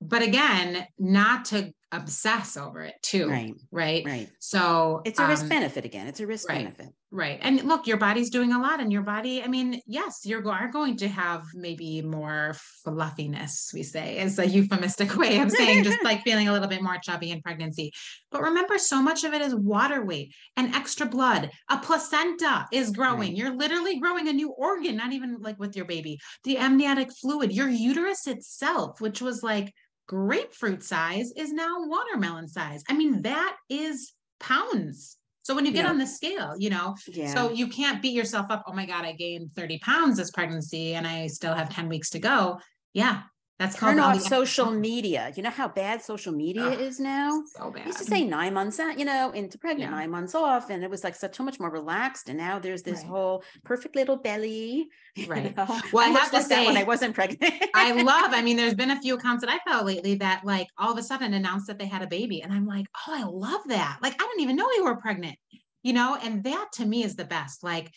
But 0.00 0.22
again 0.22 0.86
not 0.98 1.46
to 1.46 1.74
obsess 1.92 2.56
over 2.56 2.82
it 2.82 2.94
too. 3.02 3.28
Right. 3.28 3.54
Right. 3.70 4.04
Right. 4.04 4.28
So 4.38 5.02
it's 5.04 5.18
a 5.18 5.26
risk 5.26 5.42
um, 5.42 5.48
benefit 5.48 5.84
again. 5.84 6.06
It's 6.06 6.20
a 6.20 6.26
risk 6.26 6.48
right, 6.48 6.58
benefit. 6.58 6.94
Right. 7.10 7.40
And 7.42 7.64
look, 7.64 7.88
your 7.88 7.96
body's 7.96 8.30
doing 8.30 8.52
a 8.52 8.60
lot 8.60 8.78
and 8.78 8.92
your 8.92 9.02
body, 9.02 9.42
I 9.42 9.48
mean, 9.48 9.80
yes, 9.86 10.20
you 10.24 10.48
are 10.48 10.68
going 10.68 10.96
to 10.98 11.08
have 11.08 11.42
maybe 11.54 12.02
more 12.02 12.54
fluffiness, 12.84 13.72
we 13.74 13.82
say, 13.82 14.20
is 14.20 14.38
a 14.38 14.46
euphemistic 14.46 15.16
way 15.18 15.40
of 15.40 15.50
saying 15.50 15.82
just 15.82 16.04
like 16.04 16.22
feeling 16.22 16.46
a 16.46 16.52
little 16.52 16.68
bit 16.68 16.82
more 16.82 16.98
chubby 17.02 17.32
in 17.32 17.42
pregnancy. 17.42 17.90
But 18.30 18.42
remember, 18.42 18.78
so 18.78 19.02
much 19.02 19.24
of 19.24 19.32
it 19.34 19.42
is 19.42 19.54
water 19.54 20.04
weight 20.04 20.32
and 20.56 20.72
extra 20.74 21.06
blood. 21.06 21.50
A 21.68 21.78
placenta 21.78 22.68
is 22.72 22.90
growing. 22.92 23.30
Right. 23.30 23.36
You're 23.36 23.56
literally 23.56 23.98
growing 23.98 24.28
a 24.28 24.32
new 24.32 24.50
organ, 24.50 24.96
not 24.96 25.12
even 25.12 25.38
like 25.40 25.58
with 25.58 25.74
your 25.74 25.86
baby. 25.86 26.20
The 26.44 26.58
amniotic 26.58 27.10
fluid, 27.10 27.50
your 27.50 27.68
uterus 27.68 28.28
itself, 28.28 29.00
which 29.00 29.20
was 29.20 29.42
like 29.42 29.74
grapefruit 30.10 30.82
size 30.82 31.30
is 31.36 31.52
now 31.52 31.86
watermelon 31.86 32.48
size. 32.48 32.82
I 32.88 32.94
mean, 32.94 33.22
that 33.22 33.56
is 33.68 34.12
pounds. 34.40 35.18
So 35.42 35.54
when 35.54 35.64
you 35.64 35.70
get 35.70 35.84
yeah. 35.84 35.90
on 35.90 35.98
the 35.98 36.06
scale, 36.06 36.54
you 36.58 36.68
know, 36.68 36.96
yeah. 37.06 37.32
so 37.32 37.52
you 37.52 37.68
can't 37.68 38.02
beat 38.02 38.12
yourself 38.12 38.46
up. 38.50 38.64
Oh 38.66 38.72
my 38.72 38.86
God, 38.86 39.04
I 39.04 39.12
gained 39.12 39.52
30 39.54 39.78
pounds 39.78 40.16
this 40.16 40.32
pregnancy 40.32 40.94
and 40.94 41.06
I 41.06 41.28
still 41.28 41.54
have 41.54 41.72
10 41.72 41.88
weeks 41.88 42.10
to 42.10 42.18
go. 42.18 42.58
Yeah, 42.92 43.22
that's 43.60 43.76
turn 43.76 44.00
off 44.00 44.18
social 44.22 44.70
media. 44.70 45.30
You 45.36 45.42
know 45.42 45.50
how 45.50 45.68
bad 45.68 46.00
social 46.00 46.32
media 46.32 46.64
oh, 46.64 46.72
is 46.72 46.98
now. 46.98 47.42
So 47.44 47.70
bad. 47.70 47.82
I 47.82 47.86
used 47.88 47.98
to 47.98 48.04
say 48.04 48.24
nine 48.24 48.54
months 48.54 48.80
out, 48.80 48.98
you 48.98 49.04
know, 49.04 49.32
into 49.32 49.58
pregnant, 49.58 49.90
yeah. 49.90 49.98
nine 49.98 50.10
months 50.10 50.34
off, 50.34 50.70
and 50.70 50.82
it 50.82 50.88
was 50.88 51.04
like 51.04 51.14
so, 51.14 51.28
so 51.30 51.44
much 51.44 51.60
more 51.60 51.68
relaxed. 51.68 52.30
And 52.30 52.38
now 52.38 52.58
there's 52.58 52.82
this 52.82 53.00
right. 53.00 53.08
whole 53.08 53.44
perfect 53.62 53.96
little 53.96 54.16
belly. 54.16 54.88
Right. 55.26 55.54
Know? 55.54 55.66
Well, 55.92 56.08
I, 56.08 56.14
I 56.14 56.18
have 56.18 56.30
to 56.30 56.42
say, 56.42 56.64
when 56.64 56.76
I 56.76 56.84
wasn't 56.84 57.14
pregnant, 57.14 57.52
I 57.74 57.92
love. 58.02 58.32
I 58.32 58.40
mean, 58.44 58.56
there's 58.56 58.74
been 58.74 58.92
a 58.92 59.00
few 59.00 59.16
accounts 59.16 59.44
that 59.44 59.50
I 59.50 59.58
follow 59.70 59.84
lately 59.84 60.14
that 60.14 60.42
like 60.44 60.68
all 60.78 60.92
of 60.92 60.98
a 60.98 61.02
sudden 61.02 61.34
announced 61.34 61.66
that 61.66 61.78
they 61.78 61.86
had 61.86 62.00
a 62.00 62.06
baby, 62.06 62.42
and 62.42 62.52
I'm 62.52 62.64
like, 62.64 62.86
oh, 63.06 63.14
I 63.14 63.24
love 63.24 63.60
that. 63.66 63.98
Like 64.00 64.14
I 64.14 64.26
didn't 64.26 64.40
even 64.40 64.56
know 64.56 64.68
you 64.76 64.84
were 64.84 64.96
pregnant. 64.96 65.36
You 65.82 65.92
know, 65.92 66.16
and 66.22 66.44
that 66.44 66.68
to 66.74 66.86
me 66.86 67.02
is 67.02 67.16
the 67.16 67.24
best. 67.24 67.62
Like 67.62 67.92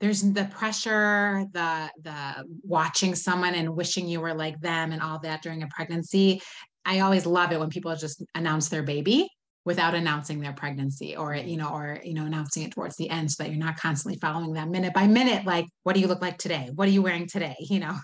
there's 0.00 0.22
the 0.22 0.44
pressure 0.44 1.44
the 1.52 1.90
the 2.02 2.44
watching 2.62 3.14
someone 3.14 3.54
and 3.54 3.74
wishing 3.74 4.06
you 4.08 4.20
were 4.20 4.34
like 4.34 4.60
them 4.60 4.92
and 4.92 5.02
all 5.02 5.18
that 5.20 5.42
during 5.42 5.62
a 5.62 5.68
pregnancy. 5.68 6.40
I 6.84 7.00
always 7.00 7.26
love 7.26 7.52
it 7.52 7.60
when 7.60 7.70
people 7.70 7.94
just 7.96 8.22
announce 8.34 8.68
their 8.68 8.82
baby 8.82 9.28
without 9.64 9.94
announcing 9.94 10.40
their 10.40 10.52
pregnancy 10.52 11.16
or 11.16 11.34
you 11.34 11.56
know 11.56 11.68
or 11.68 12.00
you 12.02 12.14
know 12.14 12.24
announcing 12.24 12.62
it 12.62 12.70
towards 12.70 12.96
the 12.96 13.10
end 13.10 13.30
so 13.30 13.42
that 13.42 13.50
you're 13.50 13.58
not 13.58 13.76
constantly 13.76 14.18
following 14.18 14.52
them 14.52 14.70
minute 14.70 14.94
by 14.94 15.06
minute 15.06 15.44
like 15.44 15.66
what 15.82 15.94
do 15.94 16.00
you 16.00 16.06
look 16.06 16.22
like 16.22 16.38
today? 16.38 16.70
What 16.74 16.88
are 16.88 16.92
you 16.92 17.02
wearing 17.02 17.26
today? 17.26 17.56
You 17.68 17.80
know? 17.80 17.98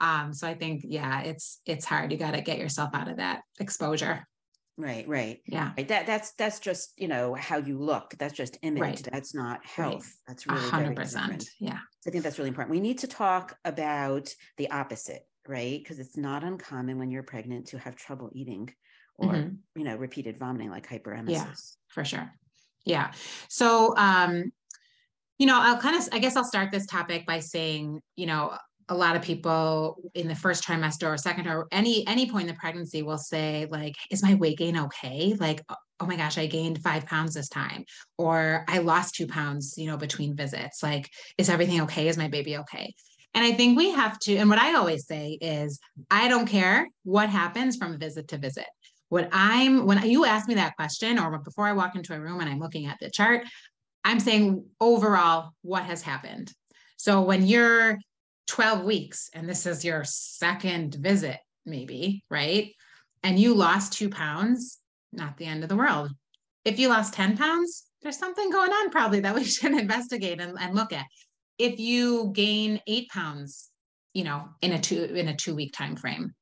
Um 0.00 0.32
so 0.34 0.48
i 0.48 0.54
think 0.54 0.82
yeah 0.84 1.20
it's 1.22 1.60
it's 1.66 1.84
hard. 1.84 2.10
You 2.10 2.18
got 2.18 2.32
to 2.32 2.40
get 2.40 2.58
yourself 2.58 2.90
out 2.94 3.08
of 3.08 3.18
that 3.18 3.42
exposure 3.60 4.26
Right, 4.78 5.08
right. 5.08 5.40
Yeah. 5.46 5.72
Right. 5.76 5.88
That 5.88 6.06
that's 6.06 6.32
that's 6.32 6.60
just, 6.60 6.92
you 6.96 7.08
know, 7.08 7.34
how 7.34 7.56
you 7.56 7.78
look. 7.78 8.14
That's 8.18 8.34
just 8.34 8.58
image. 8.62 8.82
Right. 8.82 9.08
That's 9.10 9.34
not 9.34 9.64
health. 9.64 9.94
Right. 9.94 10.28
That's 10.28 10.46
really 10.46 10.94
100%. 10.94 11.46
Yeah. 11.60 11.78
So 12.00 12.08
I 12.08 12.10
think 12.10 12.22
that's 12.22 12.38
really 12.38 12.48
important. 12.48 12.72
We 12.72 12.80
need 12.80 12.98
to 12.98 13.06
talk 13.06 13.56
about 13.64 14.34
the 14.58 14.70
opposite, 14.70 15.26
right? 15.48 15.82
Because 15.82 15.98
it's 15.98 16.18
not 16.18 16.44
uncommon 16.44 16.98
when 16.98 17.10
you're 17.10 17.22
pregnant 17.22 17.68
to 17.68 17.78
have 17.78 17.96
trouble 17.96 18.30
eating 18.34 18.70
or, 19.16 19.32
mm-hmm. 19.32 19.54
you 19.78 19.84
know, 19.84 19.96
repeated 19.96 20.38
vomiting 20.38 20.70
like 20.70 20.86
hyperemesis. 20.86 21.30
Yeah, 21.30 21.46
for 21.88 22.04
sure. 22.04 22.30
Yeah. 22.84 23.12
So 23.48 23.94
um 23.96 24.52
you 25.38 25.46
know, 25.46 25.58
I'll 25.60 25.78
kind 25.78 25.96
of 25.96 26.08
I 26.12 26.18
guess 26.18 26.36
I'll 26.36 26.44
start 26.44 26.70
this 26.70 26.86
topic 26.86 27.26
by 27.26 27.40
saying, 27.40 28.00
you 28.14 28.26
know, 28.26 28.56
a 28.88 28.94
lot 28.94 29.16
of 29.16 29.22
people 29.22 29.96
in 30.14 30.28
the 30.28 30.34
first 30.34 30.64
trimester 30.64 31.12
or 31.12 31.16
second 31.16 31.46
or 31.46 31.66
any 31.72 32.06
any 32.06 32.30
point 32.30 32.48
in 32.48 32.54
the 32.54 32.60
pregnancy 32.60 33.02
will 33.02 33.18
say 33.18 33.66
like 33.70 33.94
is 34.10 34.22
my 34.22 34.34
weight 34.34 34.58
gain 34.58 34.78
okay? 34.78 35.34
Like 35.38 35.62
oh, 35.68 35.74
oh 36.00 36.06
my 36.06 36.16
gosh 36.16 36.36
i 36.38 36.46
gained 36.46 36.82
five 36.82 37.06
pounds 37.06 37.34
this 37.34 37.48
time 37.48 37.84
or 38.18 38.64
i 38.68 38.78
lost 38.78 39.14
two 39.14 39.26
pounds 39.26 39.74
you 39.76 39.86
know 39.86 39.96
between 39.96 40.36
visits. 40.36 40.82
Like 40.82 41.10
is 41.38 41.48
everything 41.48 41.80
okay? 41.82 42.08
Is 42.08 42.16
my 42.16 42.28
baby 42.28 42.56
okay? 42.58 42.94
And 43.34 43.44
i 43.44 43.52
think 43.52 43.76
we 43.76 43.90
have 43.90 44.18
to 44.20 44.36
and 44.36 44.48
what 44.48 44.58
i 44.58 44.74
always 44.74 45.06
say 45.06 45.38
is 45.40 45.80
i 46.10 46.28
don't 46.28 46.46
care 46.46 46.86
what 47.04 47.28
happens 47.28 47.76
from 47.76 47.98
visit 47.98 48.28
to 48.28 48.38
visit. 48.38 48.66
What 49.08 49.28
i'm 49.32 49.86
when 49.86 50.02
you 50.08 50.24
ask 50.24 50.48
me 50.48 50.54
that 50.54 50.76
question 50.76 51.18
or 51.18 51.38
before 51.38 51.66
i 51.66 51.72
walk 51.72 51.96
into 51.96 52.14
a 52.14 52.20
room 52.20 52.40
and 52.40 52.48
i'm 52.48 52.60
looking 52.60 52.86
at 52.86 52.98
the 53.00 53.10
chart 53.10 53.44
i'm 54.04 54.20
saying 54.20 54.64
overall 54.80 55.50
what 55.62 55.84
has 55.84 56.02
happened? 56.02 56.52
So 56.98 57.22
when 57.22 57.46
you're 57.46 57.98
12 58.46 58.84
weeks 58.84 59.28
and 59.34 59.48
this 59.48 59.66
is 59.66 59.84
your 59.84 60.04
second 60.04 60.94
visit, 60.94 61.38
maybe, 61.64 62.24
right? 62.30 62.72
And 63.22 63.38
you 63.38 63.54
lost 63.54 63.92
two 63.92 64.08
pounds, 64.08 64.78
not 65.12 65.36
the 65.36 65.46
end 65.46 65.62
of 65.62 65.68
the 65.68 65.76
world. 65.76 66.10
If 66.64 66.78
you 66.78 66.88
lost 66.88 67.14
10 67.14 67.36
pounds, 67.36 67.84
there's 68.02 68.18
something 68.18 68.50
going 68.50 68.70
on 68.70 68.90
probably 68.90 69.20
that 69.20 69.34
we 69.34 69.44
should 69.44 69.72
investigate 69.72 70.40
and, 70.40 70.56
and 70.60 70.74
look 70.74 70.92
at. 70.92 71.06
If 71.58 71.78
you 71.80 72.32
gain 72.34 72.80
eight 72.86 73.08
pounds, 73.08 73.70
you 74.12 74.24
know, 74.24 74.48
in 74.62 74.72
a 74.72 74.80
two 74.80 75.04
in 75.04 75.28
a 75.28 75.36
two 75.36 75.54
week 75.54 75.72
time 75.72 75.96
frame, 75.96 76.34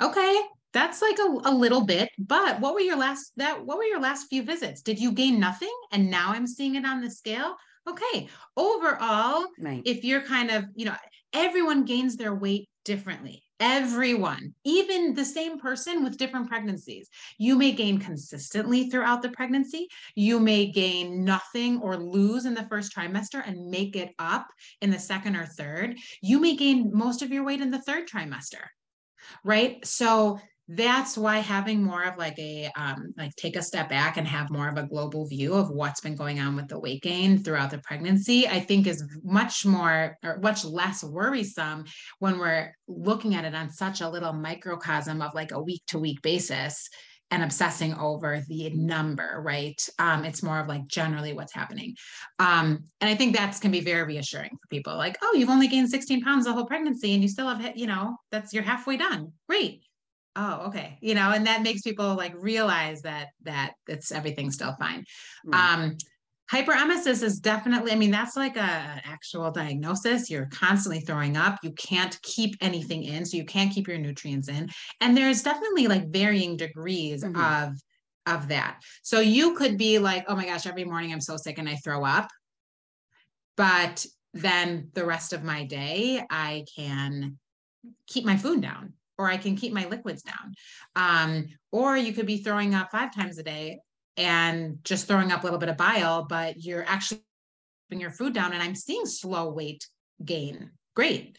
okay, 0.00 0.40
that's 0.72 1.02
like 1.02 1.18
a, 1.18 1.50
a 1.50 1.54
little 1.54 1.84
bit. 1.84 2.10
But 2.18 2.60
what 2.60 2.74
were 2.74 2.80
your 2.80 2.96
last 2.96 3.32
that 3.36 3.64
what 3.64 3.78
were 3.78 3.84
your 3.84 4.00
last 4.00 4.26
few 4.28 4.42
visits? 4.42 4.82
Did 4.82 4.98
you 4.98 5.12
gain 5.12 5.40
nothing? 5.40 5.74
And 5.92 6.10
now 6.10 6.32
I'm 6.32 6.46
seeing 6.46 6.74
it 6.74 6.84
on 6.84 7.00
the 7.00 7.10
scale. 7.10 7.54
Okay. 7.88 8.28
Overall, 8.56 9.46
right. 9.58 9.82
if 9.84 10.04
you're 10.04 10.22
kind 10.22 10.50
of, 10.50 10.64
you 10.74 10.84
know, 10.84 10.94
everyone 11.32 11.84
gains 11.84 12.16
their 12.16 12.34
weight 12.34 12.68
differently. 12.84 13.42
Everyone, 13.60 14.54
even 14.64 15.14
the 15.14 15.24
same 15.24 15.58
person 15.58 16.02
with 16.02 16.16
different 16.16 16.48
pregnancies. 16.48 17.08
You 17.38 17.56
may 17.56 17.72
gain 17.72 17.98
consistently 17.98 18.88
throughout 18.88 19.20
the 19.22 19.28
pregnancy. 19.30 19.88
You 20.14 20.40
may 20.40 20.70
gain 20.70 21.24
nothing 21.24 21.80
or 21.82 21.96
lose 21.98 22.46
in 22.46 22.54
the 22.54 22.66
first 22.70 22.94
trimester 22.96 23.46
and 23.46 23.70
make 23.70 23.96
it 23.96 24.14
up 24.18 24.46
in 24.80 24.90
the 24.90 24.98
second 24.98 25.36
or 25.36 25.44
third. 25.44 25.98
You 26.22 26.40
may 26.40 26.56
gain 26.56 26.90
most 26.94 27.20
of 27.22 27.30
your 27.30 27.44
weight 27.44 27.60
in 27.60 27.70
the 27.70 27.82
third 27.82 28.08
trimester. 28.08 28.64
right? 29.44 29.84
So 29.86 30.40
that's 30.72 31.18
why 31.18 31.38
having 31.38 31.82
more 31.82 32.04
of 32.04 32.16
like 32.16 32.38
a 32.38 32.70
um, 32.76 33.12
like 33.16 33.34
take 33.34 33.56
a 33.56 33.62
step 33.62 33.88
back 33.88 34.16
and 34.16 34.26
have 34.26 34.50
more 34.50 34.68
of 34.68 34.76
a 34.78 34.86
global 34.86 35.26
view 35.26 35.54
of 35.54 35.68
what's 35.70 36.00
been 36.00 36.14
going 36.14 36.38
on 36.38 36.54
with 36.54 36.68
the 36.68 36.78
weight 36.78 37.02
gain 37.02 37.42
throughout 37.42 37.70
the 37.70 37.78
pregnancy 37.78 38.46
i 38.46 38.60
think 38.60 38.86
is 38.86 39.04
much 39.24 39.66
more 39.66 40.16
or 40.24 40.38
much 40.38 40.64
less 40.64 41.02
worrisome 41.02 41.84
when 42.20 42.38
we're 42.38 42.72
looking 42.86 43.34
at 43.34 43.44
it 43.44 43.54
on 43.54 43.68
such 43.68 44.00
a 44.00 44.08
little 44.08 44.32
microcosm 44.32 45.20
of 45.20 45.34
like 45.34 45.50
a 45.50 45.60
week 45.60 45.82
to 45.88 45.98
week 45.98 46.22
basis 46.22 46.88
and 47.32 47.44
obsessing 47.44 47.94
over 47.94 48.42
the 48.48 48.70
number, 48.70 49.40
right? 49.44 49.80
Um, 50.00 50.24
it's 50.24 50.42
more 50.42 50.58
of 50.58 50.66
like 50.66 50.88
generally 50.88 51.32
what's 51.32 51.54
happening. 51.54 51.94
Um, 52.40 52.86
and 53.00 53.08
I 53.08 53.14
think 53.14 53.36
that's 53.36 53.60
can 53.60 53.70
be 53.70 53.78
very 53.78 54.02
reassuring 54.02 54.50
for 54.50 54.66
people 54.68 54.96
like, 54.96 55.16
oh, 55.22 55.34
you've 55.36 55.48
only 55.48 55.68
gained 55.68 55.90
16 55.90 56.24
pounds 56.24 56.46
the 56.46 56.52
whole 56.52 56.66
pregnancy 56.66 57.14
and 57.14 57.22
you 57.22 57.28
still 57.28 57.48
have, 57.48 57.76
you 57.76 57.86
know, 57.86 58.16
that's 58.32 58.52
you're 58.52 58.64
halfway 58.64 58.96
done. 58.96 59.32
Great 59.48 59.84
oh 60.40 60.66
okay. 60.68 60.98
You 61.00 61.14
know 61.14 61.30
and 61.30 61.46
that 61.46 61.62
makes 61.62 61.82
people 61.82 62.14
like 62.14 62.32
realize 62.36 63.02
that 63.02 63.28
that 63.42 63.74
it's 63.86 64.10
everything's 64.10 64.54
still 64.54 64.74
fine. 64.78 65.04
Right. 65.44 65.74
um 65.74 65.96
hyperemesis 66.50 67.22
is 67.22 67.38
definitely 67.38 67.92
i 67.92 67.94
mean 67.94 68.10
that's 68.10 68.36
like 68.36 68.56
a 68.56 69.00
actual 69.04 69.50
diagnosis. 69.50 70.30
You're 70.30 70.48
constantly 70.52 71.00
throwing 71.00 71.36
up. 71.36 71.58
You 71.62 71.72
can't 71.72 72.20
keep 72.22 72.56
anything 72.60 73.04
in 73.04 73.24
so 73.26 73.36
you 73.36 73.44
can't 73.44 73.72
keep 73.72 73.86
your 73.86 73.98
nutrients 73.98 74.48
in. 74.48 74.68
And 75.00 75.16
there's 75.16 75.42
definitely 75.42 75.86
like 75.86 76.08
varying 76.08 76.56
degrees 76.56 77.22
mm-hmm. 77.22 77.40
of 77.40 77.76
of 78.26 78.48
that. 78.48 78.80
So 79.02 79.20
you 79.20 79.54
could 79.54 79.76
be 79.76 79.98
like 79.98 80.24
oh 80.28 80.36
my 80.36 80.46
gosh 80.46 80.66
every 80.66 80.84
morning 80.84 81.12
i'm 81.12 81.20
so 81.20 81.36
sick 81.36 81.58
and 81.58 81.68
i 81.68 81.76
throw 81.76 82.04
up. 82.04 82.28
But 83.56 84.06
then 84.32 84.90
the 84.94 85.04
rest 85.04 85.32
of 85.32 85.44
my 85.44 85.64
day 85.64 86.24
i 86.30 86.64
can 86.76 87.38
keep 88.06 88.24
my 88.24 88.36
food 88.36 88.60
down 88.60 88.94
or 89.20 89.28
I 89.28 89.36
can 89.36 89.54
keep 89.54 89.74
my 89.74 89.86
liquids 89.86 90.22
down. 90.22 90.54
Um, 90.96 91.46
or 91.70 91.94
you 91.94 92.14
could 92.14 92.26
be 92.26 92.38
throwing 92.38 92.74
up 92.74 92.90
five 92.90 93.14
times 93.14 93.36
a 93.36 93.42
day 93.42 93.80
and 94.16 94.78
just 94.82 95.06
throwing 95.06 95.30
up 95.30 95.42
a 95.42 95.44
little 95.44 95.58
bit 95.58 95.68
of 95.68 95.76
bile, 95.76 96.24
but 96.26 96.56
you're 96.56 96.86
actually 96.86 97.20
keeping 97.90 98.00
your 98.00 98.12
food 98.12 98.32
down 98.32 98.54
and 98.54 98.62
I'm 98.62 98.74
seeing 98.74 99.04
slow 99.04 99.50
weight 99.50 99.86
gain. 100.24 100.70
Great. 100.96 101.36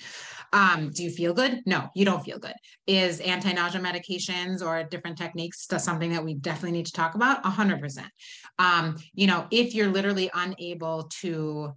Um, 0.54 0.92
do 0.94 1.04
you 1.04 1.10
feel 1.10 1.34
good? 1.34 1.64
No, 1.66 1.90
you 1.96 2.06
don't 2.06 2.24
feel 2.24 2.38
good. 2.38 2.54
Is 2.86 3.20
anti-nausea 3.20 3.82
medications 3.82 4.64
or 4.64 4.84
different 4.84 5.18
techniques 5.18 5.68
something 5.78 6.12
that 6.12 6.24
we 6.24 6.36
definitely 6.36 6.74
need 6.74 6.86
to 6.86 6.92
talk 6.92 7.16
about? 7.16 7.44
A 7.46 7.50
hundred 7.50 7.80
percent. 7.82 8.10
Um, 8.60 8.98
you 9.14 9.26
know, 9.26 9.48
if 9.50 9.74
you're 9.74 9.88
literally 9.88 10.30
unable 10.34 11.10
to 11.22 11.74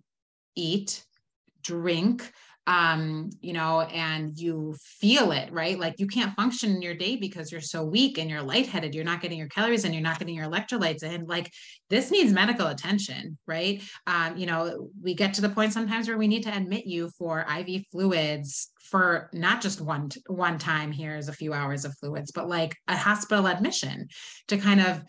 eat, 0.54 1.04
drink, 1.62 2.30
um 2.66 3.28
you 3.40 3.52
know 3.52 3.82
and 3.82 4.38
you 4.38 4.74
feel 4.80 5.32
it 5.32 5.52
right? 5.52 5.78
Like 5.78 5.96
you 5.98 6.06
can't 6.06 6.34
function 6.34 6.70
in 6.70 6.82
your 6.82 6.94
day 6.94 7.16
because 7.16 7.52
you're 7.52 7.60
so 7.60 7.84
weak 7.84 8.18
and 8.18 8.30
you're 8.30 8.42
lightheaded. 8.42 8.94
You're 8.94 9.04
not 9.04 9.20
getting 9.20 9.38
your 9.38 9.48
calories 9.48 9.84
and 9.84 9.94
you're 9.94 10.02
not 10.02 10.18
getting 10.18 10.34
your 10.34 10.46
electrolytes 10.46 11.02
in. 11.02 11.26
Like 11.26 11.52
this 11.90 12.10
needs 12.10 12.32
medical 12.32 12.66
attention 12.68 13.38
right? 13.46 13.82
Um 14.06 14.36
you 14.36 14.46
know 14.46 14.88
we 15.02 15.14
get 15.14 15.34
to 15.34 15.40
the 15.40 15.48
point 15.48 15.72
sometimes 15.72 16.08
where 16.08 16.18
we 16.18 16.28
need 16.28 16.44
to 16.44 16.56
admit 16.56 16.86
you 16.86 17.10
for 17.18 17.46
iv 17.58 17.84
fluids 17.92 18.70
for 18.90 19.30
not 19.32 19.60
just 19.60 19.80
one 19.80 20.10
one 20.26 20.58
time 20.58 20.92
here's 20.92 21.28
a 21.28 21.32
few 21.32 21.52
hours 21.52 21.84
of 21.84 21.96
fluids 21.98 22.30
but 22.30 22.48
like 22.48 22.76
a 22.88 22.96
hospital 22.96 23.48
admission 23.48 24.08
to 24.48 24.56
kind 24.56 24.80
of 24.80 25.02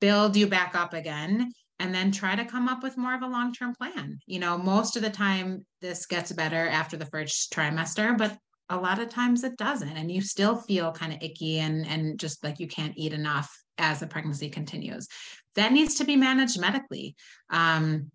build 0.00 0.36
you 0.36 0.46
back 0.46 0.74
up 0.74 0.94
again 0.94 1.50
and 1.78 1.94
then 1.94 2.12
try 2.12 2.36
to 2.36 2.44
come 2.44 2.68
up 2.68 2.82
with 2.82 2.96
more 2.96 3.14
of 3.14 3.22
a 3.22 3.26
long-term 3.26 3.74
plan. 3.74 4.18
You 4.26 4.38
know, 4.38 4.58
most 4.58 4.96
of 4.96 5.02
the 5.02 5.10
time 5.10 5.66
this 5.80 6.06
gets 6.06 6.32
better 6.32 6.68
after 6.68 6.96
the 6.96 7.06
first 7.06 7.52
trimester, 7.52 8.16
but 8.16 8.36
a 8.68 8.76
lot 8.76 9.00
of 9.00 9.08
times 9.10 9.44
it 9.44 9.56
doesn't 9.56 9.96
and 9.96 10.10
you 10.10 10.22
still 10.22 10.56
feel 10.56 10.92
kind 10.92 11.12
of 11.12 11.18
icky 11.20 11.58
and 11.58 11.86
and 11.86 12.18
just 12.18 12.42
like 12.42 12.58
you 12.58 12.66
can't 12.66 12.94
eat 12.96 13.12
enough 13.12 13.50
as 13.78 14.00
the 14.00 14.06
pregnancy 14.06 14.48
continues. 14.48 15.08
That 15.56 15.72
needs 15.72 15.96
to 15.96 16.04
be 16.04 16.16
managed 16.16 16.58
medically. 16.58 17.16
Um, 17.50 18.10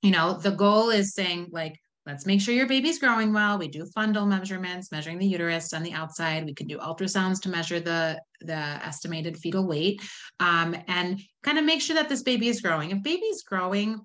you 0.00 0.10
know, 0.10 0.34
the 0.34 0.52
goal 0.52 0.90
is 0.90 1.14
saying 1.14 1.48
like 1.50 1.78
let's 2.08 2.24
make 2.24 2.40
sure 2.40 2.54
your 2.54 2.66
baby's 2.66 2.98
growing 2.98 3.34
well. 3.34 3.58
We 3.58 3.68
do 3.68 3.84
fundal 3.96 4.26
measurements, 4.26 4.90
measuring 4.90 5.18
the 5.18 5.26
uterus 5.26 5.74
on 5.74 5.82
the 5.82 5.92
outside. 5.92 6.46
We 6.46 6.54
can 6.54 6.66
do 6.66 6.78
ultrasounds 6.78 7.40
to 7.42 7.50
measure 7.50 7.80
the, 7.80 8.18
the 8.40 8.54
estimated 8.54 9.36
fetal 9.36 9.66
weight 9.66 10.00
um, 10.40 10.74
and 10.88 11.20
kind 11.42 11.58
of 11.58 11.66
make 11.66 11.82
sure 11.82 11.94
that 11.96 12.08
this 12.08 12.22
baby 12.22 12.48
is 12.48 12.62
growing. 12.62 12.90
If 12.90 13.02
baby's 13.02 13.42
growing, 13.42 14.00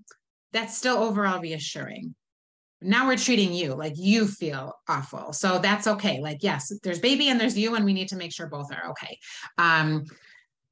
that's 0.51 0.78
still 0.78 0.97
overall 0.97 1.39
reassuring. 1.39 2.14
Now 2.82 3.08
we're 3.08 3.16
treating 3.16 3.54
you 3.54 3.74
like 3.74 3.93
you 3.95 4.28
feel 4.28 4.74
awful. 4.89 5.32
So 5.32 5.60
that's 5.60 5.88
okay. 5.88 6.20
Like, 6.20 6.39
yes, 6.41 6.70
there's 6.84 6.99
baby 6.99 7.30
and 7.30 7.39
there's 7.39 7.58
you, 7.58 7.76
and 7.76 7.86
we 7.86 7.93
need 7.93 8.10
to 8.10 8.18
make 8.18 8.34
sure 8.34 8.47
both 8.47 8.70
are 8.74 8.91
okay. 8.91 9.18
Um, 9.58 10.04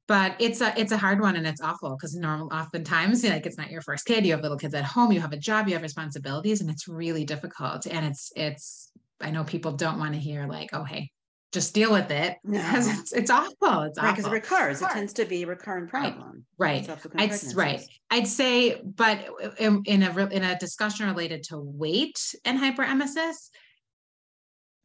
but 0.08 0.34
it's 0.38 0.60
a 0.60 0.78
it's 0.78 0.92
a 0.92 0.96
hard 0.96 1.20
one 1.20 1.36
and 1.36 1.46
it's 1.46 1.60
awful 1.60 1.90
because 1.90 2.14
normal 2.14 2.52
oftentimes 2.52 3.24
like 3.28 3.46
it's 3.46 3.58
not 3.58 3.70
your 3.70 3.82
first 3.82 4.04
kid 4.04 4.24
you 4.26 4.32
have 4.32 4.42
little 4.42 4.58
kids 4.58 4.74
at 4.74 4.84
home 4.84 5.12
you 5.12 5.20
have 5.20 5.32
a 5.32 5.36
job 5.38 5.68
you 5.68 5.74
have 5.74 5.82
responsibilities 5.82 6.60
and 6.60 6.70
it's 6.70 6.88
really 6.88 7.24
difficult. 7.24 7.86
And 7.86 8.06
it's 8.06 8.32
it's 8.36 8.90
i 9.20 9.30
know 9.30 9.44
people 9.44 9.72
don't 9.72 9.98
want 9.98 10.14
to 10.14 10.20
hear 10.20 10.46
like 10.46 10.70
oh 10.72 10.84
hey 10.84 11.10
just 11.52 11.74
deal 11.74 11.92
with 11.92 12.10
it. 12.10 12.38
Because 12.50 12.88
no. 12.88 12.94
it's, 12.94 13.12
it's 13.12 13.30
awful 13.30 13.82
it's 13.82 13.98
right 13.98 14.16
because 14.16 14.26
it 14.26 14.32
recurs. 14.32 14.80
It 14.80 14.88
tends 14.88 15.12
to 15.14 15.26
be 15.26 15.42
a 15.42 15.46
recurrent 15.46 15.90
problem 15.90 16.46
right. 16.58 16.88
right 16.88 16.98
I'd, 17.16 17.54
right. 17.54 17.86
I'd 18.10 18.26
say 18.26 18.80
but 18.82 19.28
uh, 19.42 19.50
in, 19.58 19.82
in 19.84 20.02
a 20.02 20.26
in 20.26 20.42
a 20.42 20.58
discussion 20.58 21.06
related 21.06 21.44
to 21.44 21.58
weight 21.58 22.18
and 22.44 22.58
hyperemesis 22.58 23.50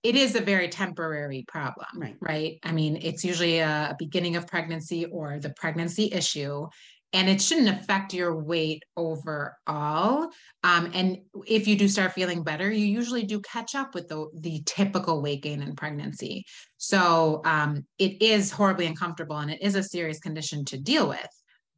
it 0.03 0.15
is 0.15 0.35
a 0.35 0.41
very 0.41 0.69
temporary 0.69 1.43
problem, 1.47 1.87
right? 1.95 2.15
right? 2.21 2.59
I 2.63 2.71
mean, 2.71 2.97
it's 3.01 3.23
usually 3.23 3.59
a 3.59 3.95
beginning 3.97 4.35
of 4.35 4.47
pregnancy 4.47 5.05
or 5.05 5.39
the 5.39 5.49
pregnancy 5.51 6.11
issue, 6.13 6.67
and 7.13 7.29
it 7.29 7.41
shouldn't 7.41 7.69
affect 7.69 8.13
your 8.13 8.35
weight 8.35 8.83
overall. 8.95 10.29
Um, 10.63 10.91
and 10.93 11.19
if 11.47 11.67
you 11.67 11.77
do 11.77 11.87
start 11.87 12.13
feeling 12.13 12.43
better, 12.43 12.69
you 12.69 12.85
usually 12.85 13.23
do 13.23 13.39
catch 13.41 13.75
up 13.75 13.95
with 13.95 14.07
the, 14.07 14.27
the 14.35 14.61
typical 14.65 15.21
weight 15.21 15.41
gain 15.41 15.61
in 15.61 15.75
pregnancy. 15.75 16.45
So 16.77 17.41
um, 17.45 17.85
it 17.97 18.21
is 18.21 18.51
horribly 18.51 18.87
uncomfortable 18.87 19.37
and 19.37 19.49
it 19.49 19.61
is 19.61 19.75
a 19.75 19.83
serious 19.83 20.19
condition 20.19 20.65
to 20.65 20.77
deal 20.77 21.07
with. 21.07 21.27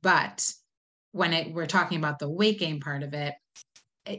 But 0.02 0.46
when 1.12 1.34
it, 1.34 1.54
we're 1.54 1.68
talking 1.68 2.00
about 2.00 2.20
the 2.20 2.30
weight 2.30 2.60
gain 2.60 2.80
part 2.80 3.04
of 3.04 3.14
it, 3.14 3.34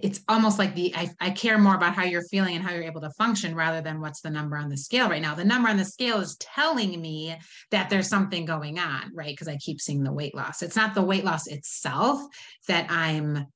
it's 0.03 0.21
almost 0.29 0.59
like 0.59 0.75
the 0.75 0.95
I, 0.95 1.11
I 1.21 1.31
care 1.31 1.59
more 1.59 1.75
about 1.75 1.95
how 1.95 2.05
you're 2.05 2.23
feeling 2.23 2.57
and 2.57 2.65
how 2.65 2.73
you're 2.73 2.85
able 2.85 3.01
to 3.01 3.11
function 3.11 3.55
rather 3.55 3.81
than 3.81 4.01
what's 4.01 4.21
the 4.21 4.31
number 4.31 4.57
on 4.57 4.69
the 4.69 4.77
scale 4.77 5.09
right 5.09 5.23
now. 5.23 5.35
The 5.35 5.45
number 5.45 5.69
on 5.69 5.77
the 5.77 5.85
scale 5.85 6.21
is 6.21 6.37
telling 6.37 7.01
me 7.01 7.37
that 7.71 7.91
there's 7.91 8.09
something 8.09 8.45
going 8.45 8.79
on 8.79 9.11
right? 9.15 9.33
Because 9.33 9.49
i 9.49 9.57
keep 9.57 9.81
seeing 9.81 10.03
the 10.03 10.13
weight 10.13 10.35
loss. 10.35 10.63
It's 10.63 10.77
not 10.77 10.95
the 10.95 11.03
weight 11.03 11.25
loss 11.25 11.47
itself 11.47 12.21
that 12.69 12.87
i'm 12.91 13.47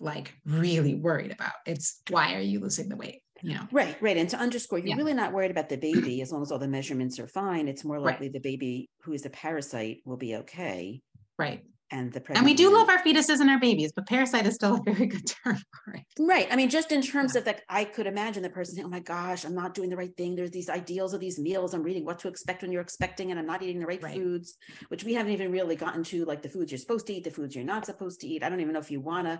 like 0.00 0.34
really 0.44 0.94
worried 0.94 1.30
about. 1.30 1.52
It's 1.66 2.00
why 2.10 2.34
are 2.34 2.40
you 2.40 2.60
losing 2.60 2.88
the 2.88 2.96
weight 2.96 3.22
you 3.40 3.54
know? 3.54 3.66
Right 3.70 3.96
right. 4.00 4.16
And 4.16 4.28
to 4.30 4.36
underscore 4.36 4.78
you're 4.78 4.88
yeah. 4.88 4.96
really 4.96 5.14
not 5.14 5.32
worried 5.32 5.50
about 5.50 5.68
the 5.68 5.76
baby 5.76 6.22
as 6.22 6.32
long 6.32 6.42
as 6.42 6.52
all 6.52 6.58
the 6.58 6.68
measurements 6.68 7.18
are 7.18 7.28
fine. 7.28 7.68
It's 7.68 7.84
more 7.84 7.98
likely 7.98 8.26
right. 8.26 8.32
the 8.32 8.40
baby 8.40 8.88
who 9.02 9.12
is 9.12 9.26
a 9.26 9.30
parasite 9.30 9.98
will 10.04 10.16
be 10.16 10.36
okay. 10.36 11.00
Right 11.38 11.62
and 11.92 12.12
the 12.12 12.22
and 12.34 12.44
we 12.44 12.54
do 12.54 12.72
love 12.72 12.88
our 12.88 12.98
fetuses 13.02 13.40
and 13.40 13.50
our 13.50 13.60
babies 13.60 13.92
but 13.92 14.06
parasite 14.06 14.46
is 14.46 14.54
still 14.54 14.76
a 14.76 14.82
very 14.82 15.06
good 15.06 15.26
term 15.26 15.56
for 15.56 15.92
it 15.94 16.04
right 16.18 16.48
i 16.50 16.56
mean 16.56 16.68
just 16.68 16.90
in 16.90 17.02
terms 17.02 17.34
yeah. 17.34 17.40
of 17.40 17.46
like 17.46 17.62
i 17.68 17.84
could 17.84 18.06
imagine 18.06 18.42
the 18.42 18.50
person 18.50 18.74
saying 18.74 18.86
oh 18.86 18.90
my 18.90 19.00
gosh 19.00 19.44
i'm 19.44 19.54
not 19.54 19.74
doing 19.74 19.90
the 19.90 19.96
right 19.96 20.16
thing 20.16 20.34
there's 20.34 20.50
these 20.50 20.70
ideals 20.70 21.12
of 21.12 21.20
these 21.20 21.38
meals 21.38 21.74
i'm 21.74 21.82
reading 21.82 22.04
what 22.04 22.18
to 22.18 22.28
expect 22.28 22.62
when 22.62 22.72
you're 22.72 22.82
expecting 22.82 23.30
and 23.30 23.38
i'm 23.38 23.46
not 23.46 23.62
eating 23.62 23.78
the 23.78 23.86
right, 23.86 24.02
right. 24.02 24.16
foods 24.16 24.56
which 24.88 25.04
we 25.04 25.14
haven't 25.14 25.32
even 25.32 25.52
really 25.52 25.76
gotten 25.76 26.02
to 26.02 26.24
like 26.24 26.42
the 26.42 26.48
foods 26.48 26.72
you're 26.72 26.78
supposed 26.78 27.06
to 27.06 27.12
eat 27.12 27.24
the 27.24 27.30
foods 27.30 27.54
you're 27.54 27.64
not 27.64 27.86
supposed 27.86 28.20
to 28.20 28.26
eat 28.26 28.42
i 28.42 28.48
don't 28.48 28.60
even 28.60 28.72
know 28.72 28.80
if 28.80 28.90
you 28.90 29.00
want 29.00 29.26
to 29.26 29.38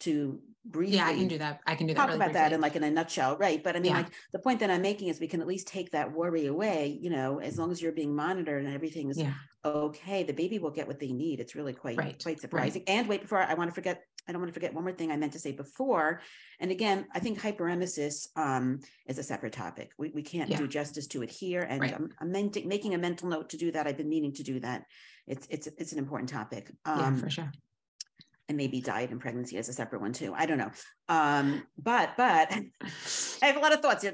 to 0.00 0.40
briefly 0.64 0.96
yeah 0.96 1.06
i 1.06 1.14
can 1.14 1.28
do 1.28 1.38
that 1.38 1.60
i 1.66 1.74
can 1.74 1.86
do 1.86 1.94
that 1.94 2.00
talk 2.00 2.06
really 2.08 2.16
about 2.16 2.32
briefly. 2.32 2.40
that 2.40 2.52
in 2.52 2.60
like 2.60 2.74
in 2.74 2.82
a 2.82 2.90
nutshell 2.90 3.36
right 3.36 3.62
but 3.62 3.76
i 3.76 3.78
mean 3.78 3.92
yeah. 3.92 3.98
like 3.98 4.10
the 4.32 4.38
point 4.38 4.58
that 4.58 4.70
i'm 4.70 4.82
making 4.82 5.08
is 5.08 5.20
we 5.20 5.28
can 5.28 5.40
at 5.40 5.46
least 5.46 5.68
take 5.68 5.90
that 5.92 6.12
worry 6.12 6.46
away 6.46 6.98
you 7.00 7.10
know 7.10 7.38
as 7.38 7.58
long 7.58 7.70
as 7.70 7.80
you're 7.80 7.92
being 7.92 8.14
monitored 8.14 8.64
and 8.64 8.74
everything 8.74 9.08
is 9.08 9.18
yeah. 9.18 9.34
Okay 9.64 10.22
the 10.22 10.32
baby 10.32 10.58
will 10.58 10.70
get 10.70 10.86
what 10.86 10.98
they 10.98 11.12
need 11.12 11.40
it's 11.40 11.54
really 11.54 11.72
quite 11.72 11.96
right. 11.96 12.22
quite 12.22 12.40
surprising 12.40 12.82
right. 12.86 12.94
and 12.94 13.08
wait 13.08 13.22
before 13.22 13.38
i 13.38 13.54
want 13.54 13.70
to 13.70 13.74
forget 13.74 14.02
i 14.28 14.32
don't 14.32 14.40
want 14.40 14.48
to 14.48 14.54
forget 14.54 14.74
one 14.74 14.84
more 14.84 14.92
thing 14.92 15.10
i 15.10 15.16
meant 15.16 15.32
to 15.32 15.38
say 15.38 15.52
before 15.52 16.20
and 16.60 16.70
again 16.70 17.06
i 17.14 17.18
think 17.18 17.40
hyperemesis 17.40 18.28
um, 18.36 18.80
is 19.06 19.18
a 19.18 19.22
separate 19.22 19.52
topic 19.52 19.92
we, 19.98 20.10
we 20.10 20.22
can't 20.22 20.50
yeah. 20.50 20.58
do 20.58 20.68
justice 20.68 21.06
to 21.06 21.22
it 21.22 21.30
here 21.30 21.62
and 21.62 21.80
right. 21.80 21.94
i'm, 21.94 22.10
I'm 22.20 22.30
making 22.30 22.94
a 22.94 22.98
mental 22.98 23.28
note 23.28 23.50
to 23.50 23.56
do 23.56 23.72
that 23.72 23.86
i've 23.86 23.96
been 23.96 24.08
meaning 24.08 24.32
to 24.34 24.42
do 24.42 24.60
that 24.60 24.84
it's 25.26 25.46
it's 25.50 25.66
it's 25.78 25.92
an 25.92 25.98
important 25.98 26.28
topic 26.28 26.70
um, 26.84 26.98
yeah 26.98 27.14
for 27.16 27.30
sure 27.30 27.52
and 28.48 28.56
maybe 28.58 28.80
diet 28.80 29.10
and 29.10 29.20
pregnancy 29.20 29.56
as 29.56 29.68
a 29.68 29.72
separate 29.72 30.02
one 30.02 30.12
too. 30.12 30.34
I 30.36 30.46
don't 30.46 30.58
know. 30.58 30.70
Um, 31.08 31.62
but 31.78 32.10
but 32.16 32.52
I 33.42 33.46
have 33.46 33.56
a 33.56 33.60
lot 33.60 33.72
of 33.72 33.80
thoughts 33.80 34.02
here. 34.02 34.12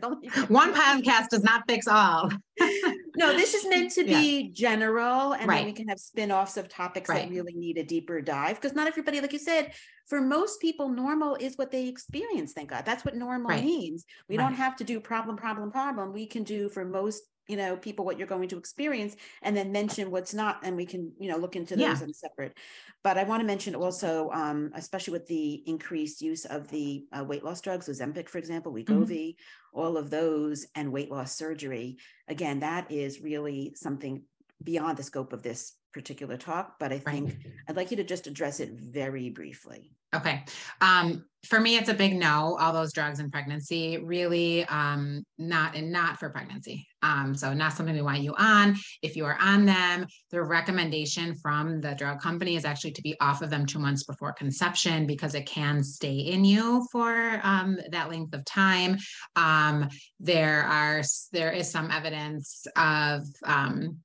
one 0.49 0.73
podcast 0.75 1.29
does 1.31 1.43
not 1.43 1.65
fix 1.69 1.89
all. 1.89 2.31
no, 3.17 3.33
this 3.33 3.55
is 3.55 3.67
meant 3.67 3.93
to 3.93 4.05
be 4.07 4.43
yeah. 4.43 4.49
general, 4.53 5.33
and 5.33 5.49
right. 5.49 5.59
then 5.59 5.67
we 5.67 5.73
can 5.73 5.89
have 5.89 5.99
spin-offs 5.99 6.57
of 6.57 6.69
topics 6.69 7.09
right. 7.09 7.29
that 7.29 7.31
really 7.31 7.55
need 7.55 7.79
a 7.79 7.85
deeper 7.85 8.21
dive. 8.21 8.61
Because 8.61 8.75
not 8.75 8.87
everybody, 8.87 9.21
like 9.21 9.33
you 9.33 9.39
said, 9.39 9.73
for 10.07 10.21
most 10.21 10.61
people, 10.61 10.89
normal 10.89 11.37
is 11.37 11.57
what 11.57 11.71
they 11.71 11.89
experience. 11.89 12.53
Thank 12.53 12.71
God. 12.71 12.85
That's 12.85 13.05
what 13.05 13.17
normal 13.17 13.51
right. 13.51 13.65
means. 13.65 14.05
We 14.29 14.37
don't 14.37 14.55
have 14.55 14.77
to 14.77 14.85
do 14.85 15.01
problem, 15.01 15.37
problem, 15.37 15.71
problem. 15.71 16.13
We 16.13 16.27
can 16.27 16.43
do 16.43 16.69
for 16.69 16.85
most 16.85 17.23
you 17.51 17.57
know 17.57 17.77
people 17.77 18.05
what 18.05 18.17
you're 18.17 18.27
going 18.29 18.49
to 18.49 18.57
experience 18.57 19.17
and 19.43 19.57
then 19.57 19.73
mention 19.73 20.11
what's 20.11 20.33
not 20.33 20.61
and 20.63 20.77
we 20.77 20.87
can 20.87 21.13
you 21.19 21.29
know 21.29 21.37
look 21.37 21.57
into 21.57 21.75
those 21.75 22.01
yeah. 22.01 22.05
in 22.05 22.15
separate 22.15 22.57
but 23.03 23.19
i 23.19 23.25
want 23.25 23.41
to 23.41 23.47
mention 23.47 23.75
also 23.75 24.31
um, 24.31 24.71
especially 24.75 25.13
with 25.13 25.27
the 25.27 25.63
increased 25.67 26.23
use 26.23 26.45
of 26.45 26.69
the 26.69 27.05
uh, 27.13 27.25
weight 27.25 27.45
loss 27.45 27.61
drugs 27.61 27.89
ozempic 27.89 28.29
for 28.29 28.39
example 28.39 28.73
wegovy 28.73 29.35
mm-hmm. 29.35 29.81
all 29.81 29.97
of 29.97 30.11
those 30.11 30.67
and 30.75 30.93
weight 30.93 31.11
loss 31.11 31.35
surgery 31.37 31.99
again 32.29 32.61
that 32.61 32.91
is 32.91 33.21
really 33.21 33.73
something 33.75 34.23
beyond 34.63 34.99
the 34.99 35.03
scope 35.03 35.33
of 35.33 35.43
this 35.43 35.75
particular 35.93 36.37
talk, 36.37 36.79
but 36.79 36.93
I 36.93 36.99
think 36.99 37.27
right. 37.27 37.37
I'd 37.69 37.77
like 37.77 37.91
you 37.91 37.97
to 37.99 38.05
just 38.05 38.27
address 38.27 38.61
it 38.61 38.71
very 38.73 39.31
briefly. 39.31 39.91
Okay. 40.15 40.43
Um, 40.81 41.25
for 41.47 41.61
me, 41.61 41.77
it's 41.77 41.89
a 41.89 41.95
big 41.95 42.17
no. 42.17 42.57
All 42.61 42.73
those 42.73 42.93
drugs 42.93 43.21
in 43.21 43.31
pregnancy, 43.31 43.97
really, 43.99 44.65
um, 44.67 45.25
not 45.39 45.77
and 45.77 45.91
not 45.91 46.19
for 46.19 46.29
pregnancy. 46.31 46.87
Um, 47.03 47.35
so 47.35 47.55
not 47.55 47.73
something 47.73 47.95
we 47.95 48.03
want 48.03 48.21
you 48.21 48.35
on. 48.37 48.77
If 49.03 49.17
you 49.17 49.25
are 49.25 49.39
on 49.41 49.65
them, 49.65 50.07
the 50.31 50.43
recommendation 50.43 51.35
from 51.37 51.81
the 51.81 51.95
drug 51.95 52.21
company 52.21 52.57
is 52.57 52.65
actually 52.65 52.91
to 52.93 53.03
be 53.03 53.17
off 53.21 53.41
of 53.41 53.51
them 53.51 53.65
two 53.65 53.79
months 53.79 54.03
before 54.03 54.33
conception 54.33 55.07
because 55.07 55.35
it 55.35 55.47
can 55.47 55.83
stay 55.83 56.19
in 56.19 56.45
you 56.45 56.87
for 56.91 57.41
um, 57.43 57.79
that 57.91 58.11
length 58.11 58.35
of 58.35 58.45
time. 58.45 58.99
Um, 59.37 59.89
there 60.19 60.65
are 60.65 61.03
there 61.33 61.53
is 61.53 61.71
some 61.71 61.91
evidence 61.91 62.67
of 62.77 63.23
um, 63.45 63.99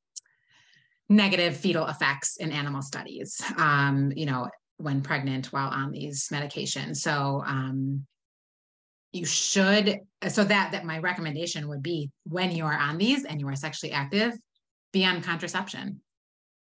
negative 1.09 1.55
fetal 1.55 1.87
effects 1.87 2.37
in 2.37 2.51
animal 2.51 2.81
studies, 2.81 3.41
um, 3.57 4.11
you 4.15 4.25
know, 4.25 4.49
when 4.77 5.01
pregnant 5.01 5.47
while 5.47 5.69
on 5.69 5.91
these 5.91 6.27
medications. 6.29 6.97
So 6.97 7.43
um, 7.45 8.05
you 9.11 9.25
should, 9.25 9.99
so 10.27 10.43
that 10.43 10.71
that 10.71 10.85
my 10.85 10.99
recommendation 10.99 11.67
would 11.69 11.83
be 11.83 12.11
when 12.25 12.51
you 12.51 12.65
are 12.65 12.77
on 12.77 12.97
these 12.97 13.23
and 13.23 13.39
you 13.39 13.47
are 13.47 13.55
sexually 13.55 13.93
active, 13.93 14.33
be 14.91 15.05
on 15.05 15.21
contraception, 15.21 16.01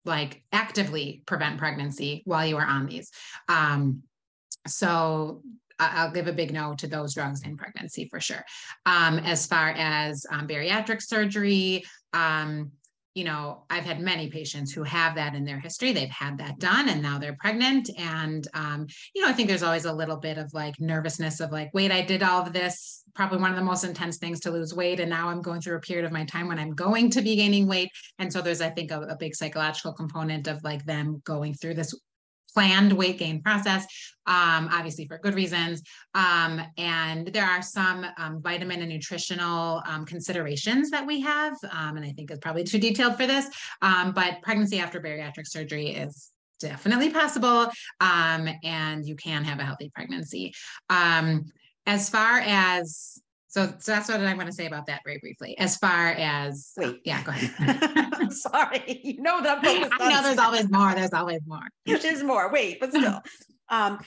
like 0.05 0.43
actively 0.51 1.23
prevent 1.25 1.57
pregnancy 1.57 2.21
while 2.25 2.45
you 2.45 2.57
are 2.57 2.65
on 2.65 2.85
these. 2.85 3.09
Um, 3.47 4.03
so 4.67 5.41
I'll 5.79 6.11
give 6.11 6.27
a 6.27 6.33
big 6.33 6.53
no 6.53 6.75
to 6.75 6.87
those 6.87 7.15
drugs 7.15 7.41
in 7.41 7.57
pregnancy 7.57 8.07
for 8.09 8.19
sure. 8.19 8.43
Um, 8.85 9.19
as 9.19 9.47
far 9.47 9.69
as 9.69 10.25
um, 10.31 10.47
bariatric 10.47 11.01
surgery, 11.01 11.83
um, 12.13 12.71
you 13.15 13.23
know, 13.23 13.63
I've 13.69 13.83
had 13.83 13.99
many 13.99 14.29
patients 14.29 14.71
who 14.71 14.81
have 14.83 15.15
that 15.15 15.35
in 15.35 15.45
their 15.45 15.59
history. 15.59 15.91
They've 15.91 16.09
had 16.09 16.39
that 16.39 16.59
done 16.59 16.89
and 16.89 17.01
now 17.01 17.19
they're 17.19 17.37
pregnant. 17.39 17.89
And, 17.97 18.47
um, 18.55 18.87
you 19.13 19.21
know, 19.21 19.27
I 19.27 19.33
think 19.33 19.47
there's 19.47 19.61
always 19.61 19.85
a 19.85 19.93
little 19.93 20.17
bit 20.17 20.39
of 20.39 20.51
like 20.53 20.79
nervousness 20.79 21.39
of 21.39 21.51
like, 21.51 21.69
wait, 21.73 21.91
I 21.91 22.01
did 22.01 22.23
all 22.23 22.41
of 22.41 22.53
this, 22.53 23.03
probably 23.13 23.37
one 23.37 23.51
of 23.51 23.55
the 23.55 23.63
most 23.63 23.83
intense 23.83 24.17
things 24.17 24.39
to 24.41 24.51
lose 24.51 24.73
weight. 24.73 24.99
And 24.99 25.11
now 25.11 25.29
I'm 25.29 25.43
going 25.43 25.61
through 25.61 25.77
a 25.77 25.81
period 25.81 26.05
of 26.05 26.11
my 26.11 26.25
time 26.25 26.47
when 26.47 26.57
I'm 26.57 26.73
going 26.73 27.11
to 27.11 27.21
be 27.21 27.35
gaining 27.35 27.67
weight. 27.67 27.89
And 28.17 28.33
so 28.33 28.41
there's, 28.41 28.61
I 28.61 28.71
think, 28.71 28.89
a, 28.89 29.01
a 29.01 29.15
big 29.15 29.35
psychological 29.35 29.93
component 29.93 30.47
of 30.47 30.63
like 30.63 30.83
them 30.85 31.21
going 31.23 31.53
through 31.53 31.75
this 31.75 31.93
planned 32.53 32.93
weight 32.93 33.17
gain 33.17 33.41
process, 33.41 33.85
um, 34.25 34.69
obviously 34.71 35.07
for 35.07 35.17
good 35.17 35.35
reasons. 35.35 35.81
Um, 36.13 36.61
and 36.77 37.27
there 37.27 37.45
are 37.45 37.61
some 37.61 38.05
um, 38.17 38.41
vitamin 38.41 38.81
and 38.81 38.89
nutritional 38.89 39.81
um, 39.85 40.05
considerations 40.05 40.89
that 40.91 41.05
we 41.05 41.21
have, 41.21 41.53
um, 41.71 41.97
and 41.97 42.05
I 42.05 42.11
think 42.11 42.31
is 42.31 42.39
probably 42.39 42.63
too 42.63 42.79
detailed 42.79 43.17
for 43.17 43.27
this, 43.27 43.47
um, 43.81 44.11
but 44.13 44.41
pregnancy 44.41 44.79
after 44.79 44.99
bariatric 44.99 45.47
surgery 45.47 45.87
is 45.89 46.29
definitely 46.59 47.09
possible, 47.09 47.69
and 47.99 49.05
you 49.05 49.15
can 49.15 49.43
have 49.43 49.59
a 49.59 49.63
healthy 49.63 49.91
pregnancy. 49.93 50.53
as 51.85 52.09
far 52.09 52.39
as 52.39 53.21
so, 53.53 53.71
so 53.77 53.91
that's 53.91 54.09
what 54.09 54.19
I 54.19 54.33
want 54.33 54.47
to 54.47 54.51
say 54.51 54.65
about 54.65 54.87
that 54.87 55.01
very 55.05 55.19
briefly. 55.19 55.55
As 55.59 55.77
far 55.77 56.07
as 56.13 56.71
wait, 56.75 57.01
yeah, 57.05 57.21
go 57.21 57.33
ahead. 57.33 58.33
Sorry, 58.33 58.99
you 59.03 59.21
know 59.21 59.43
that 59.43 59.59
I 59.63 60.09
know 60.09 60.23
there's 60.23 60.39
always 60.39 60.71
more. 60.71 60.95
There's 60.95 61.13
always 61.13 61.41
more. 61.45 61.67
there's 61.85 62.23
more. 62.23 62.51
Wait, 62.51 62.79
but 62.79 62.89
still. 62.95 63.21
um, 63.69 63.99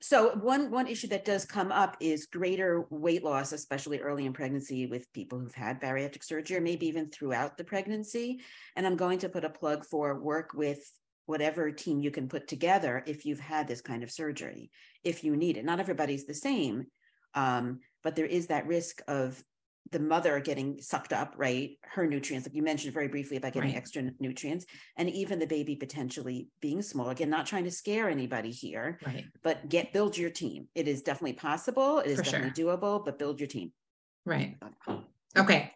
so 0.00 0.30
one 0.36 0.70
one 0.70 0.86
issue 0.86 1.08
that 1.08 1.26
does 1.26 1.44
come 1.44 1.70
up 1.70 1.98
is 2.00 2.24
greater 2.24 2.86
weight 2.88 3.22
loss, 3.22 3.52
especially 3.52 4.00
early 4.00 4.24
in 4.24 4.32
pregnancy 4.32 4.86
with 4.86 5.12
people 5.12 5.38
who've 5.38 5.54
had 5.54 5.82
bariatric 5.82 6.24
surgery, 6.24 6.56
or 6.56 6.62
maybe 6.62 6.86
even 6.86 7.10
throughout 7.10 7.58
the 7.58 7.64
pregnancy. 7.64 8.40
And 8.74 8.86
I'm 8.86 8.96
going 8.96 9.18
to 9.18 9.28
put 9.28 9.44
a 9.44 9.50
plug 9.50 9.84
for 9.84 10.18
work 10.18 10.54
with 10.54 10.80
whatever 11.26 11.70
team 11.70 12.00
you 12.00 12.10
can 12.10 12.26
put 12.26 12.48
together 12.48 13.04
if 13.06 13.26
you've 13.26 13.40
had 13.40 13.68
this 13.68 13.82
kind 13.82 14.02
of 14.02 14.10
surgery, 14.10 14.70
if 15.02 15.24
you 15.24 15.36
need 15.36 15.58
it. 15.58 15.64
Not 15.66 15.80
everybody's 15.80 16.24
the 16.24 16.32
same. 16.32 16.86
Um, 17.34 17.80
but 18.04 18.14
there 18.14 18.26
is 18.26 18.46
that 18.48 18.66
risk 18.66 19.02
of 19.08 19.42
the 19.90 19.98
mother 19.98 20.40
getting 20.40 20.80
sucked 20.80 21.12
up, 21.12 21.34
right? 21.36 21.78
Her 21.82 22.06
nutrients, 22.06 22.48
like 22.48 22.54
you 22.54 22.62
mentioned 22.62 22.94
very 22.94 23.08
briefly 23.08 23.36
about 23.36 23.52
getting 23.52 23.70
right. 23.70 23.76
extra 23.76 24.10
nutrients, 24.18 24.66
and 24.96 25.10
even 25.10 25.38
the 25.38 25.46
baby 25.46 25.76
potentially 25.76 26.48
being 26.60 26.82
small. 26.82 27.10
Again, 27.10 27.30
not 27.30 27.46
trying 27.46 27.64
to 27.64 27.70
scare 27.70 28.08
anybody 28.08 28.50
here, 28.50 28.98
right. 29.06 29.24
but 29.42 29.68
get 29.68 29.92
build 29.92 30.16
your 30.16 30.30
team. 30.30 30.68
It 30.74 30.88
is 30.88 31.02
definitely 31.02 31.34
possible. 31.34 31.98
It 31.98 32.10
is 32.10 32.18
For 32.18 32.24
definitely 32.24 32.52
sure. 32.56 32.76
doable, 32.76 33.04
but 33.04 33.18
build 33.18 33.40
your 33.40 33.46
team. 33.46 33.72
Right. 34.24 34.56
Um, 34.86 35.04
okay. 35.36 35.73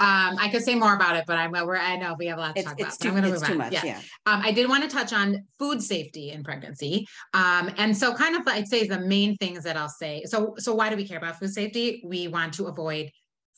Um, 0.00 0.36
I 0.38 0.48
could 0.50 0.62
say 0.62 0.74
more 0.74 0.94
about 0.94 1.16
it, 1.16 1.24
but 1.26 1.36
I'm 1.36 1.52
we're 1.52 1.76
I 1.76 1.96
know 1.96 2.16
we 2.18 2.26
have 2.26 2.38
a 2.38 2.40
lot 2.40 2.56
to 2.56 2.60
it's, 2.60 2.68
talk 2.68 2.80
it's 2.80 2.96
about. 2.96 3.00
Too, 3.00 3.08
I'm 3.08 3.14
going 3.14 3.24
to 3.24 3.40
move 3.40 3.50
on. 3.50 3.58
Much, 3.58 3.72
yeah. 3.72 3.84
yeah. 3.84 4.00
Um, 4.26 4.40
I 4.42 4.52
did 4.52 4.68
want 4.68 4.82
to 4.82 4.88
touch 4.88 5.12
on 5.12 5.46
food 5.58 5.82
safety 5.82 6.30
in 6.30 6.42
pregnancy. 6.42 7.06
Um, 7.32 7.70
and 7.76 7.96
so 7.96 8.14
kind 8.14 8.36
of 8.36 8.42
I'd 8.46 8.68
say 8.68 8.86
the 8.86 9.00
main 9.00 9.36
things 9.36 9.64
that 9.64 9.76
I'll 9.76 9.88
say. 9.88 10.22
So 10.26 10.54
so 10.58 10.74
why 10.74 10.90
do 10.90 10.96
we 10.96 11.06
care 11.06 11.18
about 11.18 11.38
food 11.38 11.52
safety? 11.52 12.02
We 12.04 12.28
want 12.28 12.54
to 12.54 12.66
avoid 12.66 13.10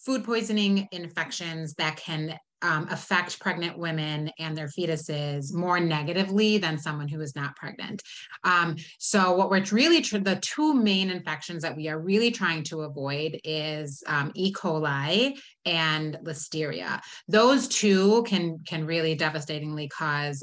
food 0.05 0.25
poisoning 0.25 0.89
infections 0.93 1.75
that 1.75 1.97
can 1.97 2.39
um, 2.63 2.89
affect 2.91 3.39
pregnant 3.41 3.79
women 3.79 4.31
and 4.39 4.57
their 4.57 4.69
fetuses 4.69 5.53
more 5.53 5.79
negatively 5.79 6.59
than 6.59 6.79
someone 6.79 7.09
who 7.09 7.21
is 7.21 7.37
not 7.37 7.57
pregnant. 7.57 8.03
Um, 8.45 8.77
so, 8.99 9.33
what 9.33 9.51
we're 9.51 9.65
really 9.73 10.01
tr- 10.01 10.19
the 10.19 10.37
two 10.37 10.75
main 10.75 11.11
infections 11.11 11.63
that 11.63 11.77
we 11.77 11.89
are 11.89 12.01
really 12.01 12.31
trying 12.31 12.63
to 12.65 12.83
avoid 12.83 13.41
is 13.45 14.03
um, 14.07 14.33
E. 14.35 14.53
coli 14.53 15.39
and 15.65 16.19
Listeria. 16.25 17.01
Those 17.29 17.69
two 17.69 18.23
can 18.25 18.61
can 18.67 18.87
really 18.87 19.15
devastatingly 19.15 19.89
cause 19.89 20.43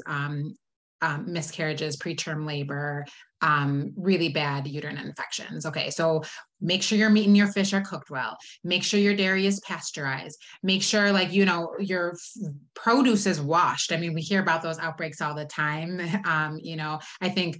um, 1.02 1.32
miscarriages, 1.32 1.96
preterm 1.96 2.46
labor, 2.46 3.04
um, 3.42 3.92
really 3.96 4.30
bad 4.30 4.66
uterine 4.66 4.96
infections. 4.96 5.66
Okay, 5.66 5.90
so 5.90 6.22
make 6.60 6.82
sure 6.82 6.96
your 6.96 7.10
meat 7.10 7.26
and 7.26 7.36
your 7.36 7.48
fish 7.48 7.74
are 7.74 7.82
cooked 7.82 8.10
well. 8.10 8.38
Make 8.62 8.82
sure 8.82 8.98
your 8.98 9.14
dairy 9.14 9.46
is 9.46 9.60
pasteurized. 9.60 10.40
Make 10.62 10.82
sure, 10.82 11.12
like, 11.12 11.32
you 11.32 11.44
know, 11.44 11.74
your 11.78 12.16
produce 12.74 13.26
is 13.26 13.40
washed. 13.40 13.92
I 13.92 13.98
mean, 13.98 14.14
we 14.14 14.22
hear 14.22 14.40
about 14.40 14.62
those 14.62 14.78
outbreaks 14.78 15.20
all 15.20 15.34
the 15.34 15.44
time. 15.44 16.00
Um, 16.24 16.58
you 16.62 16.76
know, 16.76 17.00
I 17.20 17.28
think 17.28 17.58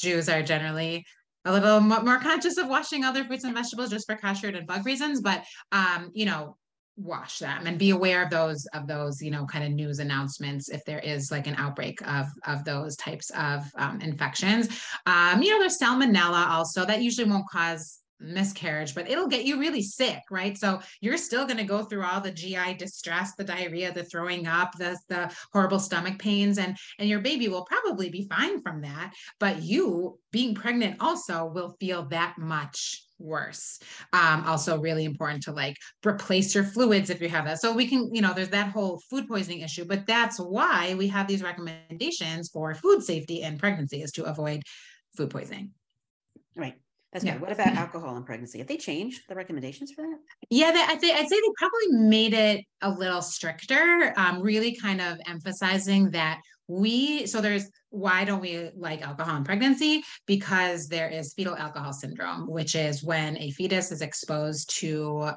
Jews 0.00 0.28
are 0.28 0.42
generally 0.42 1.04
a 1.44 1.52
little 1.52 1.80
more 1.80 2.18
conscious 2.18 2.56
of 2.56 2.66
washing 2.66 3.04
other 3.04 3.24
fruits 3.24 3.44
and 3.44 3.54
vegetables 3.54 3.90
just 3.90 4.06
for 4.06 4.16
kosher 4.16 4.48
and 4.48 4.66
bug 4.66 4.86
reasons. 4.86 5.20
But, 5.20 5.44
um, 5.70 6.10
you 6.14 6.24
know, 6.24 6.56
wash 6.96 7.38
them 7.38 7.66
and 7.66 7.78
be 7.78 7.90
aware 7.90 8.22
of 8.22 8.30
those 8.30 8.64
of 8.72 8.86
those 8.86 9.20
you 9.20 9.30
know 9.30 9.44
kind 9.44 9.64
of 9.64 9.70
news 9.70 9.98
announcements 9.98 10.70
if 10.70 10.82
there 10.84 11.00
is 11.00 11.30
like 11.30 11.46
an 11.46 11.54
outbreak 11.56 12.00
of 12.08 12.26
of 12.46 12.64
those 12.64 12.96
types 12.96 13.30
of 13.30 13.62
um, 13.76 14.00
infections. 14.00 14.68
Um, 15.04 15.42
you 15.42 15.50
know 15.50 15.58
there's 15.58 15.78
salmonella 15.78 16.48
also 16.48 16.86
that 16.86 17.02
usually 17.02 17.28
won't 17.28 17.48
cause 17.50 18.00
miscarriage, 18.20 18.94
but 18.94 19.08
it'll 19.10 19.28
get 19.28 19.44
you 19.44 19.58
really 19.58 19.82
sick, 19.82 20.22
right? 20.30 20.56
So 20.56 20.80
you're 21.00 21.16
still 21.16 21.44
going 21.46 21.58
to 21.58 21.64
go 21.64 21.84
through 21.84 22.04
all 22.04 22.20
the 22.20 22.30
GI 22.30 22.74
distress, 22.74 23.34
the 23.34 23.44
diarrhea, 23.44 23.92
the 23.92 24.04
throwing 24.04 24.46
up, 24.46 24.72
the, 24.78 24.98
the 25.08 25.34
horrible 25.52 25.78
stomach 25.78 26.18
pains, 26.18 26.58
and, 26.58 26.76
and 26.98 27.08
your 27.08 27.20
baby 27.20 27.48
will 27.48 27.64
probably 27.64 28.08
be 28.08 28.26
fine 28.28 28.62
from 28.62 28.82
that. 28.82 29.12
But 29.38 29.62
you 29.62 30.18
being 30.32 30.54
pregnant 30.54 30.96
also 31.00 31.46
will 31.46 31.76
feel 31.78 32.06
that 32.06 32.36
much 32.38 33.02
worse. 33.18 33.78
Um, 34.12 34.44
also 34.44 34.78
really 34.78 35.04
important 35.04 35.42
to 35.44 35.52
like 35.52 35.76
replace 36.04 36.54
your 36.54 36.64
fluids 36.64 37.10
if 37.10 37.20
you 37.20 37.28
have 37.28 37.44
that. 37.46 37.60
So 37.60 37.72
we 37.72 37.86
can, 37.86 38.14
you 38.14 38.20
know, 38.20 38.34
there's 38.34 38.50
that 38.50 38.70
whole 38.70 39.00
food 39.10 39.26
poisoning 39.28 39.60
issue, 39.60 39.84
but 39.84 40.06
that's 40.06 40.38
why 40.38 40.94
we 40.94 41.08
have 41.08 41.26
these 41.26 41.42
recommendations 41.42 42.50
for 42.50 42.74
food 42.74 43.02
safety 43.02 43.42
in 43.42 43.58
pregnancy 43.58 44.02
is 44.02 44.12
to 44.12 44.24
avoid 44.24 44.62
food 45.16 45.30
poisoning. 45.30 45.70
Right. 46.54 46.76
Yeah. 47.24 47.38
What 47.38 47.52
about 47.52 47.68
alcohol 47.68 48.16
and 48.16 48.26
pregnancy? 48.26 48.58
Have 48.58 48.66
they 48.66 48.76
changed 48.76 49.22
the 49.28 49.34
recommendations 49.34 49.92
for 49.92 50.02
that? 50.02 50.18
Yeah, 50.50 50.72
they, 50.72 50.82
I'd, 50.82 51.00
say, 51.00 51.12
I'd 51.12 51.28
say 51.28 51.36
they 51.36 51.52
probably 51.56 52.08
made 52.08 52.34
it 52.34 52.64
a 52.82 52.90
little 52.90 53.22
stricter, 53.22 54.12
um, 54.16 54.40
really 54.40 54.74
kind 54.76 55.00
of 55.00 55.18
emphasizing 55.26 56.10
that 56.10 56.40
we, 56.68 57.26
so 57.26 57.40
there's, 57.40 57.70
why 57.90 58.24
don't 58.24 58.40
we 58.40 58.70
like 58.76 59.02
alcohol 59.02 59.36
in 59.36 59.44
pregnancy? 59.44 60.02
Because 60.26 60.88
there 60.88 61.08
is 61.08 61.32
fetal 61.34 61.56
alcohol 61.56 61.92
syndrome, 61.92 62.50
which 62.50 62.74
is 62.74 63.02
when 63.02 63.36
a 63.38 63.50
fetus 63.52 63.92
is 63.92 64.02
exposed 64.02 64.78
to 64.80 65.30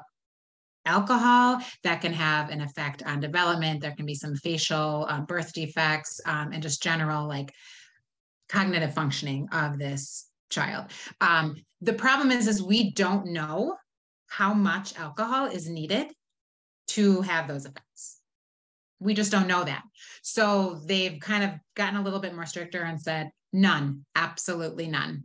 alcohol 0.86 1.60
that 1.84 2.00
can 2.00 2.12
have 2.12 2.50
an 2.50 2.60
effect 2.60 3.02
on 3.04 3.20
development. 3.20 3.80
There 3.80 3.94
can 3.94 4.06
be 4.06 4.14
some 4.14 4.34
facial 4.34 5.06
um, 5.08 5.24
birth 5.24 5.52
defects 5.52 6.20
um, 6.26 6.52
and 6.52 6.62
just 6.62 6.82
general 6.82 7.28
like 7.28 7.52
cognitive 8.48 8.94
functioning 8.94 9.48
of 9.52 9.78
this 9.78 10.29
child. 10.50 10.86
Um, 11.20 11.56
the 11.80 11.94
problem 11.94 12.30
is, 12.30 12.46
is 12.46 12.62
we 12.62 12.90
don't 12.92 13.26
know 13.26 13.76
how 14.28 14.52
much 14.54 14.96
alcohol 14.98 15.46
is 15.46 15.68
needed 15.68 16.08
to 16.88 17.22
have 17.22 17.48
those 17.48 17.64
effects. 17.66 18.18
we 19.00 19.14
just 19.14 19.32
don't 19.32 19.48
know 19.48 19.64
that. 19.64 19.82
So 20.22 20.80
they've 20.84 21.18
kind 21.18 21.42
of 21.42 21.50
gotten 21.74 21.98
a 21.98 22.02
little 22.02 22.20
bit 22.20 22.34
more 22.34 22.46
stricter 22.46 22.82
and 22.82 23.00
said, 23.00 23.30
none, 23.52 24.04
absolutely 24.14 24.86
none. 24.86 25.24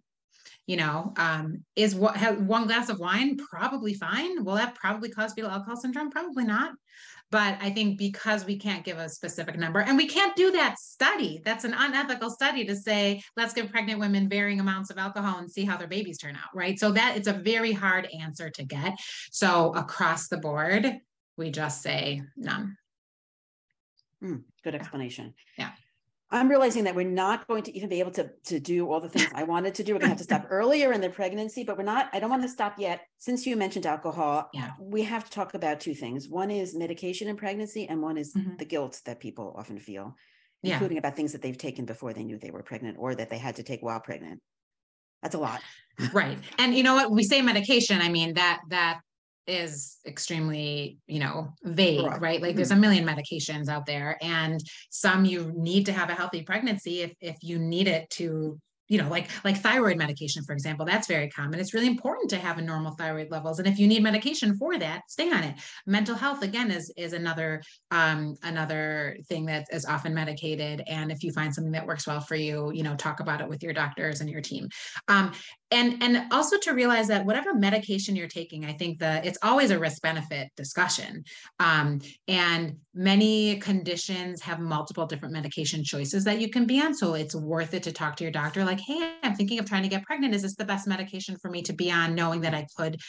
You 0.65 0.77
know, 0.77 1.13
um, 1.17 1.63
is 1.75 1.93
what 1.93 2.17
one 2.39 2.65
glass 2.65 2.89
of 2.89 2.99
wine 2.99 3.37
probably 3.37 3.93
fine? 3.93 4.43
Will 4.43 4.55
that 4.55 4.73
probably 4.73 5.09
cause 5.09 5.33
fetal 5.33 5.51
alcohol 5.51 5.75
syndrome? 5.75 6.09
Probably 6.09 6.43
not. 6.45 6.71
But 7.35 7.57
I 7.59 7.69
think 7.69 7.97
because 7.97 8.45
we 8.45 8.57
can't 8.57 8.85
give 8.85 8.97
a 8.97 9.09
specific 9.09 9.57
number 9.57 9.81
and 9.81 9.97
we 9.97 10.07
can't 10.07 10.33
do 10.37 10.51
that 10.51 10.79
study, 10.79 11.41
that's 11.43 11.65
an 11.65 11.73
unethical 11.77 12.29
study 12.29 12.63
to 12.63 12.77
say, 12.77 13.21
let's 13.35 13.53
give 13.53 13.69
pregnant 13.69 13.99
women 13.99 14.29
varying 14.29 14.61
amounts 14.61 14.89
of 14.89 14.97
alcohol 14.97 15.39
and 15.39 15.51
see 15.51 15.65
how 15.65 15.75
their 15.75 15.89
babies 15.89 16.17
turn 16.17 16.37
out, 16.37 16.55
right? 16.55 16.79
So 16.79 16.93
that 16.93 17.17
it's 17.17 17.27
a 17.27 17.33
very 17.33 17.73
hard 17.73 18.07
answer 18.17 18.49
to 18.51 18.63
get. 18.63 18.97
So 19.33 19.73
across 19.75 20.29
the 20.29 20.37
board, 20.37 20.89
we 21.35 21.51
just 21.51 21.81
say 21.81 22.21
none. 22.37 22.77
Mm, 24.23 24.43
good 24.63 24.75
explanation. 24.75 25.33
Yeah. 25.57 25.71
I'm 26.35 26.49
realizing 26.49 26.83
that 26.85 26.95
we're 26.95 27.07
not 27.09 27.47
going 27.47 27.63
to 27.63 27.75
even 27.77 27.89
be 27.89 27.99
able 27.99 28.11
to, 28.11 28.29
to 28.45 28.59
do 28.59 28.89
all 28.91 28.99
the 28.99 29.09
things 29.09 29.27
I 29.33 29.43
wanted 29.43 29.75
to 29.75 29.83
do. 29.83 29.93
We're 29.93 29.99
gonna 29.99 30.09
have 30.09 30.17
to 30.17 30.23
stop 30.23 30.47
earlier 30.49 30.91
in 30.91 31.01
the 31.01 31.09
pregnancy, 31.09 31.63
but 31.63 31.77
we're 31.77 31.83
not, 31.83 32.09
I 32.13 32.19
don't 32.19 32.29
want 32.29 32.43
to 32.43 32.49
stop 32.49 32.75
yet. 32.79 33.01
Since 33.19 33.45
you 33.45 33.55
mentioned 33.55 33.85
alcohol, 33.85 34.49
Yeah. 34.53 34.71
we 34.79 35.03
have 35.03 35.23
to 35.25 35.31
talk 35.31 35.53
about 35.53 35.79
two 35.79 35.93
things. 35.93 36.27
One 36.27 36.51
is 36.51 36.75
medication 36.75 37.27
in 37.27 37.37
pregnancy 37.37 37.87
and 37.87 38.01
one 38.01 38.17
is 38.17 38.33
Mhm. 38.33 38.57
the 38.57 38.65
guilt 38.65 39.01
that 39.05 39.19
people 39.19 39.55
often 39.57 39.79
feel, 39.79 40.15
Yeah. 40.61 40.73
including 40.73 40.97
about 40.97 41.15
things 41.15 41.31
that 41.31 41.41
they've 41.41 41.57
taken 41.57 41.85
before 41.85 42.13
they 42.13 42.23
knew 42.23 42.37
they 42.37 42.51
were 42.51 42.63
pregnant 42.63 42.97
or 42.99 43.15
that 43.15 43.29
they 43.29 43.37
had 43.37 43.55
to 43.57 43.63
take 43.63 43.81
while 43.81 43.99
pregnant. 43.99 44.41
That's 45.21 45.35
a 45.35 45.39
lot. 45.39 45.61
right 46.13 46.37
and 46.59 46.75
you 46.75 46.83
know 46.83 46.93
what 46.93 47.09
we 47.09 47.23
say 47.23 47.41
medication 47.41 48.01
i 48.01 48.09
mean 48.09 48.33
that 48.33 48.59
that 48.69 48.99
is 49.47 49.97
extremely 50.05 50.97
you 51.07 51.19
know 51.19 51.49
vague 51.63 52.03
Broad. 52.03 52.21
right? 52.21 52.41
Like 52.41 52.55
there's 52.55 52.71
a 52.71 52.75
million 52.75 53.05
medications 53.05 53.69
out 53.69 53.85
there 53.85 54.17
and 54.21 54.59
some 54.89 55.25
you 55.25 55.51
need 55.55 55.85
to 55.85 55.93
have 55.93 56.09
a 56.09 56.15
healthy 56.15 56.43
pregnancy 56.43 57.01
if 57.01 57.13
if 57.21 57.37
you 57.41 57.59
need 57.59 57.87
it 57.87 58.09
to 58.11 58.59
you 58.87 59.01
know 59.01 59.09
like 59.09 59.29
like 59.43 59.57
thyroid 59.57 59.97
medication 59.97 60.43
for 60.43 60.53
example 60.53 60.85
that's 60.85 61.07
very 61.07 61.29
common. 61.29 61.59
It's 61.59 61.73
really 61.73 61.87
important 61.87 62.29
to 62.31 62.37
have 62.37 62.57
a 62.57 62.61
normal 62.61 62.93
thyroid 62.93 63.31
levels 63.31 63.59
and 63.59 63.67
if 63.67 63.79
you 63.79 63.87
need 63.87 64.03
medication 64.03 64.55
for 64.57 64.77
that 64.77 65.01
stay 65.07 65.31
on 65.31 65.43
it. 65.43 65.55
Mental 65.85 66.15
health 66.15 66.43
again 66.43 66.71
is 66.71 66.91
is 66.97 67.13
another 67.13 67.61
um 67.91 68.35
another 68.43 69.17
thing 69.27 69.45
that 69.47 69.65
is 69.71 69.85
often 69.85 70.13
medicated 70.13 70.83
and 70.87 71.11
if 71.11 71.23
you 71.23 71.31
find 71.31 71.53
something 71.53 71.71
that 71.71 71.87
works 71.87 72.07
well 72.07 72.21
for 72.21 72.35
you 72.35 72.71
you 72.73 72.83
know 72.83 72.95
talk 72.95 73.19
about 73.19 73.41
it 73.41 73.49
with 73.49 73.63
your 73.63 73.73
doctors 73.73 74.21
and 74.21 74.29
your 74.29 74.41
team. 74.41 74.67
Um 75.07 75.31
and 75.71 76.01
and 76.01 76.31
also 76.31 76.57
to 76.57 76.73
realize 76.73 77.07
that 77.07 77.25
whatever 77.25 77.53
medication 77.53 78.15
you're 78.15 78.27
taking 78.27 78.65
i 78.65 78.73
think 78.73 78.99
that 78.99 79.25
it's 79.25 79.37
always 79.41 79.71
a 79.71 79.79
risk 79.79 80.01
benefit 80.01 80.49
discussion. 80.55 81.23
Um, 81.59 81.99
and 82.27 82.77
many 82.93 83.57
conditions 83.57 84.41
have 84.41 84.59
multiple 84.59 85.05
different 85.05 85.33
medication 85.33 85.83
choices 85.83 86.23
that 86.23 86.39
you 86.39 86.49
can 86.49 86.65
be 86.65 86.81
on. 86.81 86.93
So 86.93 87.13
it's 87.13 87.35
worth 87.35 87.73
it 87.73 87.83
to 87.83 87.91
talk 87.91 88.15
to 88.17 88.23
your 88.23 88.31
doctor 88.31 88.63
like 88.63 88.79
hey 88.79 89.15
i'm 89.23 89.35
thinking 89.35 89.59
of 89.59 89.65
trying 89.65 89.83
to 89.83 89.89
get 89.89 90.03
pregnant. 90.03 90.33
Is 90.33 90.41
this 90.41 90.55
the 90.55 90.65
best 90.65 90.87
medication 90.87 91.37
for 91.41 91.49
me 91.49 91.61
to 91.63 91.73
be 91.73 91.91
on 91.91 92.15
knowing 92.15 92.41
that 92.41 92.53
i 92.53 92.65
could 92.77 92.99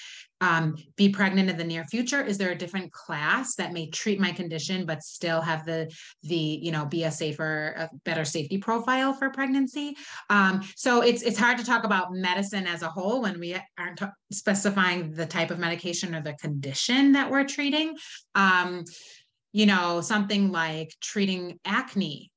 um, 0.41 0.77
be 0.97 1.09
pregnant 1.09 1.49
in 1.49 1.57
the 1.57 1.65
near 1.65 1.85
future 1.85 2.23
is 2.23 2.39
there 2.39 2.51
a 2.51 2.59
different 2.59 2.93
class 2.93 3.55
that 3.57 3.73
may 3.73 3.89
treat 3.91 4.21
my 4.21 4.33
condition 4.33 4.85
but 4.85 5.03
still 5.03 5.41
have 5.41 5.65
the 5.65 5.91
the 6.23 6.37
you 6.37 6.73
know 6.73 6.85
be 6.85 7.05
a 7.05 7.11
safer 7.11 7.75
a 7.77 7.91
better 8.05 8.25
safety 8.25 8.59
profile 8.59 9.13
for 9.13 9.31
pregnancy 9.31 9.97
um, 10.31 10.63
so 10.77 11.03
it's 11.03 11.23
it's 11.23 11.39
hard 11.39 11.59
to 11.59 11.65
talk 11.65 11.85
about 11.85 12.13
medicine 12.13 12.67
as 12.67 12.83
a 12.83 12.89
whole 12.89 13.23
when 13.23 13.39
we 13.41 13.57
aren't 13.79 13.99
ta- 13.99 14.13
specifying 14.33 15.13
the 15.13 15.27
type 15.27 15.51
of 15.51 15.59
medication 15.59 16.15
or 16.15 16.23
the 16.23 16.35
condition 16.35 17.13
that 17.13 17.31
we're 17.31 17.45
treating. 17.45 17.97
Um, 18.35 18.85
you 19.53 19.67
know, 19.67 20.01
something 20.01 20.53
like 20.53 20.93
treating 21.01 21.59
acne. 21.65 22.31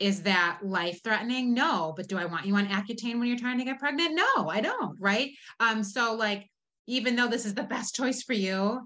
Is 0.00 0.22
that 0.22 0.58
life 0.62 1.00
threatening? 1.02 1.54
No. 1.54 1.94
But 1.96 2.08
do 2.08 2.18
I 2.18 2.24
want 2.24 2.46
you 2.46 2.56
on 2.56 2.66
Accutane 2.66 3.18
when 3.18 3.28
you're 3.28 3.38
trying 3.38 3.58
to 3.58 3.64
get 3.64 3.78
pregnant? 3.78 4.14
No, 4.14 4.48
I 4.48 4.60
don't. 4.60 4.98
Right. 5.00 5.30
Um, 5.60 5.82
so 5.82 6.14
like, 6.14 6.46
even 6.86 7.16
though 7.16 7.28
this 7.28 7.46
is 7.46 7.54
the 7.54 7.62
best 7.62 7.94
choice 7.94 8.22
for 8.22 8.32
you, 8.34 8.80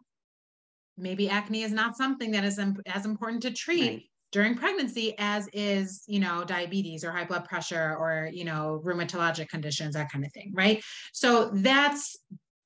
maybe 0.97 1.29
acne 1.29 1.63
is 1.63 1.73
not 1.73 1.97
something 1.97 2.33
that 2.33 2.45
is 2.45 2.59
im- 2.59 2.83
as 2.87 3.05
important 3.05 3.43
to 3.43 3.51
treat 3.53 3.89
Right. 3.91 4.03
during 4.33 4.57
pregnancy 4.57 5.15
as 5.19 5.49
is 5.53 6.03
you 6.07 6.21
know 6.21 6.45
diabetes 6.45 7.05
or 7.05 7.13
high 7.13 7.25
blood 7.25 7.45
pressure 7.45 7.97
or 7.99 8.29
you 8.33 8.45
know 8.45 8.81
rheumatologic 8.85 9.49
conditions 9.49 9.95
that 9.95 10.11
kind 10.11 10.25
of 10.25 10.33
thing 10.33 10.53
right? 10.55 10.83
So 11.13 11.51
that's 11.53 12.17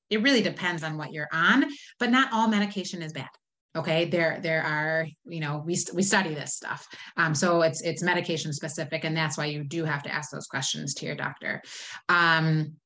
it 0.09 0.21
really 0.21 0.41
depends 0.41 0.83
on 0.83 0.97
what 0.97 1.13
you're 1.13 1.29
on 1.31 1.65
but 1.99 2.09
not 2.09 2.33
all 2.33 2.47
medication 2.47 3.01
is 3.01 3.13
bad 3.13 3.29
okay? 3.75 4.05
There 4.05 4.39
there 4.41 4.63
are 4.63 5.07
you 5.25 5.39
know 5.39 5.63
we, 5.65 5.77
we 5.93 6.03
study 6.03 6.33
this 6.33 6.55
stuff 6.55 6.87
um, 7.17 7.35
so 7.35 7.61
it's 7.61 7.81
it's 7.81 8.01
medication 8.03 8.51
specific 8.51 9.03
and 9.05 9.15
that's 9.15 9.37
why 9.37 9.45
you 9.45 9.63
do 9.63 9.83
have 9.85 10.03
to 10.03 10.13
ask 10.13 10.31
those 10.31 10.47
questions 10.47 10.95
to 10.95 11.05
your 11.05 11.15
doctor. 11.15 11.61
Um 12.09 12.77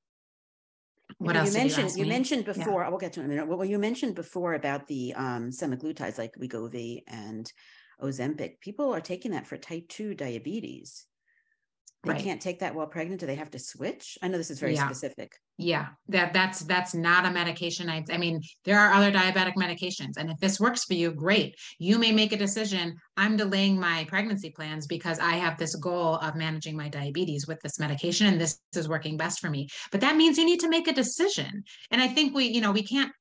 what 1.18 1.36
else 1.36 1.53
you 1.53 1.60
mentioned 1.62 1.91
you 1.95 2.03
me? 2.03 2.10
mentioned 2.10 2.45
before 2.45 2.84
I 2.84 2.89
will 2.89 2.97
get 2.97 3.14
to 3.14 3.20
it 3.22 3.24
in 3.24 3.32
a 3.32 3.34
minute 3.34 3.47
well 3.47 3.66
you 3.66 3.80
mentioned 3.80 4.16
before 4.16 4.53
about 4.53 4.88
the 4.88 5.14
um 5.16 5.49
semaglutides 5.51 6.18
like 6.18 6.34
Wegovy 6.36 7.03
and 7.08 7.51
Ozempic 8.01 8.60
people 8.62 8.93
are 8.93 9.01
taking 9.01 9.32
that 9.32 9.47
for 9.47 9.58
type 9.58 9.88
2 9.89 10.14
diabetes 10.14 11.05
they 12.03 12.12
Right. 12.12 12.22
can't 12.24 12.41
take 12.41 12.60
that 12.60 12.76
while 12.76 12.88
pregnant 12.88 13.20
do 13.22 13.26
they 13.26 13.36
have 13.36 13.51
to 13.51 13.60
switch 13.60 14.18
I 14.22 14.28
know 14.28 14.38
this 14.38 14.51
is 14.51 14.60
very 14.60 14.76
Yeah. 14.76 14.88
specific 14.88 15.32
Yeah, 15.60 15.88
that 16.10 16.34
that's 16.34 16.60
that's 16.60 16.93
not 16.93 17.26
a 17.26 17.32
medication. 17.32 17.89
I 17.89 18.05
I 18.12 18.18
mean, 18.20 18.41
there 18.64 18.78
are 18.80 18.93
other 18.93 19.12
diabetic 19.12 19.55
medications, 19.55 20.18
and 20.18 20.30
if 20.30 20.38
this 20.38 20.60
works 20.60 20.84
for 20.84 20.93
you, 20.93 21.12
great. 21.12 21.55
You 21.80 21.97
may 21.97 22.12
make 22.12 22.32
a 22.32 22.38
decision. 22.38 22.95
I'm 23.18 23.38
delaying 23.38 23.80
my 23.80 24.05
pregnancy 24.08 24.51
plans 24.51 24.86
because 24.86 25.18
I 25.18 25.32
have 25.32 25.58
this 25.58 25.74
goal 25.76 26.18
of 26.18 26.36
managing 26.36 26.78
my 26.78 26.89
diabetes 26.89 27.47
with 27.47 27.60
this 27.62 27.80
medication, 27.80 28.28
and 28.28 28.39
this 28.39 28.60
is 28.76 28.88
working 28.88 29.18
best 29.18 29.39
for 29.39 29.49
me. 29.49 29.68
But 29.91 30.01
that 30.01 30.16
means 30.16 30.38
you 30.38 30.45
need 30.45 30.60
to 30.60 30.70
make 30.70 30.88
a 30.88 30.93
decision. 30.93 31.64
And 31.89 32.03
I 32.03 32.08
think 32.08 32.36
we, 32.36 32.45
you 32.45 32.62
know, 32.62 32.72
we 32.72 32.84
can't. 32.84 33.12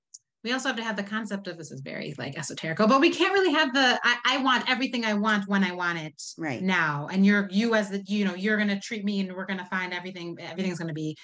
We 0.45 0.53
also 0.53 0.69
have 0.69 0.77
to 0.77 0.85
have 0.85 0.95
the 0.97 1.03
concept 1.03 1.49
of 1.49 1.59
this 1.59 1.73
is 1.73 1.81
very 1.81 2.15
like 2.19 2.37
esoterical, 2.37 2.89
but 2.89 3.01
we 3.01 3.11
can't 3.11 3.33
really 3.33 3.53
have 3.53 3.73
the 3.73 3.99
I, 4.05 4.17
I 4.27 4.39
want 4.43 4.71
everything 4.71 5.05
I 5.05 5.15
want 5.15 5.49
when 5.49 5.65
I 5.65 5.73
want 5.73 5.99
it 5.99 6.23
right 6.39 6.63
now. 6.63 7.09
And 7.11 7.27
you're 7.27 7.49
you 7.51 7.75
as 7.75 7.89
the 7.91 8.05
you 8.07 8.25
know 8.25 8.35
you're 8.35 8.57
gonna 8.57 8.79
treat 8.79 9.05
me 9.05 9.21
and 9.21 9.33
we're 9.35 9.47
gonna 9.47 9.67
find 9.67 9.93
everything 9.93 10.37
everything's 10.39 10.79
gonna 10.79 10.93
be 10.93 11.17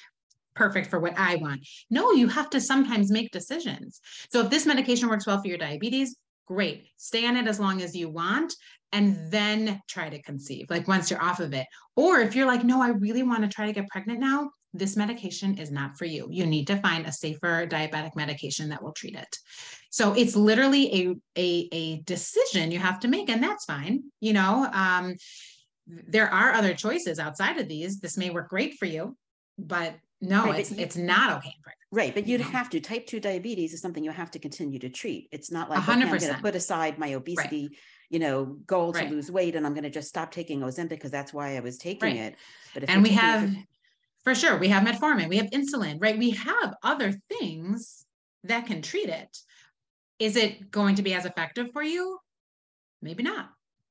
perfect 0.54 0.88
for 0.88 0.98
what 0.98 1.18
I 1.18 1.36
want. 1.36 1.66
No, 1.90 2.12
you 2.12 2.28
have 2.28 2.50
to 2.50 2.60
sometimes 2.60 3.10
make 3.10 3.30
decisions. 3.30 4.00
So 4.30 4.40
if 4.40 4.50
this 4.50 4.66
medication 4.66 5.08
works 5.08 5.26
well 5.26 5.40
for 5.40 5.48
your 5.48 5.58
diabetes, 5.58 6.16
great. 6.46 6.86
Stay 6.96 7.26
on 7.26 7.36
it 7.36 7.46
as 7.46 7.60
long 7.60 7.82
as 7.82 7.94
you 7.94 8.08
want 8.08 8.54
and 8.92 9.30
then 9.30 9.80
try 9.88 10.10
to 10.10 10.20
conceive, 10.22 10.66
like 10.68 10.86
once 10.86 11.10
you're 11.10 11.22
off 11.22 11.40
of 11.40 11.54
it. 11.54 11.66
Or 11.96 12.20
if 12.20 12.36
you're 12.36 12.46
like, 12.46 12.64
no, 12.64 12.82
I 12.82 12.88
really 12.88 13.22
want 13.22 13.42
to 13.42 13.48
try 13.48 13.66
to 13.66 13.72
get 13.72 13.88
pregnant 13.88 14.20
now, 14.20 14.50
this 14.74 14.96
medication 14.96 15.58
is 15.58 15.70
not 15.70 15.98
for 15.98 16.04
you. 16.04 16.28
You 16.30 16.46
need 16.46 16.66
to 16.68 16.76
find 16.76 17.06
a 17.06 17.12
safer 17.12 17.66
diabetic 17.66 18.16
medication 18.16 18.70
that 18.70 18.82
will 18.82 18.92
treat 18.92 19.14
it. 19.14 19.36
So 19.90 20.14
it's 20.14 20.34
literally 20.34 20.94
a 20.94 21.14
a, 21.38 21.68
a 21.72 22.00
decision 22.00 22.70
you 22.70 22.78
have 22.78 23.00
to 23.00 23.08
make, 23.08 23.28
and 23.28 23.42
that's 23.42 23.66
fine. 23.66 24.04
You 24.20 24.32
know, 24.32 24.68
um, 24.72 25.16
there 25.86 26.32
are 26.32 26.52
other 26.52 26.74
choices 26.74 27.18
outside 27.18 27.58
of 27.58 27.68
these. 27.68 28.00
This 28.00 28.16
may 28.16 28.30
work 28.30 28.48
great 28.48 28.78
for 28.78 28.86
you, 28.86 29.16
but 29.58 29.94
no, 30.22 30.44
Right, 30.46 30.60
it's 30.60 30.70
you- 30.70 30.78
it's 30.78 30.96
not 30.96 31.38
okay. 31.38 31.48
in 31.56 31.62
pregnancy. 31.62 31.88
right 31.90 32.14
but 32.14 32.26
you'd 32.26 32.40
know. 32.40 32.46
have 32.46 32.70
to 32.70 32.80
type 32.80 33.06
2 33.06 33.20
diabetes 33.20 33.74
is 33.74 33.80
something 33.80 34.02
you 34.04 34.10
have 34.10 34.30
to 34.30 34.38
continue 34.38 34.78
to 34.78 34.88
treat 34.88 35.28
it's 35.32 35.50
not 35.50 35.68
like 35.68 35.78
A 35.80 35.82
okay, 35.82 35.92
I'm 35.92 36.08
going 36.08 36.20
to 36.20 36.38
put 36.40 36.54
aside 36.54 36.98
my 36.98 37.12
obesity 37.14 37.76
you 38.08 38.18
know 38.18 38.44
goal 38.66 38.92
to 38.92 39.00
Right. 39.00 39.10
lose 39.10 39.30
weight 39.30 39.56
and 39.56 39.66
I'm 39.66 39.74
going 39.74 39.84
to 39.84 39.90
just 39.90 40.08
stop 40.08 40.30
taking 40.30 40.60
Ozempic 40.60 40.90
because 40.90 41.10
that's 41.10 41.32
why 41.34 41.56
I 41.56 41.60
was 41.60 41.76
taking 41.78 42.08
Right. 42.16 42.16
it 42.16 42.36
but 42.72 42.84
if 42.84 42.90
and 42.90 43.02
we 43.02 43.10
you're 43.10 43.18
it 43.18 43.22
have 43.22 43.56
for- 44.24 44.34
sure 44.34 44.56
we 44.58 44.68
have 44.68 44.84
metformin 44.86 45.28
we 45.28 45.36
have 45.38 45.50
insulin 45.50 46.00
right 46.00 46.16
we 46.18 46.30
have 46.30 46.74
other 46.82 47.12
things 47.28 48.06
that 48.44 48.66
can 48.66 48.80
treat 48.80 49.08
it 49.08 49.36
is 50.18 50.36
it 50.36 50.70
going 50.70 50.94
to 50.96 51.02
be 51.02 51.12
as 51.14 51.24
effective 51.26 51.68
for 51.72 51.82
you 51.82 52.18
maybe 53.02 53.22
not 53.24 53.50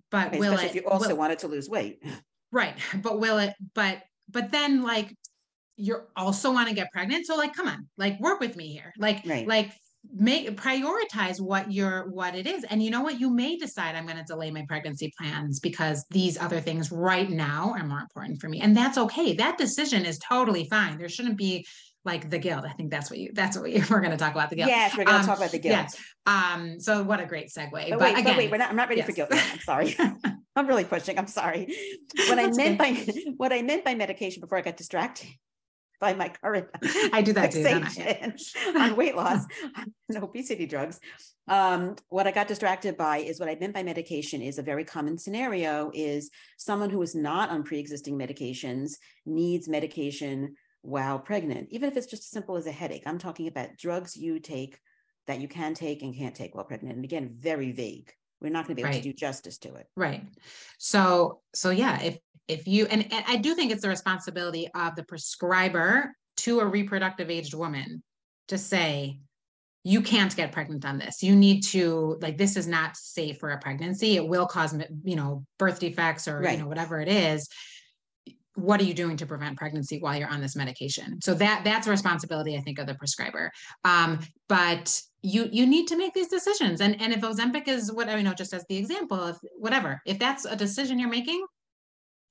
but 0.10 0.32
will 0.38 0.54
it 0.58 0.64
if 0.66 0.76
you 0.76 0.84
also 0.88 1.10
will- 1.10 1.18
wanted 1.18 1.40
to 1.40 1.48
lose 1.48 1.68
weight 1.70 2.02
right 2.52 2.76
but 3.02 3.20
will 3.20 3.38
it 3.38 3.54
but 3.76 4.02
but 4.30 4.52
then 4.52 4.82
like 4.82 5.14
you're 5.78 6.08
also 6.16 6.52
want 6.52 6.68
to 6.70 6.76
get 6.76 6.92
pregnant 6.92 7.26
so 7.26 7.36
like 7.36 7.54
come 7.54 7.68
on 7.68 7.88
like 7.98 8.20
work 8.20 8.40
with 8.40 8.56
me 8.56 8.68
here 8.72 8.94
like 8.98 9.22
Right. 9.26 9.48
like 9.48 9.72
make 10.18 10.50
prioritize 10.58 11.40
what 11.40 11.72
your 11.72 12.10
what 12.10 12.36
it 12.36 12.48
is 12.48 12.64
and 12.66 12.82
you 12.84 12.90
know 12.90 13.02
what 13.02 13.20
you 13.20 13.30
may 13.30 13.56
decide 13.56 13.96
i'm 13.96 14.06
going 14.06 14.18
to 14.18 14.24
delay 14.24 14.50
my 14.52 14.66
pregnancy 14.68 15.14
plans 15.18 15.60
because 15.60 16.04
these 16.10 16.38
other 16.40 16.60
things 16.60 16.92
right 16.92 17.30
now 17.30 17.74
are 17.78 17.86
more 17.86 18.00
important 18.00 18.40
for 18.42 18.50
me 18.50 18.62
and 18.62 18.76
that's 18.76 18.98
okay 18.98 19.34
that 19.34 19.58
decision 19.58 20.06
is 20.06 20.18
totally 20.20 20.66
fine 20.70 20.98
there 20.98 21.08
shouldn't 21.10 21.38
be 21.38 21.66
like 22.04 22.32
the 22.32 22.40
guilt 22.40 22.66
i 22.66 22.72
think 22.74 22.90
that's 22.90 23.12
what 23.12 23.20
you 23.20 23.30
that's 23.34 23.56
what 23.56 23.64
we, 23.64 23.74
we're 23.92 24.00
going 24.02 24.10
to 24.12 24.18
talk 24.18 24.34
about 24.34 24.50
the 24.50 24.56
guilt 24.56 24.70
yes 24.70 24.98
we're 24.98 25.04
going 25.06 25.16
to 25.16 25.22
Um, 25.22 25.26
talk 25.28 25.38
about 25.38 25.52
the 25.52 25.60
guilt 25.60 25.74
yes. 25.76 25.98
um 26.26 26.80
so 26.80 27.04
what 27.04 27.20
a 27.20 27.26
great 27.28 27.50
segue 27.50 27.70
but, 27.72 27.90
but, 27.92 28.00
wait, 28.00 28.12
again 28.14 28.24
but 28.26 28.38
wait, 28.38 28.52
we're 28.52 28.58
not, 28.58 28.70
I'm 28.72 28.76
not 28.76 28.90
ready 28.90 29.02
for 29.04 29.12
yes. 29.12 29.16
guilt. 29.18 29.30
yet. 29.34 29.50
I'm 29.54 29.60
sorry. 29.60 29.96
I'm 30.56 30.68
really 30.68 30.84
pushing. 30.84 31.18
I'm 31.18 31.28
sorry. 31.28 31.74
What 32.28 32.38
I 32.38 32.48
meant 32.48 32.78
by 32.78 32.94
what 33.38 33.54
I 33.54 33.62
meant 33.62 33.86
by 33.86 33.96
medication 33.96 34.42
before 34.42 34.58
I 34.58 34.62
got 34.62 34.76
distracted 34.76 35.30
by 36.02 36.14
my 36.14 36.28
current 36.28 36.68
I 37.14 37.22
do 37.22 37.32
that 37.34 37.52
too, 37.52 37.66
I? 37.66 37.80
fixation 37.80 38.76
on 38.76 38.98
weight 38.98 39.16
loss 39.16 39.46
and 40.10 40.22
obesity 40.22 40.66
drugs. 40.66 41.00
Um, 41.48 41.96
what 42.10 42.28
I 42.28 42.32
got 42.32 42.48
distracted 42.48 42.98
by 42.98 43.20
is 43.20 43.40
what 43.40 43.48
I 43.48 43.56
meant 43.56 43.74
by 43.74 43.84
medication 43.84 44.42
is 44.42 44.58
a 44.58 44.64
very 44.64 44.84
common 44.84 45.18
scenario 45.18 45.92
is 45.94 46.30
someone 46.58 46.90
who 46.90 47.02
is 47.02 47.16
not 47.16 47.50
on 47.50 47.64
pre-existing 47.64 48.18
medications 48.18 48.96
needs 49.26 49.70
medication 49.70 50.56
while 50.82 51.20
pregnant, 51.20 51.68
even 51.72 51.90
if 51.90 51.96
it's 51.96 52.08
just 52.08 52.24
as 52.24 52.30
simple 52.30 52.58
as 52.58 52.66
a 52.66 52.72
headache. 52.72 53.04
I'm 53.06 53.20
talking 53.20 53.48
about 53.48 53.78
drugs 53.78 54.18
you 54.18 54.40
take 54.40 54.80
that 55.28 55.40
you 55.40 55.48
can 55.48 55.74
take 55.74 56.02
and 56.02 56.16
can't 56.16 56.36
take 56.36 56.56
while 56.56 56.66
pregnant. 56.66 56.96
And 56.96 57.06
again, 57.06 57.36
very 57.38 57.72
vague. 57.72 58.12
We're 58.42 58.50
not 58.50 58.66
going 58.66 58.76
to 58.76 58.82
be 58.82 58.82
able 58.82 58.94
Right. 58.94 59.04
to 59.04 59.10
do 59.10 59.14
justice 59.14 59.58
to 59.60 59.76
it. 59.76 59.88
Right. 59.96 60.24
So, 60.80 61.42
so 61.54 61.70
yeah, 61.70 62.02
if, 62.02 62.18
if 62.48 62.68
you, 62.68 62.86
and, 62.88 63.04
and 63.14 63.24
I 63.28 63.38
do 63.38 63.54
think 63.56 63.72
it's 63.72 63.84
the 63.84 63.90
responsibility 63.90 64.68
of 64.74 64.96
the 64.96 65.04
prescriber 65.04 66.14
to 66.38 66.60
a 66.60 66.66
reproductive 66.66 67.30
aged 67.30 67.54
woman 67.54 68.02
to 68.48 68.58
say, 68.58 69.20
you 69.84 70.02
can't 70.02 70.36
get 70.36 70.52
pregnant 70.52 70.86
on 70.86 71.00
this. 71.00 71.24
You 71.24 71.36
need 71.36 71.62
to, 71.66 72.20
like, 72.22 72.38
this 72.38 72.56
is 72.56 72.68
not 72.68 72.96
safe 72.96 73.40
for 73.40 73.50
a 73.50 73.58
pregnancy. 73.58 74.16
It 74.16 74.28
will 74.28 74.46
cause, 74.46 74.76
you 75.04 75.16
know, 75.16 75.44
birth 75.58 75.80
defects 75.80 76.28
or, 76.28 76.44
you 76.44 76.58
know, 76.58 76.68
whatever 76.68 77.00
it 77.02 77.08
is. 77.08 77.50
What 78.56 78.82
are 78.82 78.84
you 78.84 78.94
doing 78.94 79.16
to 79.18 79.26
prevent 79.26 79.58
pregnancy 79.58 80.00
while 80.00 80.18
you're 80.18 80.28
on 80.28 80.42
this 80.42 80.56
medication? 80.56 81.22
So 81.22 81.34
that, 81.36 81.64
that's 81.64 81.88
a 81.88 81.90
responsibility, 81.90 82.58
I 82.58 82.62
think, 82.62 82.80
of 82.80 82.88
the 82.88 82.96
prescriber. 82.96 83.52
Um, 83.86 84.20
but 84.50 85.02
you, 85.22 85.48
you 85.52 85.66
need 85.66 85.88
to 85.88 85.98
make 85.98 86.14
these 86.14 86.28
decisions. 86.28 86.82
And, 86.82 87.02
and 87.02 87.14
if 87.14 87.22
Ozempic 87.22 87.68
is 87.68 87.92
what, 87.92 88.10
I 88.10 88.18
you 88.18 88.24
know, 88.24 88.34
just 88.34 88.54
as 88.54 88.66
the 88.68 88.78
example, 88.78 89.28
if, 89.28 89.38
whatever, 89.58 90.02
if 90.06 90.20
that's 90.20 90.46
a 90.46 90.56
decision 90.56 91.00
you're 91.00 91.10
making, 91.10 91.46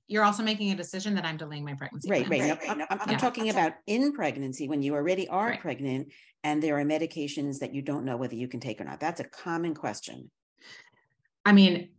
you're 0.08 0.24
also 0.24 0.42
making 0.42 0.72
a 0.72 0.74
decision 0.74 1.14
that 1.14 1.24
I'm 1.24 1.36
delaying 1.36 1.64
my 1.64 1.74
pregnancy. 1.74 2.10
Right, 2.10 2.26
plan. 2.26 2.40
right. 2.40 2.66
No, 2.66 2.72
I'm, 2.72 2.80
I'm- 2.80 3.00
I'm 3.06 3.16
talking 3.16 3.48
about 3.48 3.74
in 3.86 4.12
pregnancy 4.12 4.68
when 4.68 4.82
you 4.82 4.94
already 4.94 5.28
are 5.28 5.50
Right. 5.50 5.60
pregnant 5.60 6.12
and 6.42 6.62
there 6.62 6.78
are 6.78 6.84
medications 6.84 7.60
that 7.60 7.74
you 7.74 7.80
don't 7.80 8.04
know 8.04 8.16
whether 8.16 8.34
you 8.34 8.48
can 8.48 8.60
take 8.60 8.80
or 8.80 8.84
not. 8.84 8.98
That's 8.98 9.20
a 9.20 9.24
common 9.24 9.74
question. 9.74 10.30
I 11.46 11.52
mean, 11.52 11.90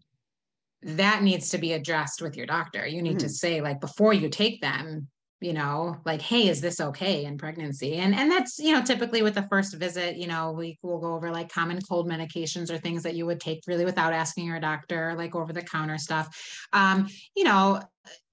that 0.83 1.23
needs 1.23 1.49
to 1.49 1.57
be 1.57 1.73
addressed 1.73 2.21
with 2.21 2.35
your 2.35 2.45
doctor. 2.45 2.85
You 2.85 3.01
need 3.01 3.19
to 3.19 3.29
say 3.29 3.61
like 3.61 3.79
before 3.79 4.13
you 4.13 4.29
take 4.29 4.61
them, 4.61 5.07
you 5.39 5.53
know, 5.53 5.97
like, 6.05 6.21
hey, 6.21 6.47
is 6.49 6.61
this 6.61 6.79
okay 6.79 7.25
in 7.25 7.37
pregnancy? 7.37 7.95
And 7.95 8.15
and 8.15 8.31
that's, 8.31 8.59
you 8.59 8.73
know, 8.73 8.81
typically 8.81 9.23
with 9.23 9.35
the 9.35 9.47
first 9.49 9.75
visit, 9.75 10.17
you 10.17 10.27
know, 10.27 10.51
we 10.51 10.77
will 10.81 10.99
go 10.99 11.13
over 11.13 11.31
like 11.31 11.51
common 11.51 11.79
cold 11.81 12.09
medications 12.09 12.71
or 12.71 12.77
things 12.77 13.03
that 13.03 13.15
you 13.15 13.25
would 13.25 13.39
take 13.39 13.61
really 13.67 13.85
without 13.85 14.13
asking 14.13 14.45
your 14.45 14.59
doctor, 14.59 15.13
like 15.15 15.35
over 15.35 15.51
the 15.51 15.63
counter 15.63 15.97
stuff. 15.97 16.67
Um, 16.73 17.07
you 17.35 17.43
know, 17.43 17.81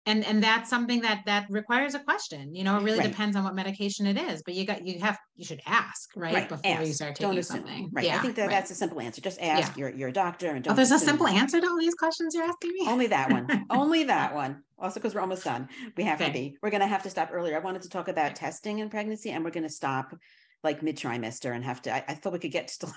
and 0.09 0.25
and 0.25 0.43
that's 0.43 0.71
something 0.71 1.03
that 1.03 1.23
that 1.27 1.47
requires 1.51 1.95
a 1.95 2.01
question. 2.01 2.55
You 2.55 2.65
know, 2.65 2.79
it 2.79 2.83
really 2.83 2.99
Right. 2.99 3.11
depends 3.11 3.37
on 3.37 3.45
what 3.45 3.55
medication 3.55 4.07
it 4.07 4.17
is, 4.17 4.43
but 4.43 4.55
you 4.55 4.65
got 4.67 4.87
you 4.87 4.99
have 5.01 5.19
you 5.37 5.45
should 5.45 5.61
ask, 5.67 6.11
right? 6.17 6.35
Right, 6.35 6.49
Before 6.49 6.71
you 6.71 6.77
ask, 6.77 6.95
start 6.95 7.17
Don't 7.17 7.31
taking 7.31 7.39
assume. 7.41 7.57
something. 7.59 7.91
Right. 7.93 8.11
I 8.11 8.19
think 8.19 8.35
that 8.37 8.43
right. 8.43 8.51
that's 8.51 8.71
a 8.71 8.75
simple 8.75 9.01
answer. 9.01 9.21
Just 9.21 9.41
ask 9.41 9.77
your, 9.77 9.91
your 9.91 10.11
doctor 10.11 10.49
and 10.49 10.59
oh, 10.59 10.63
don't. 10.63 10.73
Oh, 10.73 10.77
there's 10.77 10.91
a 10.91 10.99
simple 10.99 11.29
answer 11.29 11.61
to 11.61 11.67
all 11.67 11.79
these 11.79 11.95
questions 11.95 12.35
you're 12.35 12.45
asking 12.45 12.73
me? 12.73 12.87
Only 12.89 13.07
that 13.09 13.31
one. 13.31 13.67
Only 13.71 14.05
that 14.05 14.35
one. 14.35 14.63
Also, 14.79 15.01
because 15.01 15.15
we're 15.15 15.21
almost 15.21 15.45
done. 15.45 15.69
We 15.97 16.05
have 16.05 16.19
to 16.19 16.31
be. 16.31 16.57
We're 16.63 16.71
going 16.71 16.81
to 16.81 16.87
have 16.87 17.03
to 17.03 17.11
stop 17.11 17.31
earlier. 17.33 17.57
I 17.57 17.61
wanted 17.61 17.83
to 17.83 17.89
talk 17.89 18.09
about 18.09 18.35
testing 18.35 18.79
in 18.79 18.89
pregnancy 18.89 19.31
and 19.31 19.45
we're 19.45 19.51
going 19.51 19.67
to 19.67 19.73
stop 19.73 20.17
like 20.65 20.83
mid 20.83 20.97
trimester 20.97 21.55
and 21.55 21.65
have 21.65 21.83
to. 21.83 21.95
I, 21.95 22.05
I 22.09 22.15
thought 22.15 22.33
we 22.33 22.39
could 22.39 22.53
get 22.53 22.69
Oh 22.69 22.93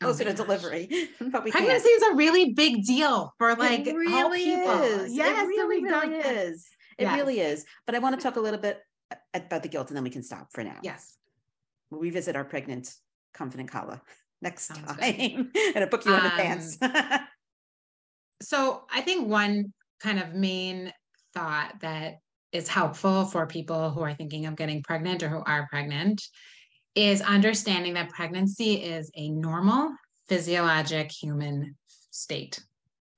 closer 0.00 0.24
my 0.24 0.30
to 0.30 0.36
delivery, 0.36 0.88
but 1.20 1.44
we 1.44 1.50
can't. 1.50 1.64
Pregnancy 1.64 1.88
is 1.88 2.02
a 2.02 2.14
really 2.14 2.52
big 2.52 2.84
deal 2.84 3.32
for 3.38 3.54
like 3.54 3.86
it 3.86 3.92
all 3.92 3.96
really 3.96 4.44
people. 4.44 4.82
is. 4.82 5.12
Yes, 5.12 5.44
it 5.44 5.48
really, 5.48 5.82
really 5.84 6.16
is. 6.16 6.66
It 6.98 7.04
Yes. 7.04 7.16
really 7.18 7.40
is. 7.40 7.64
But 7.86 7.94
I 7.94 7.98
want 7.98 8.16
to 8.18 8.22
talk 8.22 8.36
a 8.36 8.40
little 8.40 8.60
bit 8.60 8.80
about 9.34 9.62
the 9.62 9.68
guilt 9.68 9.88
and 9.88 9.96
then 9.96 10.04
we 10.04 10.10
can 10.10 10.22
stop 10.22 10.48
for 10.52 10.62
now. 10.64 10.78
Yes. 10.82 11.16
We'll 11.90 12.00
revisit 12.00 12.36
our 12.36 12.44
pregnant 12.44 12.92
confident 13.34 13.70
Kallah 13.70 14.00
next 14.42 14.64
Sounds 14.66 14.84
time 14.86 15.00
and 15.74 15.84
I 15.84 15.86
book 15.86 16.04
you 16.04 16.12
in 16.14 16.20
Um, 16.20 16.26
advance. 16.26 16.78
So 18.42 18.82
I 18.92 19.00
think 19.00 19.28
one 19.28 19.72
kind 20.00 20.18
of 20.18 20.34
main 20.34 20.92
thought 21.34 21.74
that 21.80 22.16
is 22.52 22.68
helpful 22.68 23.24
for 23.24 23.46
people 23.46 23.90
who 23.90 24.00
are 24.02 24.14
thinking 24.14 24.46
of 24.46 24.56
getting 24.56 24.82
pregnant 24.82 25.22
or 25.22 25.28
who 25.28 25.42
are 25.44 25.66
pregnant 25.70 26.22
is 26.94 27.20
understanding 27.20 27.94
that 27.94 28.10
pregnancy 28.10 28.74
is 28.74 29.10
a 29.14 29.30
normal 29.30 29.90
physiologic 30.28 31.10
human 31.10 31.76
state. 32.10 32.64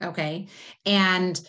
Okay. 0.02 0.46
And 0.84 1.40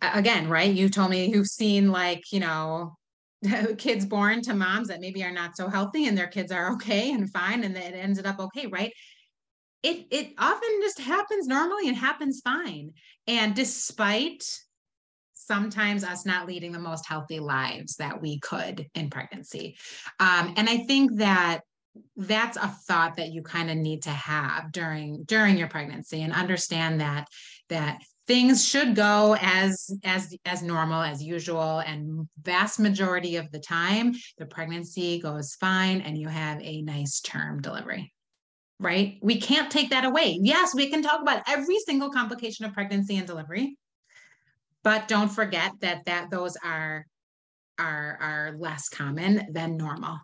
again, 0.00 0.48
right? 0.48 0.72
You 0.72 0.88
told 0.88 1.10
me 1.10 1.30
you've 1.30 1.46
seen 1.46 1.90
like, 1.90 2.32
you 2.32 2.40
know, 2.40 2.96
kids 3.78 4.04
born 4.04 4.42
to 4.42 4.54
moms 4.54 4.88
that 4.88 5.00
maybe 5.00 5.22
are 5.22 5.32
not 5.32 5.56
so 5.56 5.68
healthy 5.68 6.06
and 6.06 6.16
their 6.16 6.26
kids 6.26 6.50
are 6.50 6.72
okay 6.72 7.12
and 7.12 7.30
fine 7.30 7.64
and 7.64 7.76
it 7.76 7.94
ended 7.94 8.26
up 8.26 8.40
okay, 8.40 8.66
right? 8.66 8.92
It 9.82 10.06
it 10.10 10.34
often 10.38 10.80
just 10.82 10.98
happens 10.98 11.46
normally 11.46 11.86
and 11.88 11.96
happens 11.96 12.40
fine. 12.42 12.92
And 13.28 13.54
despite 13.54 14.44
sometimes 15.48 16.04
us 16.04 16.26
not 16.26 16.46
leading 16.46 16.70
the 16.70 16.78
most 16.78 17.08
healthy 17.08 17.40
lives 17.40 17.96
that 17.96 18.20
we 18.20 18.38
could 18.38 18.86
in 18.94 19.10
pregnancy. 19.10 19.76
Um, 20.20 20.54
and 20.56 20.68
I 20.68 20.76
think 20.78 21.16
that 21.16 21.62
that's 22.16 22.56
a 22.56 22.68
thought 22.68 23.16
that 23.16 23.32
you 23.32 23.42
kind 23.42 23.70
of 23.70 23.76
need 23.76 24.02
to 24.02 24.10
have 24.10 24.70
during 24.70 25.24
during 25.24 25.58
your 25.58 25.66
pregnancy 25.66 26.22
and 26.22 26.32
understand 26.32 27.00
that 27.00 27.26
that 27.70 28.00
things 28.28 28.64
should 28.64 28.94
go 28.94 29.36
as 29.40 29.90
as 30.04 30.36
as 30.44 30.62
normal 30.62 31.02
as 31.02 31.22
usual 31.22 31.80
and 31.80 32.28
vast 32.42 32.78
majority 32.78 33.34
of 33.34 33.50
the 33.50 33.58
time 33.58 34.14
the 34.36 34.46
pregnancy 34.46 35.18
goes 35.18 35.56
fine 35.56 36.02
and 36.02 36.16
you 36.16 36.28
have 36.28 36.60
a 36.60 36.82
nice 36.82 37.20
term 37.20 37.60
delivery 37.60 38.12
right? 38.80 39.18
We 39.22 39.40
can't 39.40 39.72
take 39.72 39.90
that 39.90 40.04
away. 40.04 40.38
Yes 40.40 40.72
we 40.74 40.88
can 40.88 41.02
talk 41.02 41.20
about 41.20 41.42
every 41.48 41.78
single 41.80 42.10
complication 42.10 42.64
of 42.64 42.74
pregnancy 42.74 43.16
and 43.16 43.26
delivery 43.26 43.76
but 44.84 45.08
don't 45.08 45.28
forget 45.28 45.72
that 45.80 46.04
that 46.06 46.30
those 46.30 46.56
are 46.64 47.06
are 47.78 48.18
are 48.20 48.56
less 48.58 48.88
common 48.88 49.46
than 49.52 49.76
normal. 49.76 50.18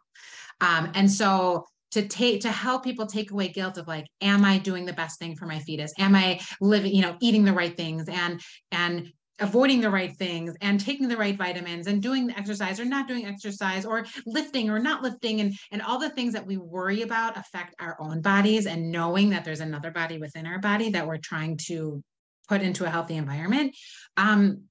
Um, 0.60 0.90
and 0.94 1.10
so 1.10 1.66
to 1.92 2.06
take 2.08 2.40
to 2.40 2.50
help 2.50 2.82
people 2.82 3.06
take 3.06 3.30
away 3.30 3.48
guilt 3.48 3.78
of 3.78 3.86
like 3.86 4.06
am 4.20 4.44
i 4.44 4.58
doing 4.58 4.84
the 4.84 4.92
best 4.92 5.18
thing 5.18 5.36
for 5.36 5.46
my 5.46 5.58
fetus? 5.60 5.92
Am 5.98 6.14
i 6.14 6.40
living 6.60 6.94
you 6.94 7.02
know 7.02 7.16
eating 7.20 7.44
the 7.44 7.52
right 7.52 7.76
things 7.76 8.08
and 8.08 8.40
and 8.72 9.12
avoiding 9.40 9.80
the 9.80 9.90
right 9.90 10.16
things 10.16 10.54
and 10.60 10.78
taking 10.78 11.08
the 11.08 11.16
right 11.16 11.36
vitamins 11.36 11.88
and 11.88 12.00
doing 12.00 12.26
the 12.26 12.38
exercise 12.38 12.78
or 12.78 12.84
not 12.84 13.08
doing 13.08 13.26
exercise 13.26 13.84
or 13.84 14.06
lifting 14.26 14.70
or 14.70 14.78
not 14.78 15.02
lifting 15.02 15.40
and 15.40 15.52
and 15.72 15.82
all 15.82 15.98
the 15.98 16.10
things 16.10 16.32
that 16.32 16.46
we 16.46 16.56
worry 16.56 17.02
about 17.02 17.36
affect 17.36 17.74
our 17.80 17.96
own 18.00 18.20
bodies 18.20 18.66
and 18.66 18.92
knowing 18.92 19.30
that 19.30 19.44
there's 19.44 19.60
another 19.60 19.90
body 19.90 20.18
within 20.18 20.46
our 20.46 20.60
body 20.60 20.90
that 20.90 21.06
we're 21.06 21.18
trying 21.18 21.56
to 21.56 22.02
put 22.48 22.62
into 22.62 22.84
a 22.84 22.90
healthy 22.90 23.16
environment. 23.16 23.76
Um 24.16 24.64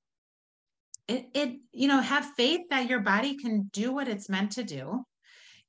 it, 1.08 1.26
it 1.34 1.60
you 1.72 1.88
know 1.88 2.00
have 2.00 2.26
faith 2.38 2.62
that 2.70 2.90
your 2.90 3.02
body 3.02 3.38
can 3.38 3.70
do 3.74 3.94
what 3.94 4.08
it's 4.08 4.30
meant 4.30 4.54
to 4.54 4.64
do. 4.64 5.04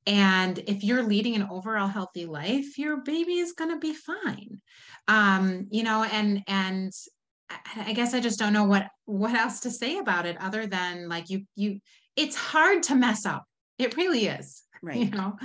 And 0.06 0.58
if 0.66 0.84
you're 0.84 1.02
leading 1.02 1.34
an 1.34 1.48
overall 1.50 1.88
healthy 1.88 2.26
life 2.26 2.78
your 2.78 2.98
baby 2.98 3.38
is 3.38 3.52
going 3.52 3.70
to 3.70 3.78
be 3.78 3.94
fine. 3.94 4.60
Um 5.08 5.66
you 5.70 5.82
know 5.82 6.04
and 6.04 6.42
and 6.46 6.92
I, 7.76 7.92
guess 7.92 8.14
i 8.14 8.20
just 8.20 8.38
don't 8.38 8.54
know 8.54 8.64
what 8.64 8.88
what 9.04 9.34
else 9.34 9.60
to 9.60 9.70
say 9.70 9.98
about 9.98 10.24
it 10.24 10.36
other 10.40 10.66
than 10.66 11.08
like 11.08 11.28
you 11.28 11.42
you 11.54 11.80
it's 12.16 12.36
hard 12.36 12.82
to 12.84 12.94
mess 12.94 13.26
up. 13.26 13.44
It 13.78 13.96
really 13.96 14.26
is 14.26 14.62
you 14.82 14.88
right. 14.88 15.14
know 15.14 15.36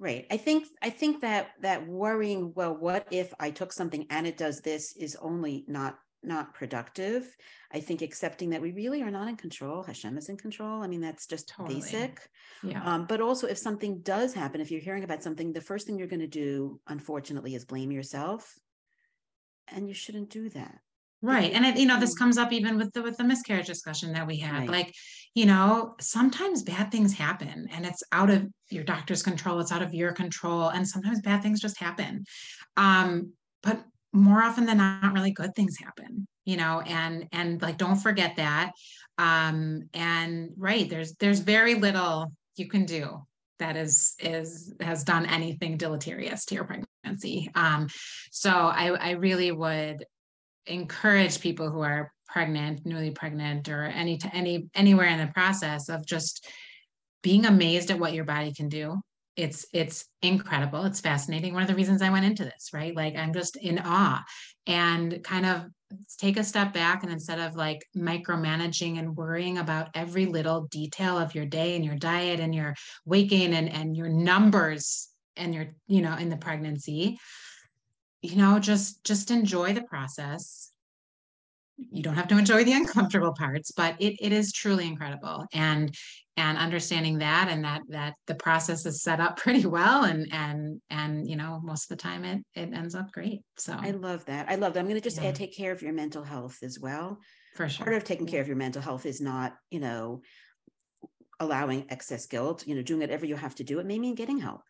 Right. 0.00 0.26
I 0.30 0.36
think 0.36 0.66
I 0.80 0.90
think 0.90 1.22
that 1.22 1.50
that 1.62 1.86
worrying, 1.86 2.52
well, 2.54 2.76
what 2.76 3.06
if 3.10 3.34
I 3.40 3.50
took 3.50 3.72
something 3.72 4.06
and 4.10 4.26
it 4.26 4.36
does 4.36 4.60
this 4.60 4.96
is 4.96 5.16
only 5.20 5.64
not 5.66 5.98
not 6.22 6.54
productive. 6.54 7.36
I 7.72 7.80
think 7.80 8.02
accepting 8.02 8.50
that 8.50 8.62
we 8.62 8.72
really 8.72 9.02
are 9.02 9.10
not 9.10 9.28
in 9.28 9.36
control. 9.36 9.82
Hashem 9.82 10.18
is 10.18 10.28
in 10.28 10.36
control. 10.36 10.82
I 10.82 10.88
mean, 10.88 11.00
that's 11.00 11.26
just 11.26 11.48
Totally. 11.48 11.76
basic. 11.76 12.28
yeah 12.62 12.82
Um, 12.82 13.06
but 13.06 13.20
also 13.20 13.46
if 13.46 13.58
something 13.58 14.00
does 14.00 14.34
happen, 14.34 14.60
if 14.60 14.70
you're 14.70 14.80
hearing 14.80 15.04
about 15.04 15.22
something, 15.22 15.52
the 15.52 15.60
first 15.60 15.86
thing 15.86 15.98
you're 15.98 16.08
going 16.08 16.20
to 16.20 16.26
do, 16.26 16.80
unfortunately, 16.88 17.54
is 17.54 17.64
blame 17.64 17.92
yourself. 17.92 18.58
And 19.68 19.86
you 19.86 19.94
shouldn't 19.94 20.30
do 20.30 20.48
that. 20.50 20.80
Right. 21.20 21.52
And 21.52 21.66
it, 21.66 21.76
you 21.76 21.86
know, 21.86 21.98
this 21.98 22.14
Mm. 22.14 22.18
comes 22.18 22.38
up 22.38 22.52
even 22.52 22.78
with 22.78 22.92
the 22.92 23.02
with 23.02 23.16
the 23.16 23.24
miscarriage 23.24 23.66
discussion 23.66 24.12
that 24.12 24.26
we 24.26 24.38
had. 24.38 24.60
Right. 24.60 24.70
Like, 24.70 24.94
you 25.34 25.46
know, 25.46 25.94
sometimes 26.00 26.62
bad 26.62 26.90
things 26.90 27.12
happen 27.14 27.66
and 27.70 27.84
it's 27.84 28.02
out 28.12 28.30
of 28.30 28.46
your 28.70 28.84
doctor's 28.84 29.22
control, 29.22 29.58
it's 29.60 29.72
out 29.72 29.82
of 29.82 29.94
your 29.94 30.12
control, 30.12 30.68
and 30.68 30.86
sometimes 30.86 31.20
bad 31.22 31.42
things 31.42 31.60
just 31.60 31.78
happen. 31.78 32.24
Um, 32.76 33.32
but 33.62 33.84
more 34.12 34.42
often 34.42 34.64
than 34.66 34.78
not, 34.78 35.12
really 35.12 35.32
good 35.32 35.54
things 35.54 35.76
happen, 35.78 36.26
you 36.44 36.56
know, 36.56 36.80
and 36.82 37.26
and 37.32 37.60
like 37.60 37.78
don't 37.78 37.96
forget 37.96 38.36
that. 38.36 38.72
Um, 39.18 39.88
and 39.94 40.50
right, 40.56 40.88
there's 40.88 41.14
there's 41.16 41.40
very 41.40 41.74
little 41.74 42.32
you 42.56 42.68
can 42.68 42.84
do 42.84 43.22
that 43.58 43.76
is 43.76 44.14
is 44.20 44.72
has 44.80 45.02
done 45.04 45.26
anything 45.26 45.76
deleterious 45.76 46.44
to 46.46 46.54
your 46.54 46.64
pregnancy. 46.64 47.50
Um, 47.54 47.88
so 48.30 48.50
I 48.50 48.86
I 48.94 49.10
really 49.12 49.50
would 49.52 50.04
encourage 50.68 51.40
people 51.40 51.70
who 51.70 51.80
are 51.80 52.12
pregnant, 52.26 52.84
newly 52.84 53.10
pregnant, 53.10 53.68
or 53.68 53.84
any 53.84 54.18
to 54.18 54.34
any 54.34 54.68
anywhere 54.74 55.08
in 55.08 55.18
the 55.18 55.32
process 55.32 55.88
of 55.88 56.06
just 56.06 56.46
being 57.22 57.46
amazed 57.46 57.90
at 57.90 57.98
what 57.98 58.12
your 58.12 58.24
body 58.24 58.52
can 58.52 58.68
do. 58.68 58.96
It's 59.36 59.66
it's 59.72 60.04
incredible. 60.22 60.84
It's 60.84 61.00
fascinating. 61.00 61.54
One 61.54 61.62
of 61.62 61.68
the 61.68 61.74
reasons 61.74 62.02
I 62.02 62.10
went 62.10 62.26
into 62.26 62.44
this, 62.44 62.70
right? 62.72 62.94
Like 62.94 63.16
I'm 63.16 63.32
just 63.32 63.56
in 63.56 63.80
awe 63.84 64.24
and 64.66 65.22
kind 65.24 65.46
of 65.46 65.66
take 66.18 66.36
a 66.36 66.44
step 66.44 66.72
back 66.72 67.02
and 67.02 67.10
instead 67.10 67.38
of 67.38 67.56
like 67.56 67.86
micromanaging 67.96 68.98
and 68.98 69.16
worrying 69.16 69.58
about 69.58 69.88
every 69.94 70.26
little 70.26 70.66
detail 70.70 71.16
of 71.16 71.34
your 71.34 71.46
day 71.46 71.76
and 71.76 71.84
your 71.84 71.96
diet 71.96 72.40
and 72.40 72.54
your 72.54 72.74
waking 73.06 73.54
and, 73.54 73.70
and 73.70 73.96
your 73.96 74.08
numbers 74.08 75.08
and 75.36 75.54
your, 75.54 75.68
you 75.86 76.02
know, 76.02 76.14
in 76.16 76.28
the 76.28 76.36
pregnancy, 76.36 77.18
you 78.22 78.36
know, 78.36 78.58
just 78.58 79.04
just 79.04 79.30
enjoy 79.30 79.72
the 79.72 79.82
process. 79.82 80.72
You 81.76 82.02
don't 82.02 82.16
have 82.16 82.28
to 82.28 82.38
enjoy 82.38 82.64
the 82.64 82.72
uncomfortable 82.80 83.32
parts 83.32 83.70
but 83.70 83.94
it, 84.00 84.16
it 84.20 84.32
is 84.32 84.52
truly 84.52 84.86
incredible. 84.86 85.46
And 85.52 85.94
and 86.36 86.56
understanding 86.56 87.18
that 87.18 87.48
and 87.50 87.64
that 87.64 87.82
that 87.88 88.14
the 88.26 88.34
process 88.34 88.86
is 88.86 89.02
set 89.02 89.20
up 89.20 89.36
pretty 89.42 89.66
well 89.66 90.04
and 90.04 90.28
and 90.32 90.80
and 90.90 91.28
you 91.28 91.36
know 91.36 91.60
most 91.62 91.90
of 91.90 91.96
the 91.96 92.02
time 92.02 92.24
it 92.24 92.42
it 92.54 92.72
ends 92.72 92.94
up 92.94 93.12
great. 93.12 93.40
So 93.56 93.76
i 93.78 93.90
love 93.90 94.24
that. 94.26 94.48
I 94.48 94.56
love 94.56 94.74
that. 94.74 94.80
I'm 94.80 94.86
going 94.86 95.00
to 95.00 95.02
just 95.02 95.20
yeah. 95.20 95.28
add 95.28 95.36
take 95.36 95.56
care 95.56 95.72
of 95.72 95.82
your 95.82 95.92
mental 95.92 96.24
health 96.24 96.58
as 96.62 96.78
well. 96.78 97.18
For 97.54 97.68
sure. 97.68 97.84
Part 97.84 97.96
of 97.96 98.04
taking 98.04 98.26
care 98.26 98.40
of 98.40 98.46
your 98.46 98.56
mental 98.56 98.82
health 98.82 99.06
is 99.06 99.20
not 99.20 99.54
you 99.70 99.80
know 99.80 100.22
allowing 101.40 101.86
excess 101.88 102.26
guilt 102.26 102.66
you 102.66 102.74
know 102.74 102.82
doing 102.82 103.00
whatever 103.00 103.26
you 103.26 103.36
have 103.36 103.54
to 103.56 103.64
do. 103.64 103.78
It 103.78 103.86
may 103.86 103.98
mean 103.98 104.16
getting 104.16 104.38
help 104.38 104.62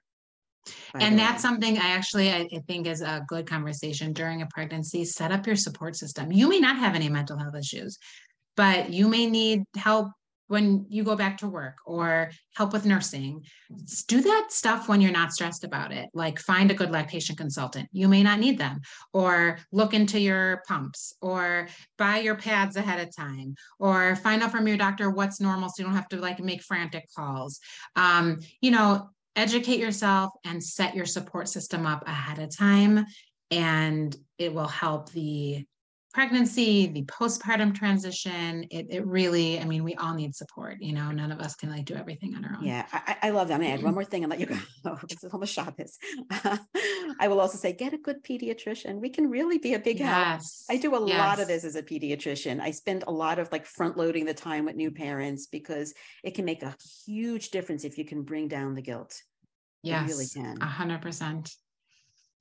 and 0.94 1.18
that's 1.18 1.42
something 1.42 1.78
I 1.78 1.90
actually 1.90 2.32
I, 2.32 2.48
think 2.66 2.86
is 2.86 3.02
a 3.02 3.24
good 3.28 3.46
conversation 3.46 4.12
during 4.12 4.42
a 4.42 4.46
pregnancy. 4.46 5.04
Set 5.04 5.32
up 5.32 5.46
your 5.46 5.56
support 5.56 5.96
system. 5.96 6.32
You 6.32 6.48
may 6.48 6.60
not 6.60 6.76
have 6.76 6.94
any 6.94 7.08
mental 7.08 7.38
health 7.38 7.54
issues, 7.56 7.98
but 8.56 8.90
you 8.90 9.08
may 9.08 9.26
need 9.26 9.64
help 9.76 10.08
when 10.48 10.86
you 10.88 11.04
go 11.04 11.14
back 11.14 11.38
to 11.38 11.48
work 11.48 11.76
or 11.86 12.30
help 12.56 12.72
with 12.72 12.84
nursing. 12.84 13.44
Do 14.08 14.20
that 14.22 14.46
stuff 14.50 14.88
when 14.88 15.00
you're 15.00 15.12
not 15.12 15.32
stressed 15.32 15.62
about 15.62 15.92
it. 15.92 16.08
Like 16.14 16.38
find 16.38 16.70
a 16.70 16.74
good 16.74 16.90
lactation 16.90 17.36
consultant. 17.36 17.88
You 17.92 18.08
may 18.08 18.22
not 18.22 18.40
need 18.40 18.58
them, 18.58 18.80
or 19.12 19.58
look 19.72 19.94
into 19.94 20.18
your 20.18 20.62
pumps, 20.66 21.14
or 21.20 21.68
buy 21.96 22.18
your 22.18 22.34
pads 22.34 22.76
ahead 22.76 23.06
of 23.06 23.14
time, 23.14 23.54
or 23.78 24.16
find 24.16 24.42
out 24.42 24.50
from 24.50 24.66
your 24.66 24.78
doctor 24.78 25.10
what's 25.10 25.40
normal 25.40 25.68
so 25.68 25.74
you 25.78 25.84
don't 25.84 25.96
have 25.96 26.08
to 26.08 26.16
like 26.16 26.40
make 26.40 26.62
frantic 26.62 27.04
calls. 27.14 27.60
Um, 27.94 28.40
you 28.60 28.70
know, 28.70 29.10
educate 29.38 29.78
yourself 29.78 30.32
and 30.44 30.62
set 30.62 30.94
your 30.94 31.06
support 31.06 31.48
system 31.48 31.86
up 31.86 32.02
ahead 32.06 32.38
of 32.38 32.54
time. 32.54 33.06
And 33.50 34.14
it 34.38 34.52
will 34.52 34.66
help 34.66 35.10
the 35.12 35.64
pregnancy 36.14 36.86
the 36.86 37.04
postpartum 37.04 37.74
transition. 37.74 38.66
It, 38.70 38.86
it 38.90 39.06
really 39.06 39.60
i 39.60 39.64
mean 39.64 39.84
we 39.84 39.94
all 39.94 40.14
need 40.14 40.34
support 40.34 40.78
you 40.80 40.92
know 40.92 41.10
none 41.10 41.30
of 41.30 41.38
us 41.38 41.54
can 41.54 41.70
like 41.70 41.84
do 41.84 41.94
everything 41.94 42.34
on 42.34 42.44
our 42.44 42.56
own. 42.56 42.64
Yeah 42.64 42.86
i, 42.92 43.16
I 43.22 43.30
love 43.30 43.48
that. 43.48 43.54
I'm 43.54 43.60
gonna 43.60 43.74
add 43.74 43.82
one 43.82 43.94
more 43.94 44.04
thing 44.04 44.24
and 44.24 44.30
let 44.30 44.40
you 44.40 44.46
go 44.46 44.98
this 45.08 45.22
is 45.22 45.32
almost 45.32 45.52
Shabbos. 45.52 45.98
i 47.20 47.28
will 47.28 47.40
also 47.40 47.58
say 47.58 47.72
get 47.72 47.92
a 47.92 47.98
good 47.98 48.24
pediatrician. 48.24 49.00
We 49.00 49.10
can 49.10 49.28
really 49.28 49.58
be 49.58 49.74
a 49.74 49.78
big 49.78 49.98
yes. 49.98 50.64
help 50.66 50.78
i 50.78 50.80
do 50.80 50.94
a 50.94 51.06
yes. 51.06 51.18
lot 51.18 51.40
of 51.40 51.46
this 51.46 51.64
as 51.64 51.76
a 51.76 51.82
pediatrician. 51.82 52.60
I 52.60 52.70
spend 52.70 53.04
a 53.06 53.12
lot 53.12 53.38
of 53.38 53.52
like 53.52 53.66
front 53.66 53.96
loading 53.96 54.24
the 54.24 54.34
time 54.34 54.64
with 54.64 54.76
new 54.76 54.90
parents 54.90 55.46
because 55.46 55.94
it 56.24 56.34
can 56.34 56.44
make 56.44 56.62
a 56.62 56.74
huge 57.06 57.50
difference 57.50 57.84
if 57.84 57.98
you 57.98 58.04
can 58.04 58.22
bring 58.22 58.48
down 58.48 58.74
the 58.74 58.82
guilt 58.82 59.22
Yes, 59.82 60.08
really 60.08 60.26
can. 60.26 60.58
A 60.60 60.66
hundred 60.66 61.02
percent. 61.02 61.50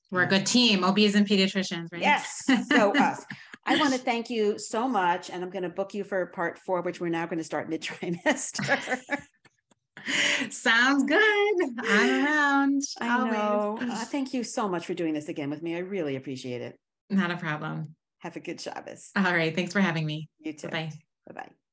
We're 0.10 0.24
a 0.24 0.28
good 0.28 0.46
team, 0.46 0.84
OBs 0.84 1.16
and 1.16 1.28
pediatricians, 1.28 1.88
right? 1.92 2.02
Yes. 2.02 2.44
So 2.70 2.98
us. 2.98 3.26
I 3.66 3.76
want 3.76 3.94
to 3.94 4.00
thank 4.00 4.30
you 4.30 4.58
so 4.58 4.88
much. 4.88 5.30
And 5.30 5.44
I'm 5.44 5.50
going 5.50 5.64
to 5.64 5.70
book 5.70 5.94
you 5.94 6.06
for 6.06 6.26
part 6.28 6.60
four, 6.60 6.82
which 6.82 7.02
we're 7.02 7.10
now 7.10 7.26
going 7.26 7.40
to 7.40 7.44
start 7.44 7.70
mid 7.70 7.82
trimester. 7.82 9.00
Sounds 10.50 11.04
good. 11.04 11.56
I'm 11.80 12.26
around. 12.26 12.82
I 13.02 13.30
know. 13.30 13.80
Uh, 13.82 14.06
thank 14.06 14.34
you 14.34 14.44
so 14.44 14.70
much 14.70 14.86
for 14.86 14.94
doing 14.94 15.14
this 15.14 15.28
again 15.28 15.50
with 15.50 15.62
me. 15.62 15.76
I 15.76 15.80
really 15.80 16.16
appreciate 16.16 16.62
it. 16.62 16.80
Not 17.10 17.32
a 17.32 17.38
problem. 17.38 17.96
Have 18.20 18.38
a 18.38 18.40
good 18.40 18.62
Shabbos. 18.62 19.12
All 19.18 19.24
right. 19.24 19.54
Thanks 19.54 19.74
for 19.74 19.82
having 19.82 20.06
me. 20.06 20.30
You 20.40 20.54
too. 20.54 20.70
Bye. 20.70 20.92
Bye 21.28 21.34
bye. 21.34 21.67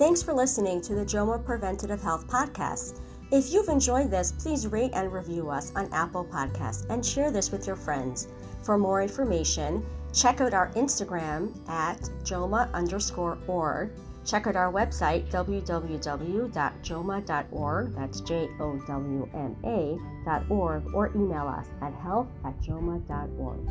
Thanks 0.00 0.22
for 0.22 0.32
listening 0.32 0.80
to 0.80 0.94
the 0.94 1.04
JOWMA 1.04 1.44
Preventative 1.44 2.00
Health 2.00 2.26
Podcast. 2.26 3.00
If 3.30 3.52
you've 3.52 3.68
enjoyed 3.68 4.10
this, 4.10 4.32
please 4.32 4.66
rate 4.66 4.92
and 4.94 5.12
review 5.12 5.50
us 5.50 5.72
on 5.76 5.92
Apple 5.92 6.24
Podcasts 6.24 6.88
and 6.88 7.04
share 7.04 7.30
this 7.30 7.52
with 7.52 7.66
your 7.66 7.76
friends. 7.76 8.26
For 8.62 8.78
more 8.78 9.02
information, 9.02 9.84
check 10.14 10.40
out 10.40 10.54
our 10.54 10.70
Instagram 10.70 11.52
at 11.68 12.00
JOWMA 12.24 12.70
underscore 12.72 13.36
org. 13.46 13.90
Check 14.24 14.46
out 14.46 14.56
our 14.56 14.72
website, 14.72 15.30
www.jowma.org, 15.30 17.94
that's 17.94 18.20
J 18.22 18.48
O 18.58 18.78
W 18.86 19.28
M 19.34 19.54
A, 19.64 19.98
dot 20.24 20.50
org, 20.50 20.82
or 20.94 21.10
email 21.14 21.46
us 21.46 21.66
at 21.82 21.92
health 21.92 22.28
at 22.46 22.58
jowma.org. 22.62 23.68